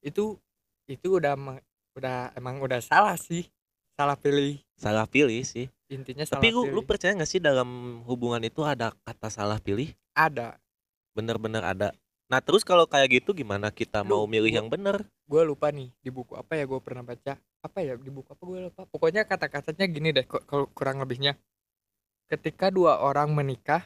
Itu 0.00 0.38
itu 0.86 1.18
udah 1.18 1.34
udah 1.98 2.32
emang 2.32 2.58
udah 2.58 2.78
salah 2.78 3.18
sih. 3.18 3.50
Salah 3.92 4.14
pilih. 4.14 4.62
salah 4.78 5.10
pilih 5.10 5.42
sih 5.42 5.66
Intinya 5.90 6.22
salah 6.22 6.38
tapi 6.38 6.54
lu 6.54 6.62
pilih. 6.62 6.74
lu 6.78 6.86
percaya 6.86 7.10
nggak 7.10 7.26
sih 7.26 7.42
dalam 7.42 7.66
hubungan 8.06 8.38
itu 8.40 8.62
ada 8.62 8.94
kata 9.02 9.26
salah 9.26 9.58
pilih 9.58 9.90
ada. 10.14 10.54
bener-bener 11.10 11.66
ada 11.66 11.90
nah 12.30 12.38
terus 12.38 12.62
kalau 12.62 12.86
kayak 12.86 13.18
gitu 13.18 13.34
gimana 13.34 13.74
kita 13.74 14.06
Lu- 14.06 14.06
mau 14.06 14.30
milih 14.30 14.46
gua- 14.46 14.58
yang 14.62 14.68
bener 14.70 14.96
Gue 15.26 15.42
lupa 15.42 15.68
nih 15.68 15.90
di 15.98 16.08
buku 16.08 16.32
apa 16.32 16.56
ya 16.56 16.64
gue 16.64 16.80
pernah 16.80 17.04
baca. 17.04 17.36
Apa 17.60 17.84
ya 17.84 17.98
di 17.98 18.08
buku 18.08 18.32
apa 18.32 18.40
gue 18.40 18.58
lupa. 18.64 18.88
Pokoknya 18.88 19.28
kata-katanya 19.28 19.84
gini 19.84 20.08
deh 20.08 20.24
kalau 20.24 20.64
kurang 20.72 21.04
lebihnya. 21.04 21.36
Ketika 22.24 22.72
dua 22.72 22.96
orang 22.96 23.36
menikah, 23.36 23.84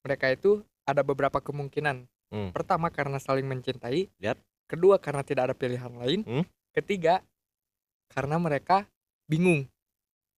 mereka 0.00 0.32
itu 0.32 0.64
ada 0.88 1.04
beberapa 1.04 1.44
kemungkinan. 1.44 2.08
Hmm. 2.32 2.56
Pertama 2.56 2.88
karena 2.88 3.20
saling 3.20 3.44
mencintai. 3.44 4.08
Yap. 4.16 4.40
Kedua 4.64 4.96
karena 4.96 5.20
tidak 5.20 5.52
ada 5.52 5.54
pilihan 5.54 5.92
lain. 5.92 6.24
Hmm. 6.24 6.44
Ketiga 6.76 7.24
karena 8.06 8.36
mereka 8.36 8.84
bingung, 9.24 9.64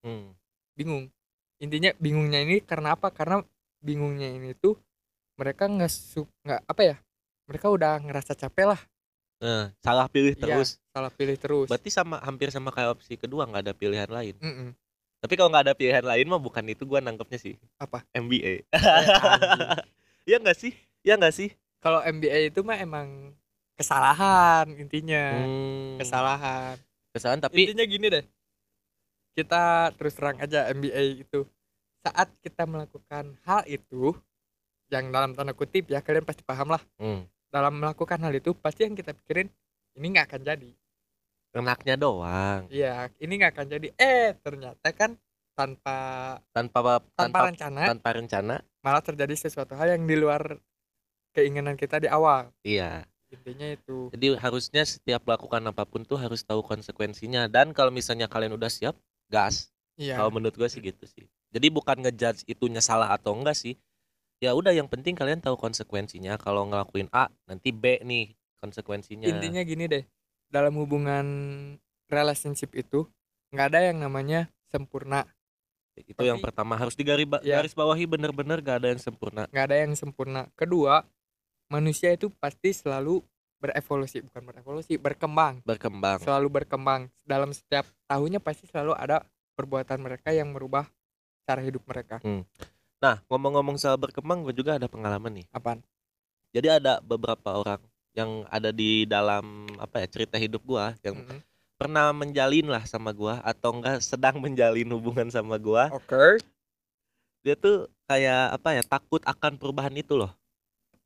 Hmm. 0.01 0.31
bingung. 0.73 1.11
Intinya 1.59 1.91
bingungnya 1.99 2.41
ini 2.41 2.63
karena 2.63 2.95
apa? 2.95 3.11
Karena 3.11 3.43
bingungnya 3.79 4.31
ini 4.31 4.55
tuh 4.55 4.79
mereka 5.35 5.67
nggak 5.67 5.91
su 5.91 6.23
nggak 6.41 6.63
apa 6.65 6.83
ya? 6.85 6.97
Mereka 7.45 7.67
udah 7.67 7.99
ngerasa 7.99 8.37
capek 8.37 8.67
lah, 8.69 8.81
Nah, 9.39 9.71
salah 9.79 10.07
pilih 10.07 10.35
Iya. 10.35 10.43
terus 10.43 10.83
salah 10.91 11.11
pilih 11.11 11.35
terus. 11.35 11.67
berarti 11.67 11.89
sama 11.89 12.19
hampir 12.19 12.51
sama 12.51 12.71
kayak 12.71 12.95
opsi 12.95 13.15
kedua 13.15 13.47
nggak 13.47 13.63
ada 13.65 13.73
pilihan 13.73 14.11
lain 14.11 14.35
Mm-mm. 14.37 14.75
tapi 15.19 15.39
kalau 15.39 15.47
nggak 15.49 15.71
ada 15.71 15.75
pilihan 15.75 16.03
lain 16.03 16.27
mah 16.27 16.43
bukan 16.43 16.67
itu 16.67 16.83
gua 16.83 16.99
nangkepnya 16.99 17.39
sih 17.39 17.55
Apa? 17.79 18.03
MBA 18.11 18.67
Eh, 18.67 18.75
anjing. 18.75 19.63
ya 20.31 20.37
nggak 20.37 20.59
sih 20.59 20.75
ya 21.01 21.15
nggak 21.15 21.31
sih 21.31 21.55
Kalau 21.79 22.03
MBA 22.03 22.51
itu 22.51 22.67
mah 22.67 22.77
emang 22.77 23.31
kesalahan 23.79 24.67
intinya, 24.75 25.47
Hmm, 25.47 25.97
kesalahan. 26.03 26.75
kesalahan 27.15 27.41
tapi 27.41 27.65
intinya 27.65 27.87
gini 27.87 28.07
deh. 28.11 28.25
Kita 29.33 29.95
terus 29.95 30.19
terang 30.19 30.37
aja 30.37 30.67
MBA 30.69 31.23
itu. 31.23 31.47
Saat 32.03 32.35
kita 32.43 32.67
melakukan 32.67 33.39
hal 33.47 33.63
itu 33.65 34.15
yang 34.91 35.15
dalam 35.15 35.31
tanda 35.33 35.55
kutip 35.55 35.87
ya 35.87 36.03
kalian 36.03 36.27
pasti 36.27 36.43
paham 36.43 36.75
lah. 36.75 36.83
Hmm, 36.99 37.23
dalam 37.49 37.79
melakukan 37.79 38.19
hal 38.19 38.35
itu 38.35 38.51
pasti 38.53 38.83
yang 38.83 38.99
kita 38.99 39.15
pikirin 39.15 39.47
ini 39.95 40.07
nggak 40.11 40.27
akan 40.27 40.43
jadi. 40.43 40.71
Enaknya 41.55 41.95
doang. 41.95 42.67
Iya 42.69 43.09
ini 43.19 43.33
nggak 43.39 43.53
akan 43.55 43.67
jadi. 43.71 43.89
Eh 43.95 44.35
ternyata 44.43 44.89
kan 44.91 45.15
tanpa 45.55 45.99
tanpa 46.55 46.79
tanpa, 46.83 47.03
tanpa 47.15 47.39
rencana 47.51 47.81
tanpa 47.91 48.09
rencana. 48.15 48.55
malah 48.79 49.03
terjadi 49.03 49.35
sesuatu 49.35 49.75
hal 49.75 49.99
yang 49.99 50.07
di 50.07 50.15
luar 50.15 50.55
keinginan 51.35 51.75
kita 51.75 51.99
di 51.99 52.07
awal. 52.07 52.51
Iya 52.63 53.07
intinya 53.29 53.69
itu. 53.69 54.09
Jadi 54.15 54.27
harusnya 54.41 54.83
setiap 54.85 55.25
melakukan 55.25 55.61
apa 55.69 55.85
pun 55.85 56.05
tuh 56.05 56.17
harus 56.17 56.41
tahu 56.41 56.65
konsekuensinya. 56.65 57.47
Dan 57.47 57.77
kalau 57.77 57.93
misalnya 57.93 58.27
kalian 58.27 58.57
udah 58.57 58.71
siap 58.73 58.97
gas. 59.29 59.69
Iya. 59.99 60.17
Kalau 60.17 60.31
menurut 60.33 60.55
gue 60.57 60.69
sih 60.71 60.81
gitu 60.81 61.05
sih. 61.05 61.27
Jadi 61.53 61.69
bukan 61.69 62.01
ngejudge 62.01 62.45
itunya 62.47 62.81
salah 62.81 63.13
atau 63.13 63.35
enggak 63.37 63.57
sih. 63.57 63.75
Ya 64.39 64.55
udah 64.55 64.71
yang 64.71 64.87
penting 64.87 65.19
kalian 65.19 65.43
tahu 65.43 65.59
konsekuensinya. 65.59 66.39
Kalau 66.39 66.65
ngelakuin 66.71 67.11
A 67.11 67.27
nanti 67.45 67.75
B 67.75 67.99
nih 68.07 68.33
konsekuensinya. 68.63 69.27
Intinya 69.27 69.61
gini 69.67 69.85
deh. 69.91 70.05
Dalam 70.49 70.79
hubungan 70.79 71.27
relationship 72.09 72.73
itu 72.73 73.05
nggak 73.53 73.67
ada 73.75 73.81
yang 73.93 73.99
namanya 74.01 74.49
sempurna. 74.71 75.27
Itu 75.99 76.23
yang 76.23 76.39
tapi- 76.39 76.47
pertama 76.55 76.79
harus 76.79 76.95
digaris 76.95 77.27
Iya. 77.43 77.59
garis 77.59 77.75
bawahi 77.75 78.07
bener-bener 78.07 78.63
gak 78.63 78.87
ada 78.87 78.89
yang 78.95 79.03
sempurna. 79.03 79.51
Nggak 79.51 79.67
ada 79.67 79.77
yang 79.83 79.93
sempurna. 79.99 80.47
Kedua 80.55 81.03
manusia 81.69 82.13
itu 82.13 82.33
pasti 82.41 82.73
selalu 82.73 83.21
berevolusi 83.59 84.25
bukan 84.25 84.43
berevolusi 84.45 84.95
berkembang. 84.97 85.61
Berkembang. 85.65 86.19
Selalu 86.23 86.49
berkembang. 86.63 87.13
Dalam 87.25 87.53
setiap 87.53 87.85
tahunnya 88.09 88.41
pasti 88.41 88.65
selalu 88.69 88.95
ada 88.97 89.25
perbuatan 89.59 89.99
mereka 90.01 90.31
yang 90.31 90.51
merubah 90.51 90.87
cara 91.45 91.61
hidup 91.65 91.83
mereka. 91.89 92.21
Nah 92.99 93.23
ngomong-ngomong 93.31 93.79
soal 93.79 93.97
berkembang 93.97 94.43
gue 94.47 94.55
juga 94.55 94.77
ada 94.81 94.87
pengalaman 94.91 95.43
nih. 95.43 95.47
Apaan? 95.53 95.81
Jadi 96.55 96.69
ada 96.81 96.99
beberapa 97.05 97.61
orang 97.61 97.83
yang 98.17 98.43
ada 98.51 98.75
di 98.75 99.05
dalam 99.07 99.69
apa 99.79 100.03
ya 100.03 100.07
cerita 100.11 100.35
hidup 100.41 100.65
gua 100.67 100.97
yang 101.07 101.23
Mm-mm. 101.23 101.39
pernah 101.79 102.11
menjalin 102.11 102.67
lah 102.67 102.83
sama 102.83 103.15
gua 103.15 103.39
atau 103.47 103.79
enggak 103.79 104.03
sedang 104.03 104.41
menjalin 104.45 104.89
hubungan 104.91 105.31
sama 105.31 105.55
gua. 105.61 105.87
Oke. 105.95 106.43
dia 107.47 107.55
tuh 107.55 107.87
kayak 108.11 108.59
apa 108.59 108.69
ya 108.75 108.83
takut 108.83 109.23
akan 109.23 109.57
perubahan 109.57 109.95
itu 109.95 110.19
loh 110.19 110.35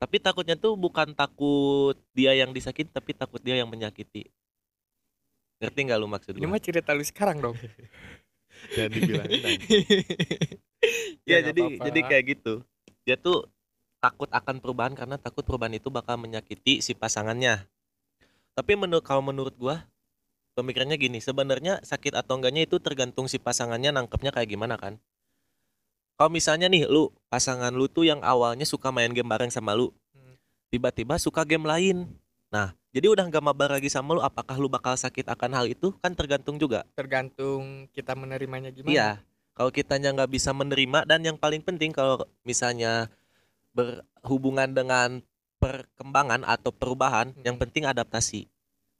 tapi 0.03 0.19
takutnya 0.19 0.59
tuh 0.59 0.75
bukan 0.75 1.15
takut 1.15 1.95
dia 2.11 2.35
yang 2.35 2.51
disakiti 2.51 2.91
tapi 2.91 3.15
takut 3.15 3.39
dia 3.39 3.55
yang 3.55 3.71
menyakiti 3.71 4.27
ngerti 5.63 5.79
nggak 5.87 5.99
lu 6.03 6.11
maksud 6.11 6.35
Ini 6.35 6.43
mah 6.43 6.59
cerita 6.59 6.91
lu 6.91 7.07
sekarang 7.07 7.39
dong. 7.39 7.55
Dibilangin 8.75 9.39
anjing. 9.47 9.87
Ya, 11.23 11.39
ya 11.39 11.51
jadi 11.55 11.61
apa-apa. 11.63 11.83
jadi 11.87 11.99
kayak 12.03 12.23
gitu 12.35 12.53
dia 13.07 13.15
tuh 13.15 13.47
takut 14.03 14.27
akan 14.27 14.59
perubahan 14.59 14.91
karena 14.91 15.15
takut 15.15 15.47
perubahan 15.47 15.71
itu 15.71 15.87
bakal 15.87 16.19
menyakiti 16.19 16.83
si 16.83 16.91
pasangannya 16.91 17.63
tapi 18.51 18.75
menurut 18.75 19.07
kalau 19.07 19.23
menurut 19.23 19.55
gua 19.55 19.87
pemikirannya 20.59 20.99
gini 20.99 21.23
sebenarnya 21.23 21.79
sakit 21.87 22.11
atau 22.11 22.35
enggaknya 22.35 22.67
itu 22.67 22.83
tergantung 22.83 23.31
si 23.31 23.39
pasangannya 23.39 23.95
nangkepnya 23.95 24.35
kayak 24.35 24.51
gimana 24.51 24.75
kan 24.75 24.99
kalau 26.15 26.29
misalnya 26.29 26.69
nih 26.69 26.85
lu 26.85 27.09
pasangan 27.27 27.73
lu 27.73 27.89
tuh 27.89 28.05
yang 28.07 28.21
awalnya 28.21 28.63
suka 28.63 28.89
main 28.89 29.11
game 29.11 29.27
bareng 29.27 29.49
sama 29.49 29.73
lu 29.73 29.89
Hmm. 30.13 30.35
tiba-tiba 30.69 31.17
suka 31.17 31.41
game 31.43 31.65
lain 31.65 32.05
nah 32.53 32.71
jadi 32.93 33.09
udah 33.09 33.25
nggak 33.25 33.41
mabar 33.41 33.69
lagi 33.73 33.89
sama 33.89 34.13
lu 34.13 34.21
apakah 34.21 34.53
lu 34.61 34.69
bakal 34.69 34.93
sakit 34.93 35.25
akan 35.25 35.51
hal 35.57 35.65
itu 35.65 35.89
kan 35.97 36.13
tergantung 36.13 36.61
juga 36.61 36.85
Tergantung 36.93 37.89
kita 37.89 38.13
menerimanya 38.13 38.69
gimana. 38.69 38.93
Iya, 38.93 39.09
kalau 39.57 39.73
kitanya 39.73 40.13
nggak 40.13 40.29
bisa 40.29 40.53
menerima 40.53 41.01
dan 41.09 41.25
yang 41.25 41.37
paling 41.37 41.65
penting 41.65 41.89
kalau 41.89 42.21
misalnya 42.45 43.09
berhubungan 43.73 44.69
dengan 44.69 45.25
perkembangan 45.57 46.45
atau 46.45 46.69
perubahan, 46.69 47.33
yang 47.41 47.57
Mm-mm. 47.57 47.63
penting 47.65 47.83
adaptasi. 47.89 48.45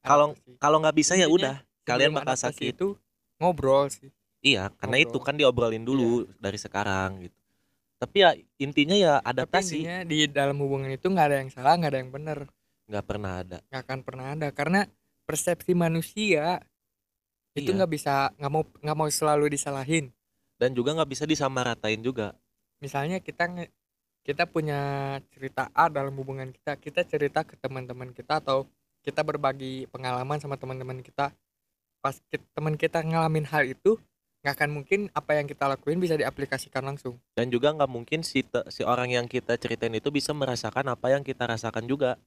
Kalau 0.01 0.33
kalau 0.57 0.81
nggak 0.81 0.97
bisa 0.97 1.13
ya 1.13 1.29
udah, 1.29 1.61
kalian 1.83 2.15
bakal 2.15 2.33
sakit. 2.33 2.73
Itu 2.73 2.97
ngobrol 3.37 3.91
sih. 3.91 4.09
Iya, 4.43 4.69
karena 4.75 4.97
itu 4.99 5.15
ngobrol. 5.15 5.23
Iya. 5.23 5.27
kan 5.27 5.35
diobrolin 5.39 5.83
dulu 5.87 6.27
dari 6.37 6.59
sekarang 6.59 7.09
gitu. 7.25 7.37
Tapi 7.95 8.15
ya 8.19 8.31
intinya 8.59 8.95
ya 8.99 9.13
Tapi 9.23 9.29
adaptasi, 9.31 9.79
intinya 9.79 9.97
di 10.03 10.17
dalam 10.27 10.59
hubungan 10.59 10.91
itu 10.91 11.07
nggak 11.07 11.27
ada 11.31 11.37
yang 11.39 11.49
salah, 11.49 11.79
nggak 11.79 11.91
ada 11.95 11.99
yang 12.03 12.11
benar, 12.11 12.39
nggak 12.91 13.05
pernah 13.07 13.31
ada. 13.39 13.57
nggak 13.71 13.81
akan 13.87 13.99
pernah 14.03 14.25
ada 14.35 14.47
karena 14.51 14.79
persepsi 15.23 15.71
manusia 15.71 16.59
itu 17.55 17.71
Iya. 17.71 17.79
nggak 17.79 17.91
bisa 17.95 18.13
nggak 18.35 18.51
mau 18.51 18.63
nggak 18.67 18.97
mau 18.99 19.07
selalu 19.07 19.47
disalahin. 19.47 20.11
Dan 20.59 20.75
juga 20.75 20.91
nggak 20.91 21.07
bisa 21.15 21.23
disamaratain 21.23 22.03
juga. 22.03 22.35
Misalnya 22.83 23.23
kita 23.23 23.47
kita 24.23 24.43
punya 24.47 24.79
cerita 25.31 25.71
A 25.71 25.87
dalam 25.87 26.11
hubungan 26.19 26.51
kita, 26.51 26.75
kita 26.75 27.07
cerita 27.07 27.47
ke 27.47 27.55
teman-teman 27.55 28.11
kita 28.11 28.43
atau 28.43 28.67
kita 29.03 29.23
berbagi 29.23 29.87
pengalaman 29.87 30.39
sama 30.43 30.59
teman-teman 30.59 30.99
kita. 30.99 31.31
Pas 32.03 32.19
teman 32.51 32.75
kita 32.75 32.99
ngalamin 32.99 33.47
hal 33.47 33.63
itu, 33.67 33.95
nggak 34.43 34.53
akan 34.53 34.69
mungkin 34.75 34.99
apa 35.15 35.39
yang 35.39 35.47
kita 35.47 35.65
lakuin 35.65 35.97
bisa 35.97 36.13
diaplikasikan 36.13 36.83
langsung. 36.83 37.15
Dan 37.31 37.47
juga 37.47 37.71
nggak 37.71 37.87
mungkin 37.87 38.21
si 38.21 38.43
te- 38.43 38.67
si 38.67 38.83
orang 38.83 39.07
yang 39.09 39.25
kita 39.25 39.55
ceritain 39.55 39.95
itu 39.95 40.11
bisa 40.11 40.35
merasakan 40.35 40.91
apa 40.91 41.07
yang 41.09 41.23
kita 41.23 41.47
rasakan 41.47 41.87
juga. 41.87 42.19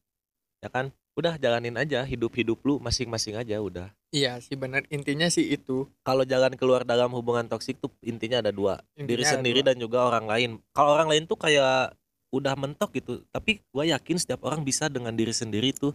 Ya 0.59 0.73
kan? 0.73 0.89
Udah 1.13 1.37
jalanin 1.37 1.77
aja 1.77 2.01
hidup-hidup 2.03 2.57
lu 2.61 2.77
masing-masing 2.77 3.37
aja 3.37 3.61
udah. 3.61 3.93
Iya 4.09 4.41
sih 4.41 4.57
benar 4.57 4.89
intinya 4.89 5.29
sih 5.29 5.45
itu. 5.51 5.85
kalau 6.01 6.25
jalan 6.25 6.57
keluar 6.57 6.85
dalam 6.85 7.13
hubungan 7.13 7.45
toksik 7.45 7.77
tuh 7.77 7.93
intinya 8.01 8.41
ada 8.41 8.49
dua 8.49 8.81
diri 8.95 9.21
Intinya 9.21 9.29
ada 9.29 9.35
sendiri 9.37 9.61
dua. 9.61 9.69
dan 9.69 9.77
juga 9.77 9.99
orang 10.03 10.25
lain 10.25 10.51
kalau 10.73 10.97
orang 10.97 11.09
lain 11.13 11.25
tuh 11.25 11.37
kayak 11.37 11.93
udah 12.33 12.55
mentok 12.57 12.97
gitu 12.97 13.21
tapi 13.29 13.61
gue 13.61 13.85
yakin 13.87 14.17
setiap 14.17 14.41
orang 14.45 14.65
bisa 14.65 14.89
dengan 14.89 15.13
diri 15.13 15.33
sendiri 15.33 15.73
tuh 15.73 15.93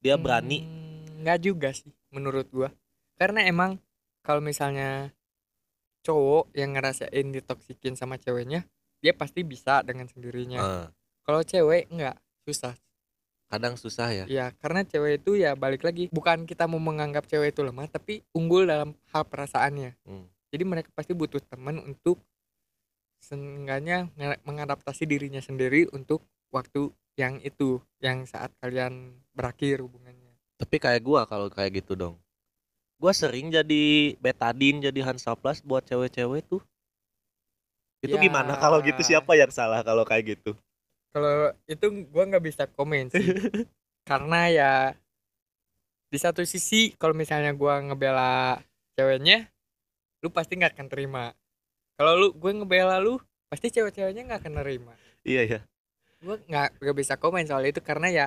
dia 0.00 0.16
berani 0.16 0.64
Hmm, 0.64 1.20
nggak 1.20 1.38
juga 1.42 1.68
sih 1.76 1.92
menurut 2.08 2.48
gua 2.48 2.72
karena 3.16 3.44
emang 3.44 3.76
kalau 4.20 4.40
misalnya 4.40 5.12
cowok 6.00 6.52
yang 6.56 6.72
ngerasain 6.76 7.26
ditoksikin 7.32 7.94
sama 7.96 8.16
ceweknya 8.16 8.64
dia 9.00 9.16
pasti 9.16 9.40
bisa 9.40 9.80
dengan 9.80 10.06
sendirinya. 10.06 10.60
Eh, 10.60 10.86
kalau 11.24 11.40
cewek 11.40 11.88
nggak 11.88 12.16
susah. 12.44 12.76
Kadang 13.50 13.74
susah 13.74 14.08
ya. 14.12 14.24
Ya 14.30 14.46
karena 14.60 14.86
cewek 14.86 15.24
itu 15.24 15.40
ya 15.40 15.56
balik 15.58 15.82
lagi 15.82 16.06
bukan 16.12 16.46
kita 16.46 16.70
mau 16.70 16.78
menganggap 16.78 17.26
cewek 17.26 17.56
itu 17.56 17.66
lemah 17.66 17.88
tapi 17.90 18.22
unggul 18.36 18.68
dalam 18.68 18.94
hal 19.10 19.24
perasaannya. 19.26 19.96
Hmm. 20.06 20.28
jadi 20.50 20.66
mereka 20.66 20.90
pasti 20.98 21.14
butuh 21.14 21.38
teman 21.46 21.78
untuk 21.78 22.18
seenggaknya 23.22 24.10
mengadaptasi 24.42 25.06
dirinya 25.06 25.38
sendiri 25.38 25.86
untuk 25.94 26.26
waktu 26.50 26.90
yang 27.14 27.38
itu 27.46 27.78
yang 28.02 28.26
saat 28.26 28.50
kalian 28.58 29.14
berakhir 29.30 29.78
hubungannya. 29.78 30.34
Tapi 30.58 30.82
kayak 30.82 31.06
gua 31.06 31.22
kalau 31.30 31.46
kayak 31.46 31.78
gitu 31.86 31.94
dong 31.94 32.18
gua 33.00 33.16
sering 33.16 33.48
jadi 33.48 34.14
betadin 34.20 34.84
jadi 34.84 35.00
Hansaplast 35.00 35.64
buat 35.64 35.82
cewek-cewek 35.88 36.44
tuh. 36.44 36.60
Itu 38.04 38.16
Ya. 38.16 38.22
gimana 38.22 38.60
kalau 38.60 38.84
gitu? 38.84 39.00
Siapa 39.00 39.32
yang 39.36 39.48
salah 39.48 39.80
kalau 39.80 40.04
kayak 40.04 40.36
gitu? 40.36 40.52
Kalau 41.10 41.50
itu 41.64 41.86
gua 42.12 42.28
nggak 42.28 42.44
bisa 42.44 42.64
komen 42.68 43.08
sih. 43.08 43.24
Karena 44.08 44.40
ya 44.52 44.72
di 46.10 46.18
satu 46.18 46.44
sisi 46.44 46.92
kalau 47.00 47.16
misalnya 47.16 47.56
gua 47.56 47.80
ngebela 47.80 48.60
ceweknya 48.98 49.48
lu 50.20 50.28
pasti 50.28 50.60
nggak 50.60 50.76
akan 50.76 50.88
terima. 50.92 51.24
Kalau 51.96 52.12
lu 52.16 52.28
gue 52.36 52.52
ngebela 52.52 53.00
lu 53.00 53.16
pasti 53.48 53.72
cewek-ceweknya 53.72 54.28
nggak 54.28 54.40
akan 54.44 54.54
nerima. 54.60 54.92
Iya 55.24 55.42
ya 55.48 55.60
gue 56.20 56.36
nggak 56.52 56.84
nggak 56.84 56.96
bisa 57.00 57.14
komen 57.16 57.48
soal 57.48 57.64
itu 57.64 57.80
karena 57.80 58.12
ya 58.12 58.26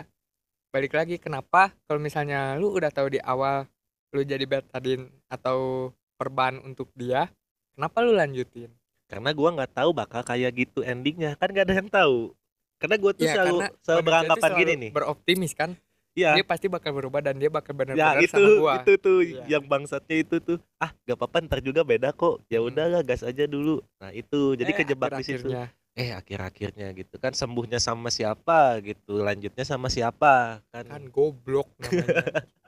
balik 0.74 0.98
lagi 0.98 1.22
kenapa 1.22 1.70
kalau 1.86 2.02
misalnya 2.02 2.58
lu 2.58 2.74
udah 2.74 2.90
tahu 2.90 3.14
di 3.14 3.20
awal 3.22 3.70
lu 4.14 4.22
jadi 4.22 4.46
betadin 4.46 5.02
atau 5.28 5.90
perban 6.14 6.62
untuk 6.62 6.88
dia 6.94 7.28
kenapa 7.74 8.00
lu 8.00 8.14
lanjutin? 8.14 8.70
Karena 9.04 9.30
gua 9.30 9.50
nggak 9.52 9.74
tahu 9.74 9.90
bakal 9.92 10.22
kayak 10.22 10.54
gitu 10.56 10.82
endingnya. 10.82 11.34
Kan 11.36 11.50
gak 11.50 11.66
ada 11.66 11.76
yang 11.76 11.86
tahu. 11.88 12.32
Karena 12.78 12.96
gua 12.96 13.12
tuh 13.12 13.26
Ya, 13.26 13.34
selalu 13.36 13.58
selalu 13.80 14.02
beranggapan 14.04 14.42
selalu 14.48 14.62
gini 14.62 14.74
nih. 14.80 14.92
beroptimis 14.92 15.54
kan? 15.54 15.72
Iya. 16.14 16.38
dia 16.38 16.46
pasti 16.46 16.70
bakal 16.70 16.94
berubah 16.94 17.20
dan 17.20 17.34
dia 17.36 17.50
bakal 17.50 17.74
ya 17.74 17.78
benar-benar 17.90 18.22
itu 18.22 18.38
sama 18.38 18.54
gua. 18.56 18.74
itu 18.78 18.92
tuh 18.96 19.20
Iya. 19.20 19.44
yang 19.50 19.66
bangsatnya 19.66 20.18
itu 20.20 20.36
tuh. 20.38 20.58
Ah 20.78 20.94
gak 21.04 21.18
apa-apa 21.18 21.38
ntar 21.42 21.60
juga 21.60 21.82
beda 21.82 22.14
kok. 22.14 22.46
Ya 22.48 22.62
Hmm. 22.62 22.70
udahlah 22.70 23.02
gas 23.02 23.22
aja 23.22 23.44
dulu. 23.44 23.82
Nah 23.98 24.14
itu. 24.14 24.54
Jadi 24.54 24.72
Eh, 24.72 24.78
kejebak 24.78 25.10
di 25.18 25.26
situ. 25.26 25.50
eh 25.94 26.10
akhir-akhirnya 26.12 26.94
gitu. 26.94 27.18
Kan 27.18 27.34
sembuhnya 27.34 27.78
sama 27.78 28.10
siapa 28.10 28.78
gitu? 28.80 29.18
Lanjutnya 29.20 29.62
sama 29.64 29.90
siapa? 29.90 30.62
Kan, 30.70 30.86
kan 30.86 31.04
goblok 31.08 31.70
namanya 31.76 32.06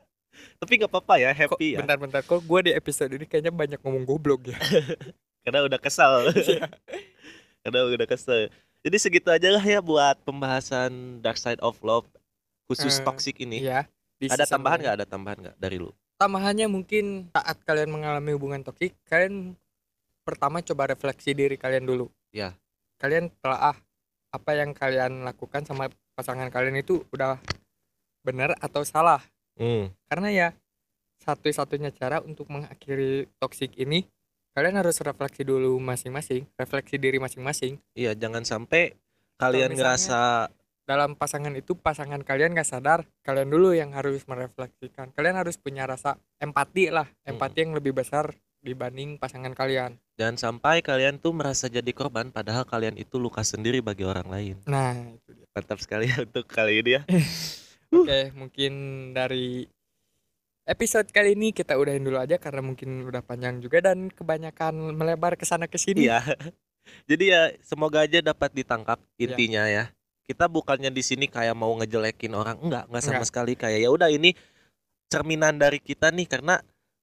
tapi 0.58 0.72
nggak 0.80 0.92
apa-apa 0.92 1.16
ya 1.18 1.30
kok 1.32 1.58
happy 1.58 1.68
ya. 1.76 1.80
bentar-bentar 1.84 2.22
kok 2.24 2.42
gue 2.42 2.60
di 2.66 2.72
episode 2.74 3.12
ini 3.14 3.26
kayaknya 3.26 3.54
banyak 3.54 3.80
ngomong 3.82 4.04
goblok 4.04 4.50
ya? 4.50 4.58
Karena 5.46 5.62
udah 5.62 5.78
kesal 5.78 6.26
Iya. 6.36 6.66
karena 7.62 7.86
udah 7.86 8.06
kesel. 8.06 8.50
Jadi 8.86 8.98
segitu 9.02 9.30
aja 9.34 9.50
lah 9.50 9.62
ya 9.62 9.82
buat 9.82 10.22
pembahasan 10.22 11.22
dark 11.22 11.38
side 11.38 11.58
of 11.62 11.78
love 11.82 12.06
khusus 12.66 13.02
Eh, 13.02 13.06
toxic 13.06 13.38
ini. 13.42 13.66
Iya. 13.66 13.90
Ada 14.22 14.46
tambahan 14.46 14.82
nggak? 14.82 14.96
Ada 15.02 15.06
tambahan 15.06 15.38
nggak 15.42 15.58
dari 15.58 15.78
lu? 15.82 15.90
Tambahannya 16.18 16.70
mungkin 16.70 17.30
saat 17.34 17.58
kalian 17.66 17.90
mengalami 17.90 18.34
hubungan 18.34 18.62
toksik 18.62 18.94
kalian 19.06 19.54
pertama 20.22 20.62
coba 20.62 20.90
refleksi 20.90 21.34
diri 21.34 21.58
kalian 21.58 21.86
dulu. 21.86 22.10
Ya. 22.34 22.54
kalian 22.96 23.28
telah 23.44 23.76
apa 24.32 24.52
yang 24.56 24.72
kalian 24.72 25.28
lakukan 25.28 25.68
sama 25.68 25.92
pasangan 26.16 26.48
kalian 26.48 26.80
itu 26.80 27.04
udah 27.12 27.38
benar 28.24 28.56
atau 28.58 28.82
salah 28.88 29.20
hmm. 29.60 29.92
karena 30.08 30.30
ya 30.32 30.48
satu-satunya 31.24 31.90
cara 31.96 32.22
untuk 32.22 32.48
mengakhiri 32.52 33.32
toksik 33.42 33.76
ini 33.82 34.06
kalian 34.56 34.80
harus 34.80 35.02
refleksi 35.04 35.44
dulu 35.44 35.76
masing-masing 35.82 36.48
refleksi 36.56 36.96
diri 36.96 37.20
masing-masing 37.20 37.82
iya 37.98 38.16
jangan 38.16 38.46
sampai 38.48 38.96
kalian 39.36 39.76
ngerasa 39.76 40.48
dalam 40.86 41.18
pasangan 41.18 41.52
itu 41.58 41.74
pasangan 41.74 42.22
kalian 42.22 42.54
gak 42.54 42.70
sadar 42.70 43.00
kalian 43.26 43.50
dulu 43.50 43.74
yang 43.74 43.92
harus 43.98 44.22
merefleksikan 44.30 45.12
kalian 45.18 45.36
harus 45.36 45.58
punya 45.58 45.90
rasa 45.90 46.22
empati 46.38 46.94
lah 46.94 47.10
empati 47.26 47.66
yang 47.66 47.74
lebih 47.74 47.98
besar 47.98 48.38
dibanding 48.66 49.22
pasangan 49.22 49.54
kalian 49.54 49.98
Jangan 50.16 50.40
sampai 50.40 50.80
kalian 50.80 51.20
tuh 51.20 51.36
merasa 51.36 51.68
jadi 51.68 51.92
korban 51.92 52.32
padahal 52.32 52.64
kalian 52.64 52.96
itu 52.96 53.20
luka 53.20 53.44
sendiri 53.44 53.84
bagi 53.84 54.08
orang 54.08 54.26
lain. 54.32 54.56
nah 54.64 54.96
itu 54.96 55.36
dia 55.36 55.46
Mantap 55.52 55.80
sekali 55.84 56.08
ya 56.08 56.24
untuk 56.28 56.48
kali 56.48 56.82
ini 56.82 56.92
ya. 56.98 57.02
oke 58.02 58.20
mungkin 58.34 58.74
dari 59.12 59.64
episode 60.66 61.08
kali 61.08 61.34
ini 61.34 61.52
kita 61.52 61.76
udahin 61.76 62.02
dulu 62.02 62.18
aja 62.18 62.36
karena 62.36 62.60
mungkin 62.60 63.06
udah 63.06 63.22
panjang 63.22 63.60
juga 63.60 63.80
dan 63.82 64.10
kebanyakan 64.10 64.74
melebar 64.92 65.38
ke 65.38 65.46
sana 65.46 65.66
ke 65.66 65.78
sini 65.78 66.10
Iya. 66.10 66.20
Jadi 67.10 67.34
ya 67.34 67.50
semoga 67.62 68.02
aja 68.02 68.22
dapat 68.22 68.54
ditangkap 68.54 68.98
Iya. 69.16 69.34
intinya 69.34 69.64
ya. 69.66 69.86
Kita 70.22 70.46
bukannya 70.46 70.90
di 70.90 71.02
sini 71.02 71.26
kayak 71.26 71.54
mau 71.54 71.70
ngejelekin 71.76 72.34
orang, 72.34 72.58
enggak, 72.58 72.90
enggak 72.90 73.04
sama 73.04 73.14
Enggak. 73.16 73.30
sekali 73.30 73.54
kayak 73.54 73.80
ya 73.80 73.90
udah 73.90 74.10
ini 74.10 74.34
cerminan 75.06 75.56
dari 75.56 75.78
kita 75.78 76.10
nih 76.10 76.26
karena 76.26 76.58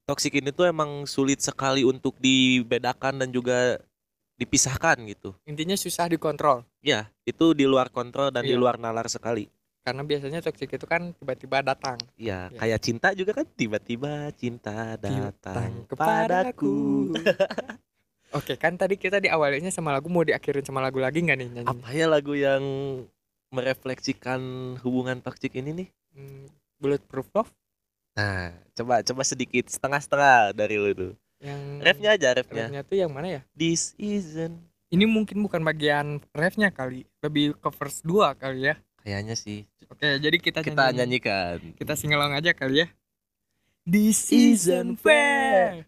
toksik 0.05 0.35
ini 0.35 0.51
tuh 0.51 0.67
emang 0.67 1.07
sulit 1.07 1.39
sekali 1.39 1.87
untuk 1.87 2.19
dibedakan 2.19 3.23
dan 3.23 3.31
juga 3.31 3.79
dipisahkan 4.35 4.99
gitu. 5.07 5.39
intinya 5.45 5.79
susah 5.79 6.11
dikontrol 6.11 6.67
Ya, 6.83 7.07
itu 7.23 7.55
di 7.55 7.63
luar 7.63 7.95
kontrol 7.95 8.35
dan 8.35 8.43
di 8.43 8.51
Iya. 8.51 8.59
luar 8.59 8.75
nalar 8.75 9.07
sekali. 9.07 9.47
Karena 9.83 10.03
biasanya 10.03 10.39
toxic 10.41 10.71
itu 10.71 10.87
kan 10.87 11.11
tiba-tiba 11.13 11.59
datang 11.61 11.99
Iya, 12.15 12.49
Ya. 12.49 12.59
kayak 12.59 12.81
cinta 12.81 13.09
juga 13.13 13.35
kan 13.35 13.47
tiba-tiba 13.49 14.31
cinta 14.33 14.95
datang 14.95 15.35
datang 15.35 15.71
kepadaku. 15.87 17.11
Oke 18.33 18.57
kan 18.57 18.75
tadi 18.75 18.97
kita 18.97 19.19
diawalinya 19.19 19.69
sama 19.69 19.93
lagu 19.93 20.09
mau 20.09 20.23
diakhirin 20.23 20.63
sama 20.63 20.81
lagu 20.81 20.97
lagi 20.97 21.21
nggak 21.21 21.37
nih 21.37 21.49
nyanyi? 21.53 21.69
Apa 21.69 21.89
ya 21.91 22.07
lagu 22.07 22.33
yang 22.33 22.63
merefleksikan 23.53 24.41
hubungan 24.81 25.21
toksik 25.21 25.53
ini 25.53 25.71
nih? 25.75 25.89
Hmm, 26.13 26.47
Bulletproof 26.79 27.29
Love 27.33 27.53
Nah, 28.13 28.53
coba 28.73 29.01
coba 29.01 29.23
sedikit 29.23 29.67
setengah-setengah 29.67 30.53
dari 30.53 30.77
lu 30.77 30.93
tuh. 30.93 31.13
yang 31.41 31.81
Refnya 31.81 32.13
aja, 32.13 32.29
refnya. 32.33 32.69
refnya 32.69 32.83
tuh 32.85 32.97
yang 32.97 33.09
mana 33.09 33.27
ya? 33.27 33.41
This 33.51 33.97
isn't 33.97 34.61
Ini 34.89 35.09
mungkin 35.09 35.41
bukan 35.41 35.59
bagian 35.59 36.21
refnya 36.31 36.69
kali, 36.69 37.09
lebih 37.19 37.57
ke 37.57 37.69
verse 37.73 38.05
2 38.05 38.37
kali 38.37 38.69
ya. 38.69 38.77
Kayaknya 39.03 39.35
sih. 39.35 39.67
Oke, 39.91 40.17
jadi 40.17 40.37
kita 40.41 40.65
Kita 40.65 40.89
nyanyi, 40.89 41.21
nyanyikan. 41.21 41.57
kita 41.77 41.93
singelong 41.95 42.33
aja 42.33 42.57
kali 42.57 42.83
ya. 42.83 42.89
This 43.85 44.31
isn't 44.31 45.03
fair. 45.03 45.85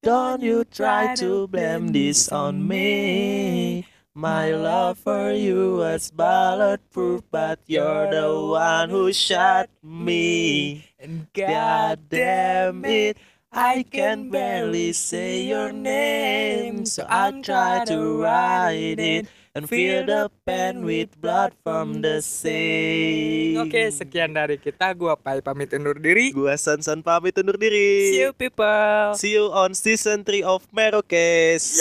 Don't 0.00 0.40
you 0.44 0.64
try 0.64 1.16
to 1.18 1.48
blame 1.48 1.90
this 1.90 2.28
on 2.30 2.62
me. 2.68 3.82
My 4.14 4.54
love 4.54 5.02
for 5.02 5.34
you 5.34 5.82
was 5.82 6.12
bulletproof, 6.14 7.26
but 7.34 7.58
you're 7.66 8.06
the 8.12 8.30
one 8.30 8.86
who 8.92 9.10
shot 9.10 9.66
me. 9.82 10.86
And 11.02 11.26
God 11.34 12.06
damn 12.12 12.84
it, 12.84 13.18
I 13.50 13.82
can 13.82 14.30
barely 14.30 14.92
say 14.94 15.42
your 15.42 15.72
name, 15.74 16.86
so 16.86 17.02
I 17.10 17.34
try 17.42 17.82
to 17.90 18.22
write 18.22 19.00
it 19.02 19.26
and 19.54 19.70
feel 19.70 20.02
the 20.02 20.26
pain 20.42 20.82
with 20.82 21.14
blood 21.22 21.54
from 21.62 22.02
the 22.02 22.18
sea. 22.18 23.54
Oke, 23.54 23.86
sekian 23.94 24.34
dari 24.34 24.58
kita. 24.58 24.90
Gua 24.98 25.14
Pai 25.14 25.38
pamit 25.38 25.70
undur 25.70 25.94
diri. 25.94 26.34
Gua 26.34 26.58
San 26.58 26.82
San 26.82 27.06
pamit 27.06 27.38
undur 27.38 27.54
diri. 27.54 28.10
See 28.10 28.22
you 28.26 28.34
people. 28.34 29.14
See 29.14 29.32
you 29.38 29.54
on 29.54 29.78
season 29.78 30.26
3 30.26 30.42
of 30.42 30.66
Merokes. 30.74 31.78